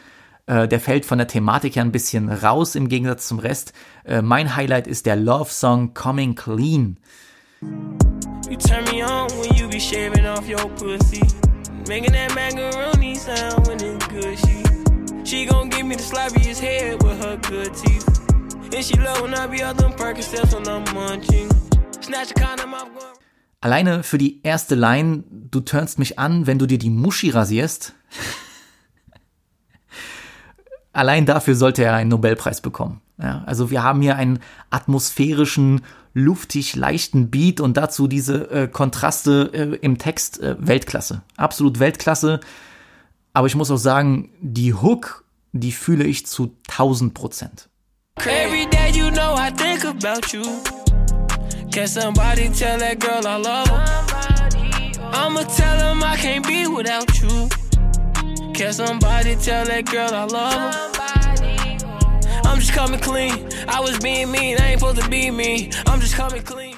Äh, 0.44 0.68
der 0.68 0.78
fällt 0.78 1.06
von 1.06 1.16
der 1.16 1.26
Thematik 1.26 1.76
her 1.76 1.84
ein 1.84 1.90
bisschen 1.90 2.28
raus 2.28 2.74
im 2.74 2.90
Gegensatz 2.90 3.28
zum 3.28 3.38
Rest. 3.38 3.72
Äh, 4.04 4.20
mein 4.20 4.56
Highlight 4.56 4.86
ist 4.86 5.06
der 5.06 5.16
Love-Song 5.16 5.94
Coming 5.94 6.34
Clean. 6.34 6.98
You 7.62 8.58
turn 8.58 8.84
me 8.92 9.02
on 9.02 9.30
when 9.40 9.56
you 9.56 9.70
be 9.70 9.80
shaving 9.80 10.26
off 10.26 10.46
your 10.46 10.68
pussy. 10.76 11.22
Making 11.88 12.12
that 12.12 12.34
macaroni 12.34 13.14
sound 13.14 13.66
when 13.66 13.80
it's 13.80 14.06
good. 14.08 14.38
She, 14.38 15.24
she 15.24 15.46
gon' 15.46 15.70
give 15.70 15.86
me 15.86 15.96
the 15.96 16.02
sloppiest 16.02 16.60
head 16.60 17.02
with 17.02 17.18
her 17.24 17.38
good 17.38 17.74
teeth. 17.74 18.06
And 18.74 18.84
she 18.84 19.00
love 19.00 19.22
when 19.22 19.32
I 19.32 19.46
be 19.46 19.62
out 19.62 19.78
them 19.78 19.92
Percocets 19.92 20.52
when 20.52 20.68
I'm 20.68 20.84
munching. 20.94 21.48
Snatch 22.02 22.32
a 22.32 22.34
condom 22.34 22.74
off 22.74 22.92
going 22.92 23.21
Alleine 23.62 24.02
für 24.02 24.18
die 24.18 24.42
erste 24.42 24.74
Line, 24.74 25.22
du 25.30 25.60
turnst 25.60 26.00
mich 26.00 26.18
an, 26.18 26.48
wenn 26.48 26.58
du 26.58 26.66
dir 26.66 26.78
die 26.78 26.90
Muschi 26.90 27.30
rasierst. 27.30 27.94
Allein 30.92 31.26
dafür 31.26 31.54
sollte 31.54 31.84
er 31.84 31.94
einen 31.94 32.10
Nobelpreis 32.10 32.60
bekommen. 32.60 33.00
Ja, 33.22 33.44
also 33.46 33.70
wir 33.70 33.84
haben 33.84 34.02
hier 34.02 34.16
einen 34.16 34.40
atmosphärischen, 34.70 35.82
luftig 36.12 36.74
leichten 36.74 37.30
Beat 37.30 37.60
und 37.60 37.76
dazu 37.76 38.08
diese 38.08 38.50
äh, 38.50 38.66
Kontraste 38.66 39.50
äh, 39.54 39.76
im 39.76 39.96
Text 39.96 40.40
äh, 40.40 40.56
Weltklasse. 40.58 41.22
Absolut 41.36 41.78
Weltklasse. 41.78 42.40
Aber 43.32 43.46
ich 43.46 43.54
muss 43.54 43.70
auch 43.70 43.76
sagen, 43.76 44.30
die 44.40 44.74
Hook, 44.74 45.24
die 45.52 45.70
fühle 45.70 46.02
ich 46.02 46.26
zu 46.26 46.56
1000 46.68 47.14
Prozent. 47.14 47.68
Every 48.16 48.66
day 48.66 48.90
you 48.92 49.08
know 49.12 49.36
I 49.38 49.52
think 49.52 49.84
about 49.84 50.32
you. 50.32 50.42
Can 51.72 51.86
somebody 51.88 52.50
tell 52.50 52.78
that 52.80 52.98
girl 52.98 53.26
I 53.26 53.36
love 53.38 53.68
her? 53.68 53.84
I'ma 55.14 55.42
tell 55.44 55.78
him 55.78 56.02
I 56.02 56.16
can't 56.18 56.46
be 56.46 56.66
without 56.66 57.08
you. 57.22 57.48
Can 58.52 58.74
somebody 58.74 59.36
tell 59.36 59.64
that 59.64 59.86
girl 59.86 60.10
I 60.12 60.24
love 60.26 60.52
her? 60.54 62.42
I'm 62.44 62.58
just 62.60 62.74
coming 62.74 63.00
clean. 63.00 63.48
I 63.68 63.80
was 63.80 63.98
being 64.00 64.30
mean, 64.30 64.58
I 64.60 64.72
ain't 64.72 64.80
supposed 64.80 65.00
to 65.00 65.08
be 65.08 65.30
me. 65.30 65.70
I'm 65.86 65.98
just 65.98 66.14
coming 66.14 66.42
clean. 66.44 66.76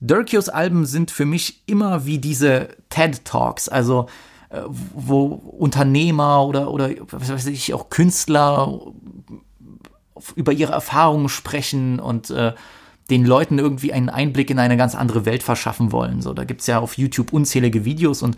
Durkios 0.00 0.48
Alben 0.48 0.84
sind 0.84 1.12
für 1.12 1.26
mich 1.26 1.62
immer 1.66 2.04
wie 2.04 2.18
diese 2.18 2.76
TED 2.90 3.24
Talks, 3.24 3.68
also 3.68 4.08
äh, 4.50 4.62
wo 4.66 5.26
Unternehmer 5.26 6.44
oder 6.44 6.72
oder 6.72 6.90
was 7.12 7.30
weiß 7.30 7.46
ich 7.46 7.72
auch 7.72 7.88
Künstler 7.88 8.80
über 10.34 10.52
ihre 10.52 10.72
Erfahrungen 10.72 11.28
sprechen 11.28 12.00
und 12.00 12.30
äh, 12.30 12.52
den 13.10 13.24
Leuten 13.24 13.58
irgendwie 13.58 13.92
einen 13.92 14.08
Einblick 14.08 14.50
in 14.50 14.58
eine 14.58 14.76
ganz 14.76 14.94
andere 14.94 15.26
Welt 15.26 15.42
verschaffen 15.42 15.92
wollen. 15.92 16.22
So, 16.22 16.32
da 16.32 16.44
gibt's 16.44 16.66
ja 16.66 16.78
auf 16.78 16.96
YouTube 16.96 17.32
unzählige 17.32 17.84
Videos 17.84 18.22
und 18.22 18.36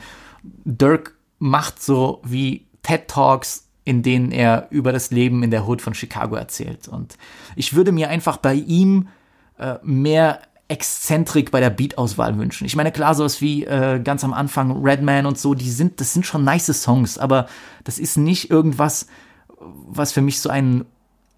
Dirk 0.65 1.15
macht 1.39 1.83
so 1.83 2.21
wie 2.25 2.67
TED 2.83 3.09
Talks, 3.09 3.69
in 3.85 4.03
denen 4.03 4.33
er 4.33 4.67
über 4.71 4.93
das 4.93 5.11
Leben 5.11 5.43
in 5.43 5.51
der 5.51 5.67
Hood 5.67 5.83
von 5.83 5.95
Chicago 5.95 6.35
erzählt. 6.35 6.89
Und 6.89 7.17
ich 7.55 7.75
würde 7.75 7.93
mir 7.93 8.09
einfach 8.09 8.37
bei 8.37 8.55
ihm 8.55 9.09
äh, 9.59 9.77
mehr 9.83 10.41
Exzentrik 10.69 11.53
bei 11.53 11.61
der 11.61 11.71
Beat-Auswahl 11.71 12.37
wünschen. 12.39 12.65
Ich 12.65 12.75
meine, 12.75 12.91
klar, 12.91 13.15
sowas 13.15 13.41
wie 13.41 13.65
äh, 13.65 14.01
ganz 14.03 14.25
am 14.25 14.33
Anfang 14.33 14.83
Redman 14.83 15.27
und 15.27 15.39
so, 15.39 15.55
die 15.55 15.71
sind, 15.71 16.01
das 16.01 16.13
sind 16.13 16.27
schon 16.27 16.43
nice 16.43 16.83
Songs, 16.83 17.19
aber 17.19 17.47
das 17.85 18.01
ist 18.01 18.17
nicht 18.17 18.51
irgendwas, 18.51 19.07
was 19.59 20.11
für 20.11 20.23
mich 20.23 20.41
so 20.41 20.49
einen 20.49 20.85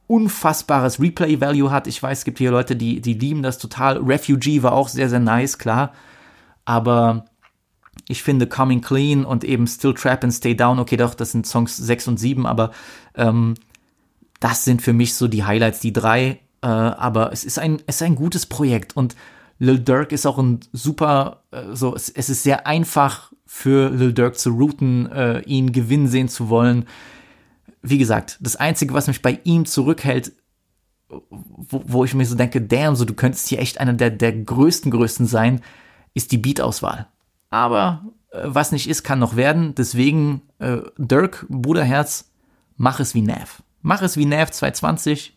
unfassbares 0.08 0.98
Replay-Value 0.98 1.70
hat. 1.70 1.86
Ich 1.86 2.02
weiß, 2.02 2.18
es 2.18 2.24
gibt 2.24 2.38
hier 2.38 2.50
Leute, 2.50 2.74
die, 2.74 3.00
die 3.00 3.14
lieben 3.14 3.42
das 3.42 3.58
total. 3.58 3.98
Refugee 3.98 4.62
war 4.62 4.72
auch 4.72 4.88
sehr, 4.88 5.08
sehr 5.08 5.20
nice, 5.20 5.58
klar. 5.58 5.92
Aber 6.64 7.26
ich 8.08 8.22
finde 8.22 8.46
Coming 8.46 8.80
Clean 8.80 9.24
und 9.24 9.44
eben 9.44 9.66
Still 9.66 9.94
Trap 9.94 10.24
and 10.24 10.32
Stay 10.32 10.54
Down, 10.54 10.78
okay, 10.78 10.96
doch, 10.96 11.14
das 11.14 11.32
sind 11.32 11.46
Songs 11.46 11.76
6 11.76 12.08
und 12.08 12.16
7, 12.18 12.46
aber 12.46 12.72
ähm, 13.14 13.54
das 14.40 14.64
sind 14.64 14.82
für 14.82 14.94
mich 14.94 15.14
so 15.14 15.28
die 15.28 15.44
Highlights, 15.44 15.80
die 15.80 15.92
drei. 15.92 16.40
Äh, 16.62 16.66
aber 16.66 17.32
es 17.32 17.44
ist 17.44 17.58
ein, 17.58 17.82
es 17.86 17.96
ist 17.96 18.02
ein 18.02 18.14
gutes 18.14 18.46
Projekt 18.46 18.96
und 18.96 19.14
Lil 19.58 19.80
Durk 19.80 20.12
ist 20.12 20.26
auch 20.26 20.38
ein 20.38 20.60
super, 20.72 21.42
äh, 21.50 21.74
so, 21.74 21.94
es, 21.94 22.08
es 22.08 22.30
ist 22.30 22.44
sehr 22.44 22.66
einfach 22.66 23.32
für 23.44 23.90
Lil 23.90 24.14
Durk 24.14 24.38
zu 24.38 24.50
routen, 24.50 25.10
äh, 25.12 25.40
ihn 25.40 25.72
gewinnen 25.72 26.08
sehen 26.08 26.28
zu 26.28 26.48
wollen 26.48 26.86
wie 27.82 27.98
gesagt, 27.98 28.38
das 28.40 28.56
Einzige, 28.56 28.94
was 28.94 29.06
mich 29.06 29.22
bei 29.22 29.40
ihm 29.44 29.66
zurückhält, 29.66 30.32
wo, 31.08 31.82
wo 31.86 32.04
ich 32.04 32.14
mir 32.14 32.26
so 32.26 32.34
denke, 32.34 32.60
damn, 32.60 32.96
so 32.96 33.04
du 33.04 33.14
könntest 33.14 33.48
hier 33.48 33.60
echt 33.60 33.80
einer 33.80 33.94
der, 33.94 34.10
der 34.10 34.32
größten, 34.32 34.90
größten 34.90 35.26
sein, 35.26 35.62
ist 36.14 36.32
die 36.32 36.38
Beat-Auswahl. 36.38 37.06
Aber 37.50 38.04
äh, 38.30 38.42
was 38.44 38.72
nicht 38.72 38.88
ist, 38.88 39.04
kann 39.04 39.18
noch 39.18 39.36
werden. 39.36 39.74
Deswegen, 39.74 40.42
äh, 40.58 40.78
Dirk, 40.98 41.46
Bruderherz, 41.48 42.30
mach 42.76 43.00
es 43.00 43.14
wie 43.14 43.22
Nav. 43.22 43.62
Mach 43.80 44.02
es 44.02 44.16
wie 44.16 44.26
Nav 44.26 44.50
220 44.50 45.36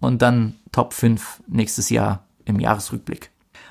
und 0.00 0.20
dann 0.20 0.56
Top 0.72 0.92
5 0.92 1.42
nächstes 1.46 1.88
Jahr 1.88 2.26
im 2.44 2.60
Jahresrückblick. 2.60 3.30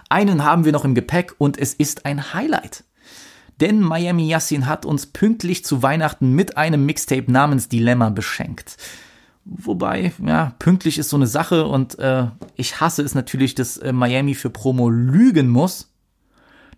Einen 0.10 0.44
haben 0.44 0.66
wir 0.66 0.72
noch 0.72 0.86
im 0.86 0.96
Gepäck 0.96 1.36
und 1.38 1.58
es 1.58 1.74
ist 1.74 2.06
ein 2.06 2.34
Highlight 2.34 2.85
denn 3.62 3.82
Miami 3.82 4.28
Yassin 4.28 4.68
hat 4.68 4.86
uns 4.86 5.06
pünktlich 5.06 5.64
zu 5.66 5.82
Weihnachten 5.82 6.34
mit 6.34 6.58
einem 6.58 6.86
Mixtape 6.86 7.32
namens 7.32 7.70
Dilemma 7.70 8.10
beschenkt. 8.10 8.78
Wobei, 9.46 10.12
ja, 10.26 10.56
pünktlich 10.58 10.98
ist 10.98 11.10
so 11.10 11.18
eine 11.18 11.28
Sache 11.28 11.68
und 11.68 12.00
äh, 12.00 12.28
ich 12.56 12.82
hasse 12.82 13.04
es 13.04 13.14
natürlich, 13.14 13.54
dass 13.54 13.78
äh, 13.78 13.94
Miami 13.94 14.34
für 14.34 14.50
Promo 14.50 14.90
lügen 14.90 15.50
muss. 15.50 15.92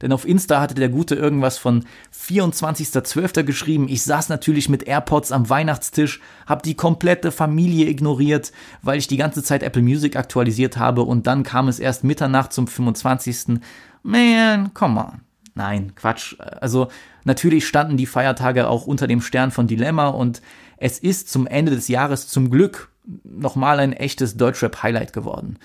Denn 0.01 0.11
auf 0.11 0.27
Insta 0.27 0.61
hatte 0.61 0.75
der 0.75 0.89
Gute 0.89 1.15
irgendwas 1.15 1.57
von 1.57 1.85
24.12. 2.13 3.43
geschrieben. 3.43 3.87
Ich 3.87 4.03
saß 4.03 4.29
natürlich 4.29 4.69
mit 4.69 4.83
AirPods 4.83 5.31
am 5.31 5.49
Weihnachtstisch, 5.49 6.19
hab 6.45 6.61
die 6.61 6.75
komplette 6.75 7.31
Familie 7.31 7.87
ignoriert, 7.87 8.51
weil 8.81 8.99
ich 8.99 9.07
die 9.07 9.17
ganze 9.17 9.41
Zeit 9.43 9.63
Apple 9.63 9.81
Music 9.81 10.15
aktualisiert 10.15 10.77
habe 10.77 11.01
und 11.01 11.25
dann 11.25 11.43
kam 11.43 11.67
es 11.67 11.79
erst 11.79 12.03
Mitternacht 12.03 12.53
zum 12.53 12.67
25. 12.67 13.59
Man, 14.03 14.73
come 14.73 14.99
on. 14.99 15.26
Nein, 15.57 15.95
Quatsch. 15.95 16.35
Also 16.39 16.89
natürlich 17.23 17.67
standen 17.67 17.97
die 17.97 18.05
Feiertage 18.05 18.67
auch 18.67 18.85
unter 18.85 19.07
dem 19.07 19.21
Stern 19.21 19.49
von 19.49 19.65
Dilemma 19.65 20.09
und 20.09 20.43
es 20.77 20.99
ist 20.99 21.29
zum 21.31 21.47
Ende 21.47 21.71
des 21.71 21.87
Jahres 21.87 22.27
zum 22.27 22.51
Glück 22.51 22.91
nochmal 23.23 23.79
ein 23.79 23.93
echtes 23.93 24.37
Deutschrap-Highlight 24.37 25.13
geworden. 25.13 25.57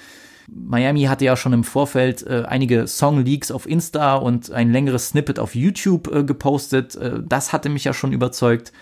Miami 0.51 1.03
hatte 1.03 1.27
ja 1.27 1.37
schon 1.37 1.53
im 1.53 1.63
Vorfeld 1.63 2.27
äh, 2.27 2.45
einige 2.47 2.87
Song-Leaks 2.87 3.51
auf 3.51 3.69
Insta 3.69 4.15
und 4.15 4.51
ein 4.51 4.73
längeres 4.73 5.09
Snippet 5.09 5.39
auf 5.39 5.55
YouTube 5.55 6.11
äh, 6.11 6.25
gepostet. 6.25 6.97
Äh, 6.97 7.21
das 7.23 7.53
hatte 7.53 7.69
mich 7.69 7.85
ja 7.85 7.93
schon 7.93 8.13
überzeugt. 8.13 8.73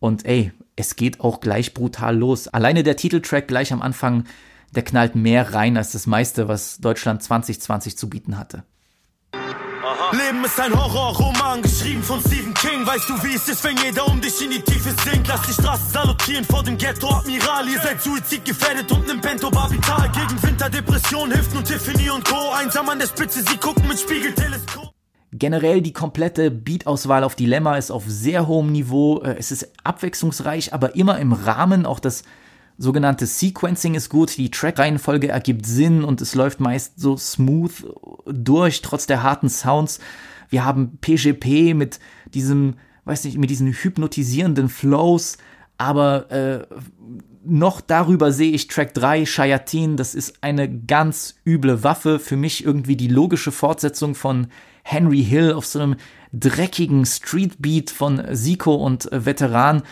Und 0.00 0.26
ey, 0.26 0.52
es 0.74 0.96
geht 0.96 1.20
auch 1.20 1.38
gleich 1.38 1.74
brutal 1.74 2.16
los. 2.16 2.48
Alleine 2.48 2.82
der 2.82 2.96
Titeltrack 2.96 3.46
gleich 3.46 3.72
am 3.72 3.82
Anfang, 3.82 4.24
der 4.72 4.82
knallt 4.82 5.14
mehr 5.14 5.54
rein 5.54 5.76
als 5.76 5.92
das 5.92 6.08
meiste, 6.08 6.48
was 6.48 6.78
Deutschland 6.78 7.22
2020 7.22 7.96
zu 7.96 8.10
bieten 8.10 8.36
hatte. 8.36 8.64
Leben 10.14 10.44
ist 10.44 10.60
ein 10.60 10.72
Horrorroman, 10.72 11.60
geschrieben 11.60 12.02
von 12.02 12.20
Stephen 12.20 12.54
King. 12.54 12.86
Weißt 12.86 13.08
du, 13.08 13.14
wie 13.24 13.34
es 13.34 13.48
ist, 13.48 13.64
wenn 13.64 13.76
jeder 13.78 14.06
um 14.06 14.20
dich 14.20 14.40
in 14.44 14.50
die 14.50 14.60
Tiefe 14.60 14.94
sinkt? 15.02 15.26
Lass 15.26 15.42
die 15.42 15.52
Straßen 15.52 15.90
salutieren 15.90 16.44
vor 16.44 16.62
dem 16.62 16.78
Ghetto 16.78 17.08
Admiral. 17.08 17.68
Ihr 17.68 17.80
seid 17.80 18.00
Suizid 18.00 18.44
gefährdet 18.44 18.90
und 18.92 19.06
nimmt 19.08 19.22
Bento 19.22 19.50
Barbital. 19.50 20.08
Gegen 20.12 20.40
Winterdepression 20.40 21.32
hilft 21.32 21.52
nun 21.52 21.64
Tiffany 21.64 22.10
und 22.10 22.24
Co. 22.24 22.52
Einsam 22.52 22.88
an 22.88 23.00
der 23.00 23.08
Spitze, 23.08 23.42
sie 23.42 23.56
gucken 23.56 23.88
mit 23.88 23.98
Spiegelteleskop. 23.98 24.92
Generell 25.32 25.82
die 25.82 25.92
komplette 25.92 26.52
Beat-Auswahl 26.52 27.24
auf 27.24 27.34
Dilemma 27.34 27.76
ist 27.76 27.90
auf 27.90 28.04
sehr 28.06 28.46
hohem 28.46 28.70
Niveau. 28.70 29.20
Äh, 29.22 29.34
es 29.36 29.50
ist 29.50 29.72
abwechslungsreich, 29.82 30.72
aber 30.72 30.94
immer 30.94 31.18
im 31.18 31.32
Rahmen. 31.32 31.86
Auch 31.86 31.98
das 31.98 32.22
sogenannte 32.78 33.26
Sequencing 33.26 33.94
ist 33.94 34.08
gut, 34.08 34.36
die 34.36 34.50
Track-Reihenfolge 34.50 35.28
ergibt 35.28 35.66
Sinn 35.66 36.04
und 36.04 36.20
es 36.20 36.34
läuft 36.34 36.60
meist 36.60 36.98
so 36.98 37.16
smooth 37.16 37.72
durch, 38.26 38.82
trotz 38.82 39.06
der 39.06 39.22
harten 39.22 39.48
Sounds. 39.48 40.00
Wir 40.48 40.64
haben 40.64 40.98
PGP 41.00 41.74
mit 41.74 42.00
diesem, 42.32 42.74
weiß 43.04 43.24
nicht, 43.24 43.38
mit 43.38 43.50
diesen 43.50 43.72
hypnotisierenden 43.72 44.68
Flows, 44.68 45.38
aber 45.78 46.30
äh, 46.30 46.66
noch 47.44 47.80
darüber 47.80 48.32
sehe 48.32 48.52
ich 48.52 48.68
Track 48.68 48.94
3, 48.94 49.26
Shayatin, 49.26 49.96
das 49.96 50.14
ist 50.14 50.42
eine 50.42 50.68
ganz 50.68 51.36
üble 51.46 51.82
Waffe. 51.82 52.18
Für 52.18 52.36
mich 52.36 52.64
irgendwie 52.64 52.96
die 52.96 53.08
logische 53.08 53.52
Fortsetzung 53.52 54.14
von 54.14 54.48
Henry 54.82 55.22
Hill 55.22 55.52
auf 55.52 55.66
so 55.66 55.80
einem 55.80 55.96
dreckigen 56.32 57.04
Streetbeat 57.04 57.90
von 57.90 58.22
Siko 58.30 58.74
und 58.74 59.10
äh, 59.12 59.24
Veteran. 59.24 59.82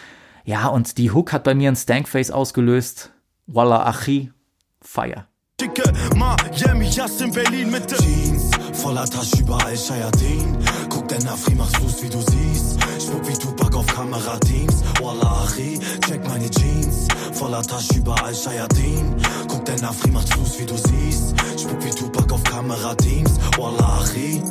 Ja, 0.45 0.68
und 0.68 0.99
die 0.99 1.11
Hook 1.11 1.32
hat 1.32 1.45
bei 1.45 1.55
mir 1.55 1.70
ein 1.70 1.76
Stankface 1.76 2.30
ausgelöst. 2.30 3.12
Walla 3.47 3.86
Achi, 3.86 4.32
Fire. 4.80 5.26
Dicke 5.61 5.93
Miami, 6.16 6.86
just 6.86 7.20
in 7.20 7.30
Berlin 7.30 7.70
Mitte. 7.70 7.97
Jeans, 8.03 8.51
voller 8.72 9.05
Tasche 9.05 9.38
überall 9.38 9.76
Shayatin. 9.76 10.59
Guck 10.88 11.07
der 11.07 11.22
Nafri, 11.22 11.55
machst 11.55 11.76
du's 11.78 12.03
wie 12.03 12.09
du 12.09 12.20
siehst. 12.20 12.82
Spuck 13.01 13.28
wie 13.28 13.34
Tupac 13.34 13.76
auf 13.76 13.86
Kamera 13.86 14.38
Teams. 14.40 14.82
Walla 15.01 15.45
Achi, 15.45 15.78
check 16.07 16.26
meine 16.26 16.51
Jeans. 16.51 17.07
Voller 17.32 17.62
Tasche 17.62 17.95
überall 17.99 18.34
Shayatin. 18.34 19.14
Guck 19.47 19.64
der 19.64 19.80
Nafri, 19.80 20.11
machst 20.11 20.34
du's 20.34 20.59
wie 20.59 20.66
du 20.66 20.76
siehst. 20.76 21.34
Spuck 21.61 21.84
wie 21.84 21.90
Tupac 21.90 22.34
auf 22.34 22.43
Kamera 22.43 22.95
Teams. 22.97 23.38
Walla 23.57 24.01
Achi. 24.01 24.43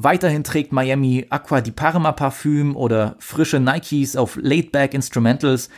Weiterhin 0.00 0.44
trägt 0.44 0.70
Miami 0.70 1.26
Aqua 1.28 1.60
di 1.60 1.72
Parma 1.72 2.12
Parfüm 2.12 2.76
oder 2.76 3.16
frische 3.18 3.58
Nikes 3.58 4.14
auf 4.14 4.38
Laidback 4.40 4.94
Instrumentals, 4.94 5.70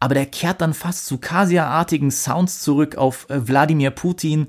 aber 0.00 0.14
der 0.14 0.26
kehrt 0.26 0.60
dann 0.60 0.74
fast 0.74 1.06
zu 1.06 1.18
Kasia-artigen 1.18 2.10
Sounds 2.10 2.60
zurück 2.60 2.96
auf 2.96 3.30
äh, 3.30 3.46
Wladimir 3.46 3.92
Putin. 3.92 4.48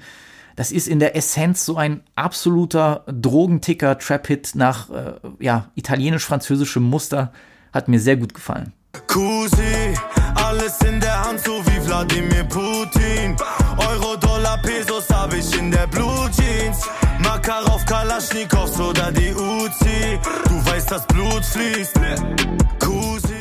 Das 0.55 0.71
ist 0.71 0.88
in 0.88 0.97
der 0.97 1.15
Essenz 1.15 1.63
so 1.63 1.77
ein 1.77 2.01
absoluter 2.15 3.03
Drogenticker-Trap-Hit 3.05 4.55
nach 4.55 4.89
äh, 4.89 5.19
ja, 5.38 5.69
italienisch-französischem 5.75 6.82
Muster. 6.82 7.32
Hat 7.71 7.88
mir 7.88 7.99
sehr 7.99 8.17
gut 8.17 8.34
gefallen. 8.34 8.73
Kusi, 9.05 9.93
alles 10.34 10.82
in 10.82 10.99
der 10.99 11.23
Hand, 11.23 11.39
so 11.41 11.63
wie 11.67 11.86
Wladimir 11.86 12.45
Putin. 12.45 13.36
Euro, 13.77 14.15
Dollar, 14.15 14.57
Pesos 14.63 15.07
hab 15.11 15.32
ich 15.36 15.55
in 15.55 15.69
der 15.69 15.86
Blue 15.86 16.32
Jeans. 16.32 16.89
Makarov, 17.30 17.86
Kalaschnikows 17.86 18.80
oder 18.80 19.11
die 19.11 19.32
Uzi. 19.32 20.17
Du 20.45 20.65
weißt, 20.65 20.89
dass 20.89 21.05
Blut 21.05 21.45
fließt. 21.45 21.93
Kusi. 22.80 23.36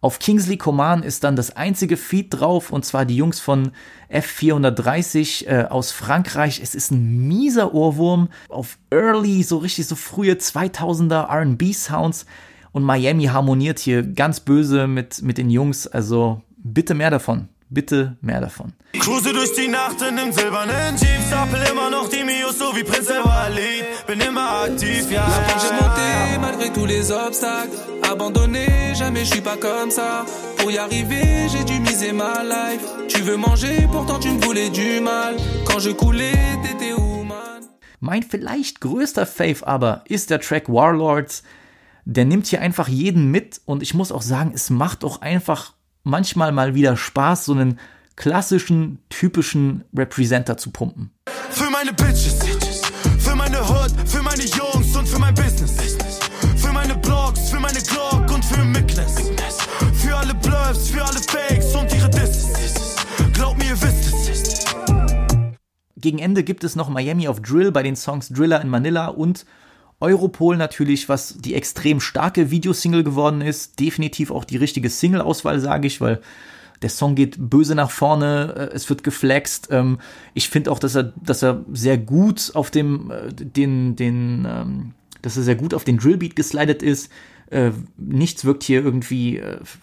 Auf 0.00 0.20
Kingsley 0.20 0.56
Coman 0.56 1.02
ist 1.02 1.24
dann 1.24 1.34
das 1.34 1.56
einzige 1.56 1.96
Feed 1.96 2.28
drauf, 2.30 2.70
und 2.70 2.84
zwar 2.84 3.04
die 3.04 3.16
Jungs 3.16 3.40
von 3.40 3.72
F430 4.12 5.48
äh, 5.48 5.64
aus 5.64 5.90
Frankreich. 5.90 6.60
Es 6.62 6.76
ist 6.76 6.92
ein 6.92 7.26
mieser 7.26 7.74
Ohrwurm 7.74 8.28
auf 8.48 8.78
early, 8.90 9.42
so 9.42 9.58
richtig 9.58 9.88
so 9.88 9.96
frühe 9.96 10.34
2000er 10.34 11.26
R&B-Sounds. 11.28 12.26
Und 12.70 12.84
Miami 12.84 13.24
harmoniert 13.24 13.80
hier 13.80 14.04
ganz 14.04 14.38
böse 14.38 14.86
mit, 14.86 15.20
mit 15.20 15.36
den 15.36 15.50
Jungs. 15.50 15.88
Also 15.88 16.42
bitte 16.58 16.94
mehr 16.94 17.10
davon. 17.10 17.48
Bitte 17.72 18.18
mehr 18.20 18.38
davon. 18.42 18.74
Cruise 19.00 19.32
durch 19.32 19.54
die 19.54 19.66
Nacht 19.66 20.02
in 20.02 20.16
dem 20.16 20.30
silbernen 20.30 20.94
Jeep, 20.98 21.22
stapel 21.26 21.58
immer 21.70 21.88
noch 21.88 22.06
die 22.10 22.22
Mios, 22.22 22.58
so 22.58 22.76
wie 22.76 22.84
Prinz 22.84 23.08
Walid. 23.08 23.84
Bin 24.06 24.20
immer 24.20 24.64
aktiv, 24.64 25.10
ja. 25.10 25.26
La 25.26 25.40
pente 25.48 25.62
j'ai 25.62 25.74
monté 25.82 26.38
malgré 26.38 26.70
tous 26.70 26.84
les 26.84 27.10
obstacles. 27.10 27.74
Abandonné, 28.02 28.66
jamais 28.94 29.24
je 29.24 29.32
suis 29.32 29.40
pas 29.40 29.56
comme 29.56 29.90
ça. 29.90 30.26
Pour 30.58 30.70
y 30.70 30.76
arriver, 30.76 31.48
j'ai 31.48 31.64
dû 31.64 31.80
miser 31.80 32.12
ma 32.12 32.42
life. 32.44 32.84
Tu 33.08 33.22
veux 33.22 33.38
manger, 33.38 33.88
pourtant 33.90 34.18
tu 34.18 34.28
me 34.28 34.40
voulais 34.42 34.68
du 34.68 35.00
mal. 35.00 35.36
Quand 35.64 35.78
je 35.78 35.92
coulais, 35.92 36.36
t'étais 36.62 36.92
où, 36.92 37.24
man? 37.24 37.62
Mein 38.00 38.22
vielleicht 38.22 38.82
größter 38.82 39.24
Fave 39.24 39.66
aber 39.66 40.04
ist 40.06 40.28
der 40.28 40.40
Track 40.40 40.68
Warlords. 40.68 41.42
Der 42.04 42.26
nimmt 42.26 42.48
hier 42.48 42.60
einfach 42.60 42.88
jeden 42.88 43.30
mit 43.30 43.62
und 43.64 43.82
ich 43.82 43.94
muss 43.94 44.12
auch 44.12 44.20
sagen, 44.20 44.52
es 44.54 44.68
macht 44.68 45.04
auch 45.04 45.22
einfach 45.22 45.72
manchmal 46.04 46.52
mal 46.52 46.74
wieder 46.74 46.96
Spaß, 46.96 47.46
so 47.46 47.52
einen 47.52 47.78
klassischen, 48.16 48.98
typischen 49.08 49.84
Representer 49.96 50.56
zu 50.56 50.70
pumpen. 50.70 51.10
Für 51.50 51.70
meine 51.70 51.92
Bitches, 51.92 52.38
für 53.18 53.34
meine 53.34 53.60
Hood, 53.60 53.92
für 54.06 54.22
meine 54.22 54.42
Jungs 54.42 54.96
und 54.96 55.08
für 55.08 55.18
mein 55.18 55.34
Business. 55.34 56.18
Für 56.56 56.72
meine 56.72 56.94
Blogs, 56.96 57.50
für 57.50 57.60
meine 57.60 57.80
Glock 57.80 58.30
und 58.32 58.44
für 58.44 58.64
Mickness. 58.64 59.30
Für 59.94 60.16
alle 60.16 60.34
Blurbs, 60.34 60.90
für 60.90 61.04
alle 61.04 61.20
Fakes 61.20 61.74
und 61.74 61.92
ihre 61.94 62.10
Disses. 62.10 62.96
Glaub 63.32 63.56
mir, 63.58 63.66
ihr 63.66 63.82
wisst 63.82 64.28
es. 64.28 64.64
Gegen 65.96 66.18
Ende 66.18 66.42
gibt 66.42 66.64
es 66.64 66.74
noch 66.74 66.88
Miami 66.88 67.28
of 67.28 67.40
Drill 67.40 67.70
bei 67.70 67.82
den 67.82 67.94
Songs 67.96 68.28
Driller 68.28 68.60
in 68.60 68.68
Manila 68.68 69.06
und 69.06 69.46
Europol 70.02 70.56
natürlich, 70.56 71.08
was 71.08 71.36
die 71.38 71.54
extrem 71.54 72.00
starke 72.00 72.50
Videosingle 72.50 73.04
geworden 73.04 73.40
ist. 73.40 73.80
Definitiv 73.80 74.30
auch 74.30 74.44
die 74.44 74.56
richtige 74.56 74.90
Single-Auswahl, 74.90 75.60
sage 75.60 75.86
ich, 75.86 76.00
weil 76.00 76.20
der 76.82 76.90
Song 76.90 77.14
geht 77.14 77.36
böse 77.38 77.74
nach 77.74 77.90
vorne, 77.90 78.54
äh, 78.56 78.74
es 78.74 78.90
wird 78.90 79.04
geflext. 79.04 79.68
Ähm, 79.70 79.98
ich 80.34 80.48
finde 80.48 80.70
auch, 80.70 80.78
dass 80.78 80.94
er, 80.94 81.12
dass 81.16 81.42
er 81.42 81.64
sehr 81.72 81.96
gut 81.96 82.50
auf 82.54 82.70
dem, 82.70 83.10
äh, 83.10 83.32
den, 83.32 83.96
den, 83.96 84.46
ähm, 84.48 84.94
dass 85.22 85.36
er 85.36 85.44
sehr 85.44 85.54
gut 85.54 85.74
auf 85.74 85.84
den 85.84 85.98
Drillbeat 85.98 86.36
geslidet 86.36 86.82
ist. 86.82 87.10
Äh, 87.50 87.70
nichts 87.96 88.44
wirkt 88.44 88.64
hier 88.64 88.82
irgendwie 88.82 89.40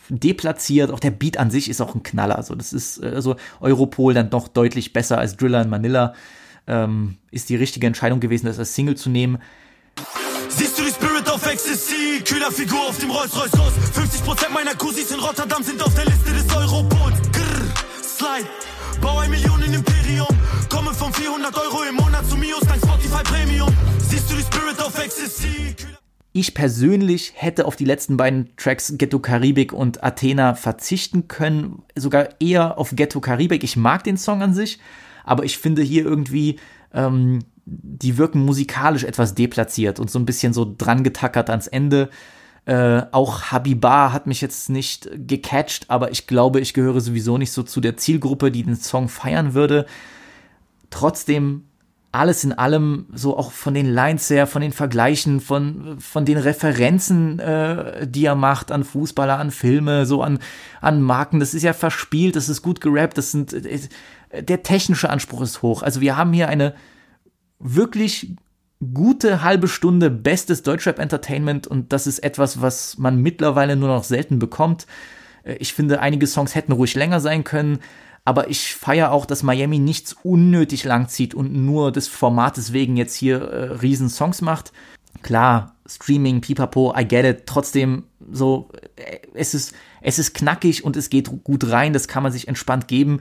deplatziert. 0.09 0.91
Auch 0.91 0.99
der 0.99 1.11
Beat 1.11 1.37
an 1.37 1.51
sich 1.51 1.69
ist 1.69 1.81
auch 1.81 1.95
ein 1.95 2.03
Knaller. 2.03 2.35
Also 2.35 2.55
das 2.55 2.73
ist 2.73 3.01
also 3.01 3.35
Europol 3.61 4.13
dann 4.13 4.29
doch 4.29 4.47
deutlich 4.47 4.91
besser 4.91 5.19
als 5.19 5.37
Driller 5.37 5.61
in 5.61 5.69
Manila. 5.69 6.13
Ähm, 6.67 7.17
ist 7.31 7.49
die 7.49 7.55
richtige 7.55 7.87
Entscheidung 7.87 8.19
gewesen, 8.19 8.47
das 8.47 8.59
als 8.59 8.75
Single 8.75 8.95
zu 8.95 9.09
nehmen. 9.09 9.37
Siehst 10.49 10.77
du 10.77 10.83
die 10.83 10.91
Spirit 10.91 11.29
of 11.31 11.45
Ecstasy? 11.45 12.21
Kühler 12.25 12.51
Figur 12.51 12.89
auf 12.89 12.97
dem 12.97 13.11
Rolls-Royce 13.11 13.57
Ross. 13.57 13.73
50% 13.95 14.49
meiner 14.53 14.75
Cousins 14.75 15.11
in 15.11 15.19
Rotterdam 15.19 15.63
sind 15.63 15.81
auf 15.83 15.93
der 15.95 16.05
Liste 16.05 16.31
des 16.31 16.55
Europols. 16.55 17.21
Grrr, 17.31 18.03
Slide. 18.03 18.47
Bau 19.01 19.19
ein 19.19 19.29
Millionen 19.29 19.73
Imperium. 19.73 20.27
Komme 20.69 20.93
von 20.93 21.13
400 21.13 21.55
Euro 21.57 21.83
im 21.89 21.95
Monat 21.95 22.29
zu 22.29 22.35
Mios, 22.35 22.61
dein 22.67 22.79
Spotify 22.79 23.23
Premium. 23.23 23.69
Siehst 23.99 24.29
du 24.31 24.35
die 24.35 24.43
Spirit 24.43 24.79
of 24.79 24.97
Ecstasy? 24.97 25.75
Ich 26.31 26.53
persönlich 26.53 27.33
hätte 27.35 27.65
auf 27.65 27.75
die 27.75 27.85
letzten 27.85 28.15
beiden 28.15 28.55
Tracks 28.55 28.93
Ghetto 28.97 29.19
Karibik 29.19 29.73
und 29.73 30.03
Athena 30.03 30.53
verzichten 30.53 31.27
können, 31.27 31.81
sogar 31.95 32.29
eher 32.39 32.77
auf 32.77 32.91
Ghetto 32.95 33.19
Karibik. 33.19 33.63
Ich 33.63 33.75
mag 33.75 34.03
den 34.03 34.17
Song 34.17 34.41
an 34.41 34.53
sich, 34.53 34.79
aber 35.23 35.43
ich 35.43 35.57
finde 35.57 35.81
hier 35.81 36.05
irgendwie, 36.05 36.59
ähm, 36.93 37.39
die 37.69 38.17
wirken 38.17 38.43
musikalisch 38.43 39.03
etwas 39.03 39.35
deplatziert 39.35 39.99
und 39.99 40.09
so 40.09 40.19
ein 40.19 40.25
bisschen 40.25 40.53
so 40.53 40.73
dran 40.77 41.03
getackert 41.03 41.49
ans 41.49 41.67
Ende. 41.67 42.09
Äh, 42.65 43.03
auch 43.11 43.43
Habiba 43.51 44.11
hat 44.11 44.27
mich 44.27 44.41
jetzt 44.41 44.69
nicht 44.69 45.09
gecatcht, 45.13 45.85
aber 45.89 46.11
ich 46.11 46.27
glaube, 46.27 46.59
ich 46.59 46.73
gehöre 46.73 47.01
sowieso 47.01 47.37
nicht 47.37 47.51
so 47.51 47.63
zu 47.63 47.81
der 47.81 47.97
Zielgruppe, 47.97 48.51
die 48.51 48.63
den 48.63 48.75
Song 48.75 49.09
feiern 49.09 49.53
würde. 49.53 49.85
Trotzdem 50.89 51.63
alles 52.11 52.43
in 52.43 52.53
allem, 52.53 53.05
so 53.13 53.37
auch 53.37 53.51
von 53.51 53.75
den 53.75 53.85
Lines 53.85 54.29
her, 54.29 54.47
von 54.47 54.63
den 54.63 54.71
Vergleichen, 54.71 55.39
von, 55.41 55.99
von 55.99 56.25
den 56.25 56.39
Referenzen, 56.39 57.39
äh, 57.39 58.07
die 58.07 58.25
er 58.25 58.35
macht 58.35 58.71
an 58.71 58.83
Fußballer, 58.83 59.37
an 59.37 59.51
Filme, 59.51 60.07
so 60.07 60.23
an, 60.23 60.39
an 60.81 61.01
Marken, 61.03 61.39
das 61.39 61.53
ist 61.53 61.61
ja 61.61 61.73
verspielt, 61.73 62.35
das 62.35 62.49
ist 62.49 62.63
gut 62.63 62.81
gerappt, 62.81 63.17
das 63.19 63.31
sind, 63.31 63.53
äh, 63.53 63.79
der 64.41 64.63
technische 64.63 65.09
Anspruch 65.09 65.41
ist 65.41 65.61
hoch. 65.61 65.83
Also 65.83 66.01
wir 66.01 66.17
haben 66.17 66.33
hier 66.33 66.49
eine 66.49 66.73
wirklich 67.59 68.35
gute 68.93 69.43
halbe 69.43 69.67
Stunde 69.67 70.09
bestes 70.09 70.63
Deutschrap 70.63 70.99
Entertainment 70.99 71.67
und 71.67 71.91
das 71.91 72.07
ist 72.07 72.19
etwas, 72.19 72.61
was 72.61 72.97
man 72.97 73.21
mittlerweile 73.21 73.75
nur 73.75 73.89
noch 73.89 74.03
selten 74.03 74.39
bekommt. 74.39 74.87
Äh, 75.43 75.55
Ich 75.59 75.73
finde, 75.73 75.99
einige 75.99 76.27
Songs 76.27 76.55
hätten 76.55 76.71
ruhig 76.71 76.95
länger 76.95 77.19
sein 77.19 77.43
können, 77.43 77.79
aber 78.25 78.49
ich 78.49 78.75
feiere 78.75 79.11
auch, 79.11 79.25
dass 79.25 79.43
Miami 79.43 79.79
nichts 79.79 80.15
unnötig 80.23 80.83
lang 80.83 81.09
zieht 81.09 81.33
und 81.33 81.53
nur 81.53 81.91
des 81.91 82.07
Formates 82.07 82.73
wegen 82.73 82.95
jetzt 82.95 83.15
hier 83.15 83.41
äh, 83.41 83.63
riesen 83.73 84.09
Songs 84.09 84.41
macht. 84.41 84.71
Klar, 85.21 85.75
Streaming, 85.87 86.39
Pipapo, 86.39 86.93
I 86.97 87.05
get 87.05 87.25
it. 87.25 87.45
Trotzdem 87.47 88.03
so, 88.31 88.69
äh, 88.95 89.19
es 89.33 89.53
ist, 89.53 89.73
es 90.01 90.19
ist 90.19 90.33
knackig 90.33 90.85
und 90.85 90.95
es 90.95 91.09
geht 91.09 91.43
gut 91.43 91.69
rein. 91.69 91.91
Das 91.91 92.07
kann 92.07 92.23
man 92.23 92.31
sich 92.31 92.47
entspannt 92.47 92.87
geben. 92.87 93.19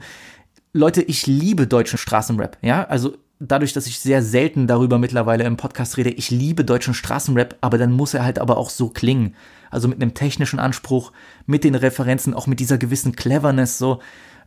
Leute, 0.71 1.01
ich 1.01 1.25
liebe 1.27 1.67
deutschen 1.67 1.97
Straßenrap. 1.97 2.57
Ja, 2.61 2.83
also 2.85 3.17
dadurch, 3.39 3.73
dass 3.73 3.87
ich 3.87 3.99
sehr 3.99 4.21
selten 4.21 4.67
darüber 4.67 4.97
mittlerweile 4.97 5.45
im 5.45 5.57
Podcast 5.57 5.97
rede, 5.97 6.09
ich 6.09 6.29
liebe 6.29 6.65
deutschen 6.65 6.93
Straßenrap, 6.93 7.57
aber 7.61 7.77
dann 7.77 7.91
muss 7.91 8.13
er 8.13 8.23
halt 8.23 8.39
aber 8.39 8.57
auch 8.57 8.69
so 8.69 8.89
klingen. 8.89 9.35
Also 9.71 9.87
mit 9.87 10.01
einem 10.01 10.13
technischen 10.13 10.59
Anspruch, 10.59 11.11
mit 11.45 11.63
den 11.63 11.75
Referenzen, 11.75 12.33
auch 12.33 12.47
mit 12.47 12.59
dieser 12.59 12.77
gewissen 12.77 13.15
Cleverness, 13.15 13.77
so. 13.77 13.99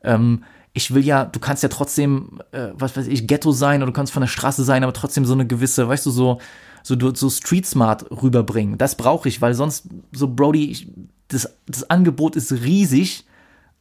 Ähm, 0.05 0.45
ich 0.75 0.95
will 0.95 1.05
ja, 1.05 1.25
du 1.25 1.39
kannst 1.39 1.63
ja 1.63 1.69
trotzdem, 1.69 2.41
äh, 2.53 2.69
was 2.75 2.97
weiß 2.97 3.07
ich, 3.07 3.27
Ghetto 3.27 3.53
sein 3.53 3.83
oder 3.83 3.93
du 3.93 3.97
kannst 3.97 4.13
von 4.13 4.23
der 4.23 4.29
Straße 4.29 4.65
sein, 4.65 4.83
aber 4.83 4.93
trotzdem 4.93 5.25
so 5.25 5.35
eine 5.35 5.47
gewisse, 5.47 5.87
weißt 5.89 6.07
du, 6.07 6.11
so, 6.11 6.41
so, 6.83 7.15
so 7.15 7.31
Street 7.31 7.67
Smart 7.67 8.11
rüberbringen. 8.11 8.79
Das 8.79 8.97
brauche 8.97 9.29
ich, 9.29 9.41
weil 9.41 9.55
sonst, 9.55 9.89
so 10.13 10.29
Brody, 10.29 10.71
ich, 10.71 10.89
das, 11.29 11.57
das 11.67 11.89
Angebot 11.89 12.37
ist 12.37 12.53
riesig, 12.53 13.27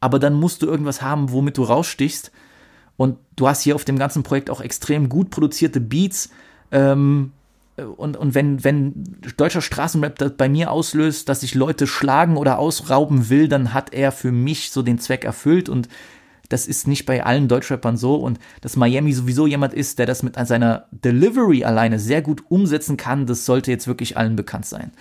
aber 0.00 0.18
dann 0.18 0.34
musst 0.34 0.62
du 0.62 0.66
irgendwas 0.66 1.02
haben, 1.02 1.32
womit 1.32 1.58
du 1.58 1.64
rausstichst. 1.64 2.30
Und 3.02 3.18
du 3.34 3.48
hast 3.48 3.62
hier 3.62 3.74
auf 3.74 3.84
dem 3.84 3.98
ganzen 3.98 4.22
Projekt 4.22 4.48
auch 4.48 4.60
extrem 4.60 5.08
gut 5.08 5.30
produzierte 5.30 5.80
Beats. 5.80 6.30
Ähm, 6.70 7.32
und, 7.96 8.16
und 8.16 8.36
wenn, 8.36 8.62
wenn 8.62 9.18
deutscher 9.36 9.60
Straßenrap 9.60 10.16
das 10.16 10.34
bei 10.36 10.48
mir 10.48 10.70
auslöst, 10.70 11.28
dass 11.28 11.42
ich 11.42 11.56
Leute 11.56 11.88
schlagen 11.88 12.36
oder 12.36 12.60
ausrauben 12.60 13.28
will, 13.28 13.48
dann 13.48 13.74
hat 13.74 13.92
er 13.92 14.12
für 14.12 14.30
mich 14.30 14.70
so 14.70 14.82
den 14.82 15.00
Zweck 15.00 15.24
erfüllt. 15.24 15.68
Und 15.68 15.88
das 16.48 16.68
ist 16.68 16.86
nicht 16.86 17.04
bei 17.04 17.24
allen 17.24 17.48
Deutschrappern 17.48 17.96
so. 17.96 18.14
Und 18.14 18.38
dass 18.60 18.76
Miami 18.76 19.12
sowieso 19.12 19.48
jemand 19.48 19.74
ist, 19.74 19.98
der 19.98 20.06
das 20.06 20.22
mit 20.22 20.36
seiner 20.46 20.86
Delivery 20.92 21.64
alleine 21.64 21.98
sehr 21.98 22.22
gut 22.22 22.44
umsetzen 22.50 22.96
kann, 22.96 23.26
das 23.26 23.44
sollte 23.44 23.72
jetzt 23.72 23.88
wirklich 23.88 24.16
allen 24.16 24.36
bekannt 24.36 24.66
sein. 24.66 24.92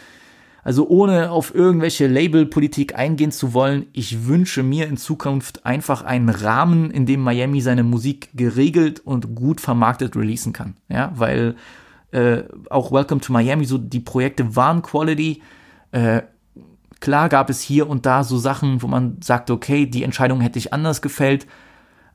Also 0.64 0.88
ohne 0.88 1.32
auf 1.32 1.56
irgendwelche 1.56 2.08
Labelpolitik 2.08 2.96
eingehen 2.96 3.32
zu 3.32 3.54
wollen, 3.54 3.88
ich 3.94 4.28
wünsche 4.28 4.62
mir 4.62 4.88
in 4.88 4.98
Zukunft 4.98 5.66
einfach 5.66 6.04
einen 6.04 6.30
Rahmen, 6.30 6.92
in 6.92 7.06
dem 7.06 7.22
Miami 7.22 7.62
seine 7.62 7.84
Musik 7.84 8.30
geregelt 8.36 9.00
und 9.00 9.34
gut 9.36 9.60
vermarktet 9.60 10.16
releasen 10.16 10.54
kann. 10.54 10.76
Ja, 10.88 11.12
weil 11.16 11.56
äh, 12.12 12.44
auch 12.70 12.92
Welcome 12.92 13.22
to 13.22 13.34
Miami, 13.34 13.66
so 13.66 13.78
die 13.78 14.00
Projekte 14.00 14.56
waren 14.56 14.82
Quality. 14.84 15.42
Äh, 15.92 16.22
klar 17.00 17.30
gab 17.30 17.50
es 17.50 17.62
hier 17.62 17.90
und 17.90 18.06
da 18.06 18.24
so 18.24 18.38
Sachen, 18.38 18.84
wo 18.84 18.88
man 18.88 19.18
sagt, 19.22 19.50
okay, 19.50 19.88
die 19.88 20.04
Entscheidung 20.04 20.42
hätte 20.42 20.60
ich 20.60 20.74
anders 20.74 21.02
gefällt. 21.02 21.48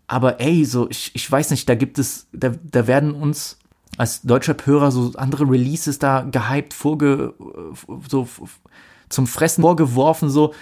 Aber 0.06 0.40
ey, 0.40 0.64
so, 0.64 0.88
ich, 0.88 1.10
ich 1.14 1.30
weiß 1.30 1.50
nicht, 1.50 1.68
da 1.68 1.74
gibt 1.74 1.98
es, 1.98 2.28
da, 2.32 2.52
da 2.62 2.86
werden 2.86 3.12
uns 3.12 3.58
als 3.96 4.22
deutscher 4.22 4.56
Hörer 4.64 4.90
so 4.90 5.12
andere 5.16 5.48
Releases 5.50 5.98
da 5.98 6.22
gehypt, 6.22 6.74
vorge, 6.74 7.34
so 8.08 8.28
zum 9.08 9.26
Fressen 9.26 9.62
vorgeworfen, 9.62 10.30
so. 10.30 10.52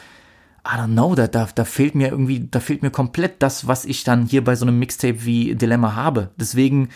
I 0.66 0.78
don't 0.78 0.95
know, 0.95 1.14
da, 1.14 1.26
da, 1.26 1.47
da 1.55 1.66
fehlt 1.66 1.95
mir 1.95 2.09
irgendwie, 2.09 2.49
da 2.51 2.59
fehlt 2.59 2.82
mir 2.82 2.91
komplett 2.91 3.43
das, 3.43 3.66
was 3.66 3.85
ich 3.85 4.03
dann 4.03 4.24
hier 4.24 4.43
bei 4.43 4.57
so 4.57 4.64
einem 4.64 4.78
Mixtape 4.78 5.26
wie 5.26 5.55
Dilemma 5.55 5.95
habe. 5.95 6.30
Deswegen, 6.39 6.89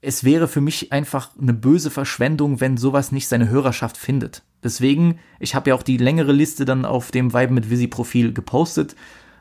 es 0.00 0.22
wäre 0.22 0.46
für 0.46 0.60
mich 0.60 0.92
einfach 0.92 1.30
eine 1.40 1.54
böse 1.54 1.90
Verschwendung, 1.90 2.60
wenn 2.60 2.76
sowas 2.76 3.10
nicht 3.10 3.26
seine 3.26 3.48
Hörerschaft 3.48 3.96
findet. 3.96 4.44
Deswegen, 4.62 5.18
ich 5.40 5.56
habe 5.56 5.70
ja 5.70 5.74
auch 5.74 5.82
die 5.82 5.96
längere 5.96 6.30
Liste 6.30 6.64
dann 6.64 6.84
auf 6.84 7.10
dem 7.10 7.34
Vibe 7.34 7.52
mit 7.52 7.68
Visi 7.68 7.88
Profil 7.88 8.32
gepostet. 8.32 8.94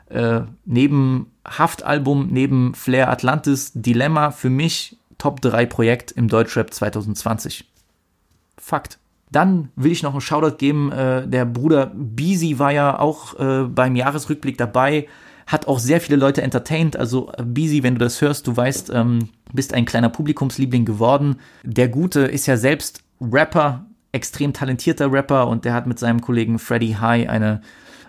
Äh, 0.10 0.42
neben 0.66 1.28
Haftalbum, 1.46 2.30
neben 2.32 2.74
Flair 2.74 3.10
Atlantis, 3.10 3.72
Dilemma 3.76 4.32
für 4.32 4.50
mich 4.50 4.98
Top 5.18 5.42
3 5.42 5.66
Projekt 5.66 6.12
im 6.12 6.28
Deutschrap 6.28 6.74
2020. 6.74 7.66
Fakt. 8.58 9.00
Dann 9.32 9.70
will 9.76 9.92
ich 9.92 10.04
noch 10.04 10.12
einen 10.12 10.22
Shoutout 10.22 10.58
geben. 10.58 10.92
Äh, 10.92 11.28
der 11.28 11.46
Bruder 11.46 11.92
Beezy 11.96 12.60
war 12.60 12.72
ja 12.72 13.00
auch 13.00 13.40
äh, 13.40 13.64
beim 13.64 13.96
Jahresrückblick 13.96 14.58
dabei, 14.58 15.08
hat 15.48 15.68
auch 15.68 15.80
sehr 15.80 16.00
viele 16.00 16.18
Leute 16.18 16.44
entertained. 16.44 16.96
Also 16.96 17.32
äh, 17.36 17.44
Beezy, 17.44 17.82
wenn 17.82 17.96
du 17.96 18.00
das 18.00 18.22
hörst, 18.22 18.46
du 18.46 18.56
weißt, 18.56 18.92
ähm, 18.94 19.30
bist 19.52 19.74
ein 19.74 19.86
kleiner 19.86 20.10
Publikumsliebling 20.10 20.86
geworden. 20.86 21.38
Der 21.64 21.90
Gute 21.90 22.22
ist 22.22 22.46
ja 22.46 22.58
selbst 22.58 23.04
Rapper, 23.20 23.86
extrem 24.12 24.54
talentierter 24.54 25.12
Rapper 25.12 25.48
und 25.48 25.66
der 25.66 25.74
hat 25.74 25.88
mit 25.88 25.98
seinem 25.98 26.22
Kollegen 26.22 26.60
Freddy 26.60 26.98
High 27.00 27.28
eine 27.28 27.62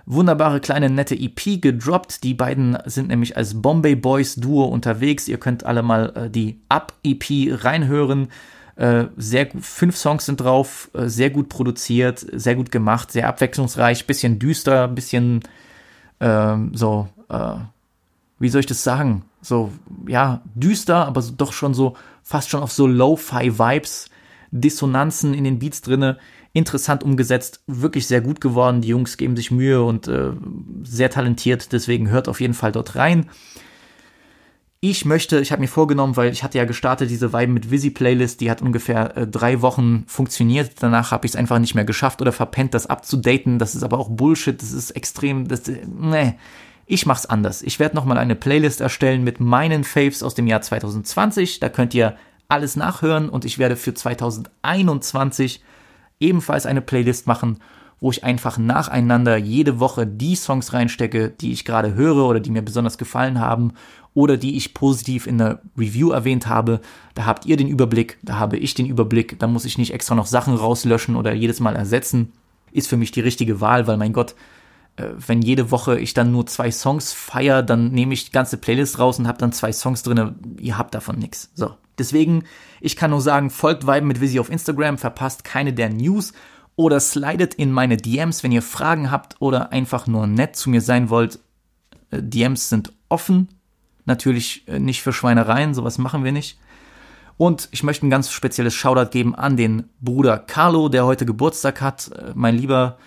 wunderbare 0.07 0.61
kleine 0.61 0.91
nette 0.91 1.15
EP 1.15 1.61
gedroppt. 1.61 2.23
Die 2.23 2.35
beiden 2.35 2.79
sind 2.87 3.09
nämlich 3.09 3.37
als 3.37 3.61
Bombay 3.61 3.95
Boys 3.95 4.37
Duo 4.37 4.65
unterwegs. 4.65 5.29
Ihr 5.29 5.39
könnt 5.39 5.65
alle 5.65 5.83
mal 5.83 6.13
äh, 6.15 6.31
die 6.31 6.61
Up-EP 6.69 7.65
reinhören. 7.65 8.29
Äh, 8.77 9.07
sehr 9.17 9.47
gut, 9.47 9.65
fünf 9.65 9.97
Songs 9.97 10.27
sind 10.27 10.41
drauf, 10.41 10.91
äh, 10.95 11.07
sehr 11.09 11.31
gut 11.31 11.49
produziert, 11.49 12.27
sehr 12.33 12.57
gut 12.57 12.73
gemacht, 12.73 13.13
sehr 13.13 13.29
abwechslungsreich, 13.29 14.07
bisschen 14.07 14.41
düster, 14.41 14.89
bisschen 14.89 15.43
ähm, 16.21 16.73
so, 16.75 17.09
äh, 17.29 17.55
wie 18.41 18.49
soll 18.49 18.61
ich 18.61 18.67
das 18.67 18.83
sagen? 18.83 19.23
So, 19.43 19.71
ja, 20.09 20.41
düster, 20.55 21.07
aber 21.07 21.23
doch 21.37 21.53
schon 21.53 21.73
so, 21.75 21.97
fast 22.23 22.51
schon 22.51 22.63
auf 22.63 22.73
so 22.73 22.87
Lo-Fi-Vibes, 22.87 24.11
Dissonanzen 24.55 25.35
in 25.35 25.43
den 25.43 25.59
Beats 25.59 25.83
drinne, 25.83 26.17
interessant 26.53 27.03
umgesetzt, 27.03 27.63
wirklich 27.67 28.07
sehr 28.07 28.21
gut 28.21 28.41
geworden. 28.41 28.81
Die 28.81 28.89
Jungs 28.89 29.17
geben 29.17 29.35
sich 29.35 29.51
Mühe 29.51 29.83
und 29.83 30.07
äh, 30.07 30.31
sehr 30.85 31.11
talentiert, 31.11 31.73
deswegen 31.73 32.09
hört 32.09 32.29
auf 32.29 32.41
jeden 32.41 32.55
Fall 32.55 32.71
dort 32.71 32.95
rein. 32.95 33.29
Ich 34.79 35.05
möchte, 35.05 35.41
ich 35.41 35.51
habe 35.51 35.63
mir 35.63 35.69
vorgenommen, 35.69 36.17
weil 36.17 36.31
ich 36.31 36.45
hatte 36.45 36.59
ja 36.59 36.67
gestartet, 36.67 37.11
diese 37.11 37.33
Vibe 37.33 37.53
mit 37.53 37.71
Visi 37.71 37.91
Playlist, 37.91 38.41
die 38.41 38.51
hat 38.51 38.63
ungefähr 38.63 39.17
äh, 39.17 39.27
drei 39.27 39.61
Wochen 39.61 40.05
funktioniert. 40.07 40.73
Danach 40.81 41.11
habe 41.11 41.27
ich 41.27 41.33
es 41.33 41.37
einfach 41.37 41.59
nicht 41.59 41.75
mehr 41.75 41.87
geschafft 41.87 42.23
oder 42.23 42.33
verpennt, 42.33 42.75
das 42.75 42.87
abzudaten. 42.87 43.59
Das 43.59 43.75
ist 43.75 43.83
aber 43.83 43.99
auch 43.99 44.11
Bullshit, 44.11 44.61
das 44.61 44.73
ist 44.73 44.93
extrem, 44.93 45.49
das, 45.49 45.69
äh, 45.69 45.81
nee. 45.87 46.35
Ich 46.87 47.07
mach's 47.07 47.25
anders. 47.25 47.63
Ich 47.63 47.81
werde 47.81 47.97
nochmal 47.97 48.19
eine 48.19 48.35
Playlist 48.35 48.83
erstellen 48.83 49.25
mit 49.25 49.41
meinen 49.41 49.85
Faves 49.85 50.23
aus 50.23 50.35
dem 50.35 50.47
Jahr 50.47 50.61
2020. 50.61 51.61
Da 51.61 51.71
könnt 51.71 51.95
ihr 51.95 52.17
alles 52.49 52.77
nachhören 52.77 53.29
und 53.29 53.45
ich 53.45 53.59
werde 53.59 53.77
für 53.77 53.95
2021 53.95 55.63
ebenfalls 56.21 56.67
eine 56.67 56.81
Playlist 56.81 57.27
machen, 57.27 57.59
wo 58.01 58.11
ich 58.11 58.25
einfach 58.25 58.59
nacheinander 58.59 59.37
jede 59.37 59.81
Woche 59.81 60.07
die 60.07 60.37
Songs 60.37 60.73
reinstecke, 60.73 61.31
die 61.31 61.53
ich 61.53 61.65
gerade 61.65 61.95
höre 61.95 62.27
oder 62.27 62.41
die 62.41 62.51
mir 62.51 62.63
besonders 62.63 62.99
gefallen 62.99 63.41
haben 63.41 63.73
oder 64.15 64.37
die 64.37 64.57
ich 64.57 64.75
positiv 64.75 65.27
in 65.27 65.39
der 65.39 65.61
Review 65.77 66.11
erwähnt 66.11 66.47
habe. 66.47 66.81
Da 67.15 67.27
habt 67.27 67.47
ihr 67.47 67.57
den 67.57 67.69
Überblick, 67.69 68.19
da 68.23 68.39
habe 68.39 68.57
ich 68.57 68.75
den 68.75 68.87
Überblick, 68.87 69.39
da 69.39 69.47
muss 69.47 69.65
ich 69.65 69.79
nicht 69.79 69.93
extra 69.93 70.15
noch 70.15 70.27
Sachen 70.27 70.55
rauslöschen 70.55 71.17
oder 71.17 71.33
jedes 71.33 71.61
Mal 71.61 71.77
ersetzen. 71.77 72.33
Ist 72.73 72.89
für 72.89 72.97
mich 72.97 73.13
die 73.13 73.21
richtige 73.21 73.61
Wahl, 73.61 73.87
weil 73.87 73.97
mein 73.97 74.13
Gott, 74.13 74.35
äh, 74.97 75.09
wenn 75.27 75.43
jede 75.43 75.71
Woche 75.71 75.99
ich 75.99 76.15
dann 76.15 76.33
nur 76.33 76.47
zwei 76.47 76.71
Songs 76.71 77.13
feier, 77.13 77.63
dann 77.63 77.91
nehme 77.91 78.15
ich 78.15 78.27
die 78.27 78.33
ganze 78.33 78.57
Playlist 78.57 78.99
raus 78.99 79.19
und 79.19 79.29
habe 79.29 79.39
dann 79.39 79.53
zwei 79.53 79.73
Songs 79.73 80.03
drin. 80.03 80.35
Ihr 80.61 80.79
habt 80.79 80.95
davon 80.95 81.19
nichts. 81.19 81.51
So. 81.55 81.75
Deswegen, 81.99 82.45
ich 82.81 82.97
kann 82.97 83.11
nur 83.11 83.21
sagen, 83.21 83.51
folgt 83.51 83.87
Vibe 83.87 84.07
mit 84.07 84.21
Visi 84.21 84.39
auf 84.41 84.51
Instagram, 84.51 84.99
verpasst 84.99 85.45
keine 85.45 85.73
der 85.73 85.91
News 85.91 86.33
oder 86.77 86.99
slidet 87.01 87.55
in 87.55 87.71
meine 87.71 87.97
DMs, 87.97 88.43
wenn 88.43 88.53
ihr 88.53 88.63
Fragen 88.63 89.11
habt 89.11 89.37
oder 89.41 89.73
einfach 89.73 90.07
nur 90.07 90.27
nett 90.27 90.57
zu 90.57 90.71
mir 90.71 90.81
sein 90.81 91.09
wollt. 91.09 91.39
Äh, 92.11 92.23
DMs 92.23 92.69
sind 92.69 92.93
offen, 93.09 93.49
Natürlich 94.05 94.69
äh, 94.69 94.79
nicht 94.79 95.03
für 95.03 95.13
Schweinereien, 95.13 95.75
sowas 95.75 95.99
machen 95.99 96.25
wir 96.25 96.33
nicht. 96.33 96.59
Und 97.37 97.69
ich 97.73 97.83
möchte 97.83 98.07
ein 98.07 98.11
ganz 98.11 98.31
spezielles 98.31 98.75
Shoutout 98.75 99.11
geben 99.11 99.35
an 99.35 99.57
den 99.57 99.89
Bruder 100.01 100.39
Carlo, 100.39 100.89
der 100.89 101.05
heute 101.05 101.27
Geburtstag 101.27 101.81
hat. 101.81 102.11
Äh, 102.13 102.33
mein 102.35 102.57
Lieber, 102.57 102.99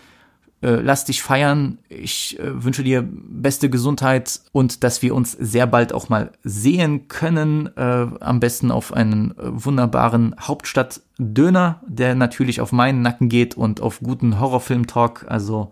äh, 0.61 0.71
lass 0.81 1.05
dich 1.05 1.21
feiern. 1.21 1.77
Ich 1.87 2.39
äh, 2.39 2.63
wünsche 2.63 2.83
dir 2.83 3.07
beste 3.07 3.69
Gesundheit 3.69 4.41
und 4.51 4.83
dass 4.83 5.03
wir 5.03 5.13
uns 5.13 5.33
sehr 5.33 5.67
bald 5.67 5.93
auch 5.93 6.09
mal 6.09 6.31
sehen 6.43 7.07
können. 7.07 7.69
Äh, 7.77 8.07
am 8.19 8.39
besten 8.39 8.71
auf 8.71 8.91
einen 8.91 9.31
äh, 9.31 9.33
wunderbaren 9.43 10.35
Hauptstadt-Döner, 10.39 11.81
der 11.87 12.15
natürlich 12.15 12.59
auf 12.59 12.71
meinen 12.71 13.03
Nacken 13.03 13.29
geht 13.29 13.55
und 13.55 13.81
auf 13.81 13.99
guten 13.99 14.39
Horrorfilm-Talk. 14.39 15.25
Also 15.27 15.71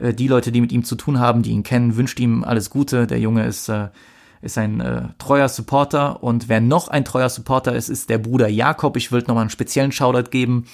die 0.00 0.28
Leute, 0.28 0.52
die 0.52 0.60
mit 0.60 0.70
ihm 0.70 0.84
zu 0.84 0.94
tun 0.94 1.18
haben, 1.18 1.42
die 1.42 1.50
ihn 1.50 1.64
kennen, 1.64 1.96
wünscht 1.96 2.20
ihm 2.20 2.44
alles 2.44 2.70
Gute. 2.70 3.08
Der 3.08 3.18
Junge 3.18 3.44
ist 3.44 3.68
ist 4.40 4.58
ein 4.58 4.80
äh, 4.80 5.02
treuer 5.18 5.48
Supporter 5.48 6.22
und 6.22 6.48
wer 6.48 6.60
noch 6.60 6.88
ein 6.88 7.04
treuer 7.04 7.28
Supporter 7.28 7.74
ist, 7.74 7.88
ist 7.88 8.08
der 8.08 8.18
Bruder 8.18 8.48
Jakob. 8.48 8.96
Ich 8.96 9.10
will 9.10 9.20
nochmal 9.20 9.42
einen 9.42 9.50
speziellen 9.50 9.92
Shoutout 9.92 10.30
geben, 10.30 10.66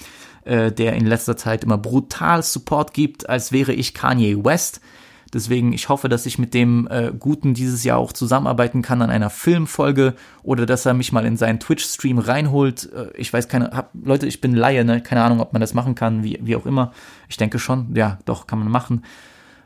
äh, 0.45 0.71
der 0.71 0.93
in 0.93 1.05
letzter 1.05 1.37
Zeit 1.37 1.63
immer 1.63 1.77
brutal 1.77 2.41
Support 2.43 2.93
gibt, 2.93 3.29
als 3.29 3.51
wäre 3.51 3.73
ich 3.73 3.93
Kanye 3.93 4.43
West. 4.43 4.81
Deswegen, 5.33 5.73
ich 5.73 5.89
hoffe, 5.89 6.07
dass 6.07 6.25
ich 6.25 6.39
mit 6.39 6.53
dem 6.53 6.87
äh, 6.89 7.11
Guten 7.17 7.53
dieses 7.53 7.83
Jahr 7.83 7.97
auch 7.97 8.13
zusammenarbeiten 8.13 8.81
kann 8.81 9.01
an 9.01 9.09
einer 9.09 9.29
Filmfolge 9.29 10.13
oder 10.43 10.65
dass 10.65 10.85
er 10.85 10.93
mich 10.93 11.11
mal 11.11 11.25
in 11.25 11.35
seinen 11.35 11.59
Twitch-Stream 11.59 12.19
reinholt. 12.19 12.89
Äh, 12.93 13.09
ich 13.17 13.33
weiß 13.33 13.49
keine, 13.49 13.71
hab, 13.71 13.89
Leute, 13.93 14.27
ich 14.27 14.39
bin 14.39 14.55
Laie, 14.55 14.85
ne? 14.85 15.01
keine 15.01 15.23
Ahnung, 15.23 15.41
ob 15.41 15.51
man 15.51 15.59
das 15.59 15.73
machen 15.73 15.93
kann, 15.93 16.23
wie, 16.23 16.39
wie 16.41 16.55
auch 16.55 16.65
immer. 16.65 16.93
Ich 17.27 17.37
denke 17.37 17.59
schon, 17.59 17.93
ja, 17.95 18.19
doch, 18.23 18.47
kann 18.47 18.59
man 18.59 18.69
machen. 18.69 19.03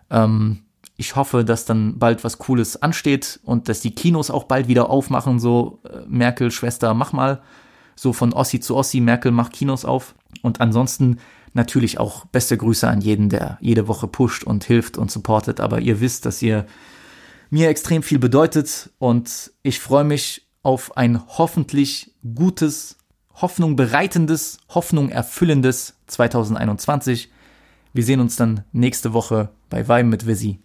Ähm, 0.09 0.63
ich 0.97 1.15
hoffe, 1.15 1.45
dass 1.45 1.65
dann 1.65 1.99
bald 1.99 2.23
was 2.23 2.39
Cooles 2.39 2.81
ansteht 2.81 3.39
und 3.43 3.69
dass 3.69 3.79
die 3.79 3.93
Kinos 3.93 4.31
auch 4.31 4.45
bald 4.45 4.67
wieder 4.67 4.89
aufmachen. 4.89 5.39
So, 5.39 5.81
äh, 5.83 5.99
Merkel, 6.07 6.51
Schwester, 6.51 6.93
mach 6.93 7.13
mal. 7.13 7.41
So 7.95 8.11
von 8.11 8.33
Ossi 8.33 8.59
zu 8.59 8.75
Ossi, 8.75 9.01
Merkel 9.01 9.31
macht 9.31 9.53
Kinos 9.53 9.85
auf. 9.85 10.15
Und 10.41 10.61
ansonsten 10.61 11.17
natürlich 11.53 11.99
auch 11.99 12.25
beste 12.25 12.57
Grüße 12.57 12.87
an 12.87 13.01
jeden, 13.01 13.29
der 13.29 13.57
jede 13.61 13.87
Woche 13.87 14.07
pusht 14.07 14.43
und 14.43 14.63
hilft 14.63 14.97
und 14.97 15.11
supportet. 15.11 15.59
Aber 15.59 15.79
ihr 15.79 15.99
wisst, 15.99 16.25
dass 16.25 16.41
ihr 16.41 16.65
mir 17.49 17.69
extrem 17.69 18.03
viel 18.03 18.19
bedeutet 18.19 18.91
und 18.99 19.51
ich 19.63 19.79
freue 19.79 20.03
mich 20.03 20.47
auf 20.61 20.97
ein 20.97 21.25
hoffentlich 21.27 22.13
gutes, 22.35 22.97
Hoffnung 23.33 23.75
bereitendes, 23.75 24.59
Hoffnung 24.69 25.09
erfüllendes 25.09 25.95
2021. 26.07 27.31
Wir 27.93 28.03
sehen 28.03 28.19
uns 28.19 28.35
dann 28.35 28.65
nächste 28.71 29.13
Woche 29.13 29.49
bei 29.69 29.87
Weim 29.87 30.09
mit 30.09 30.27
Visi. 30.27 30.59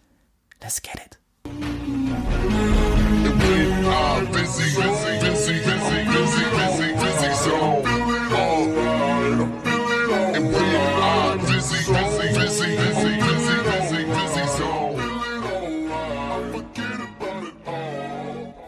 Let's 0.60 0.82
get 0.82 0.94
it. 0.94 1.23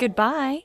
Goodbye. 0.06 0.62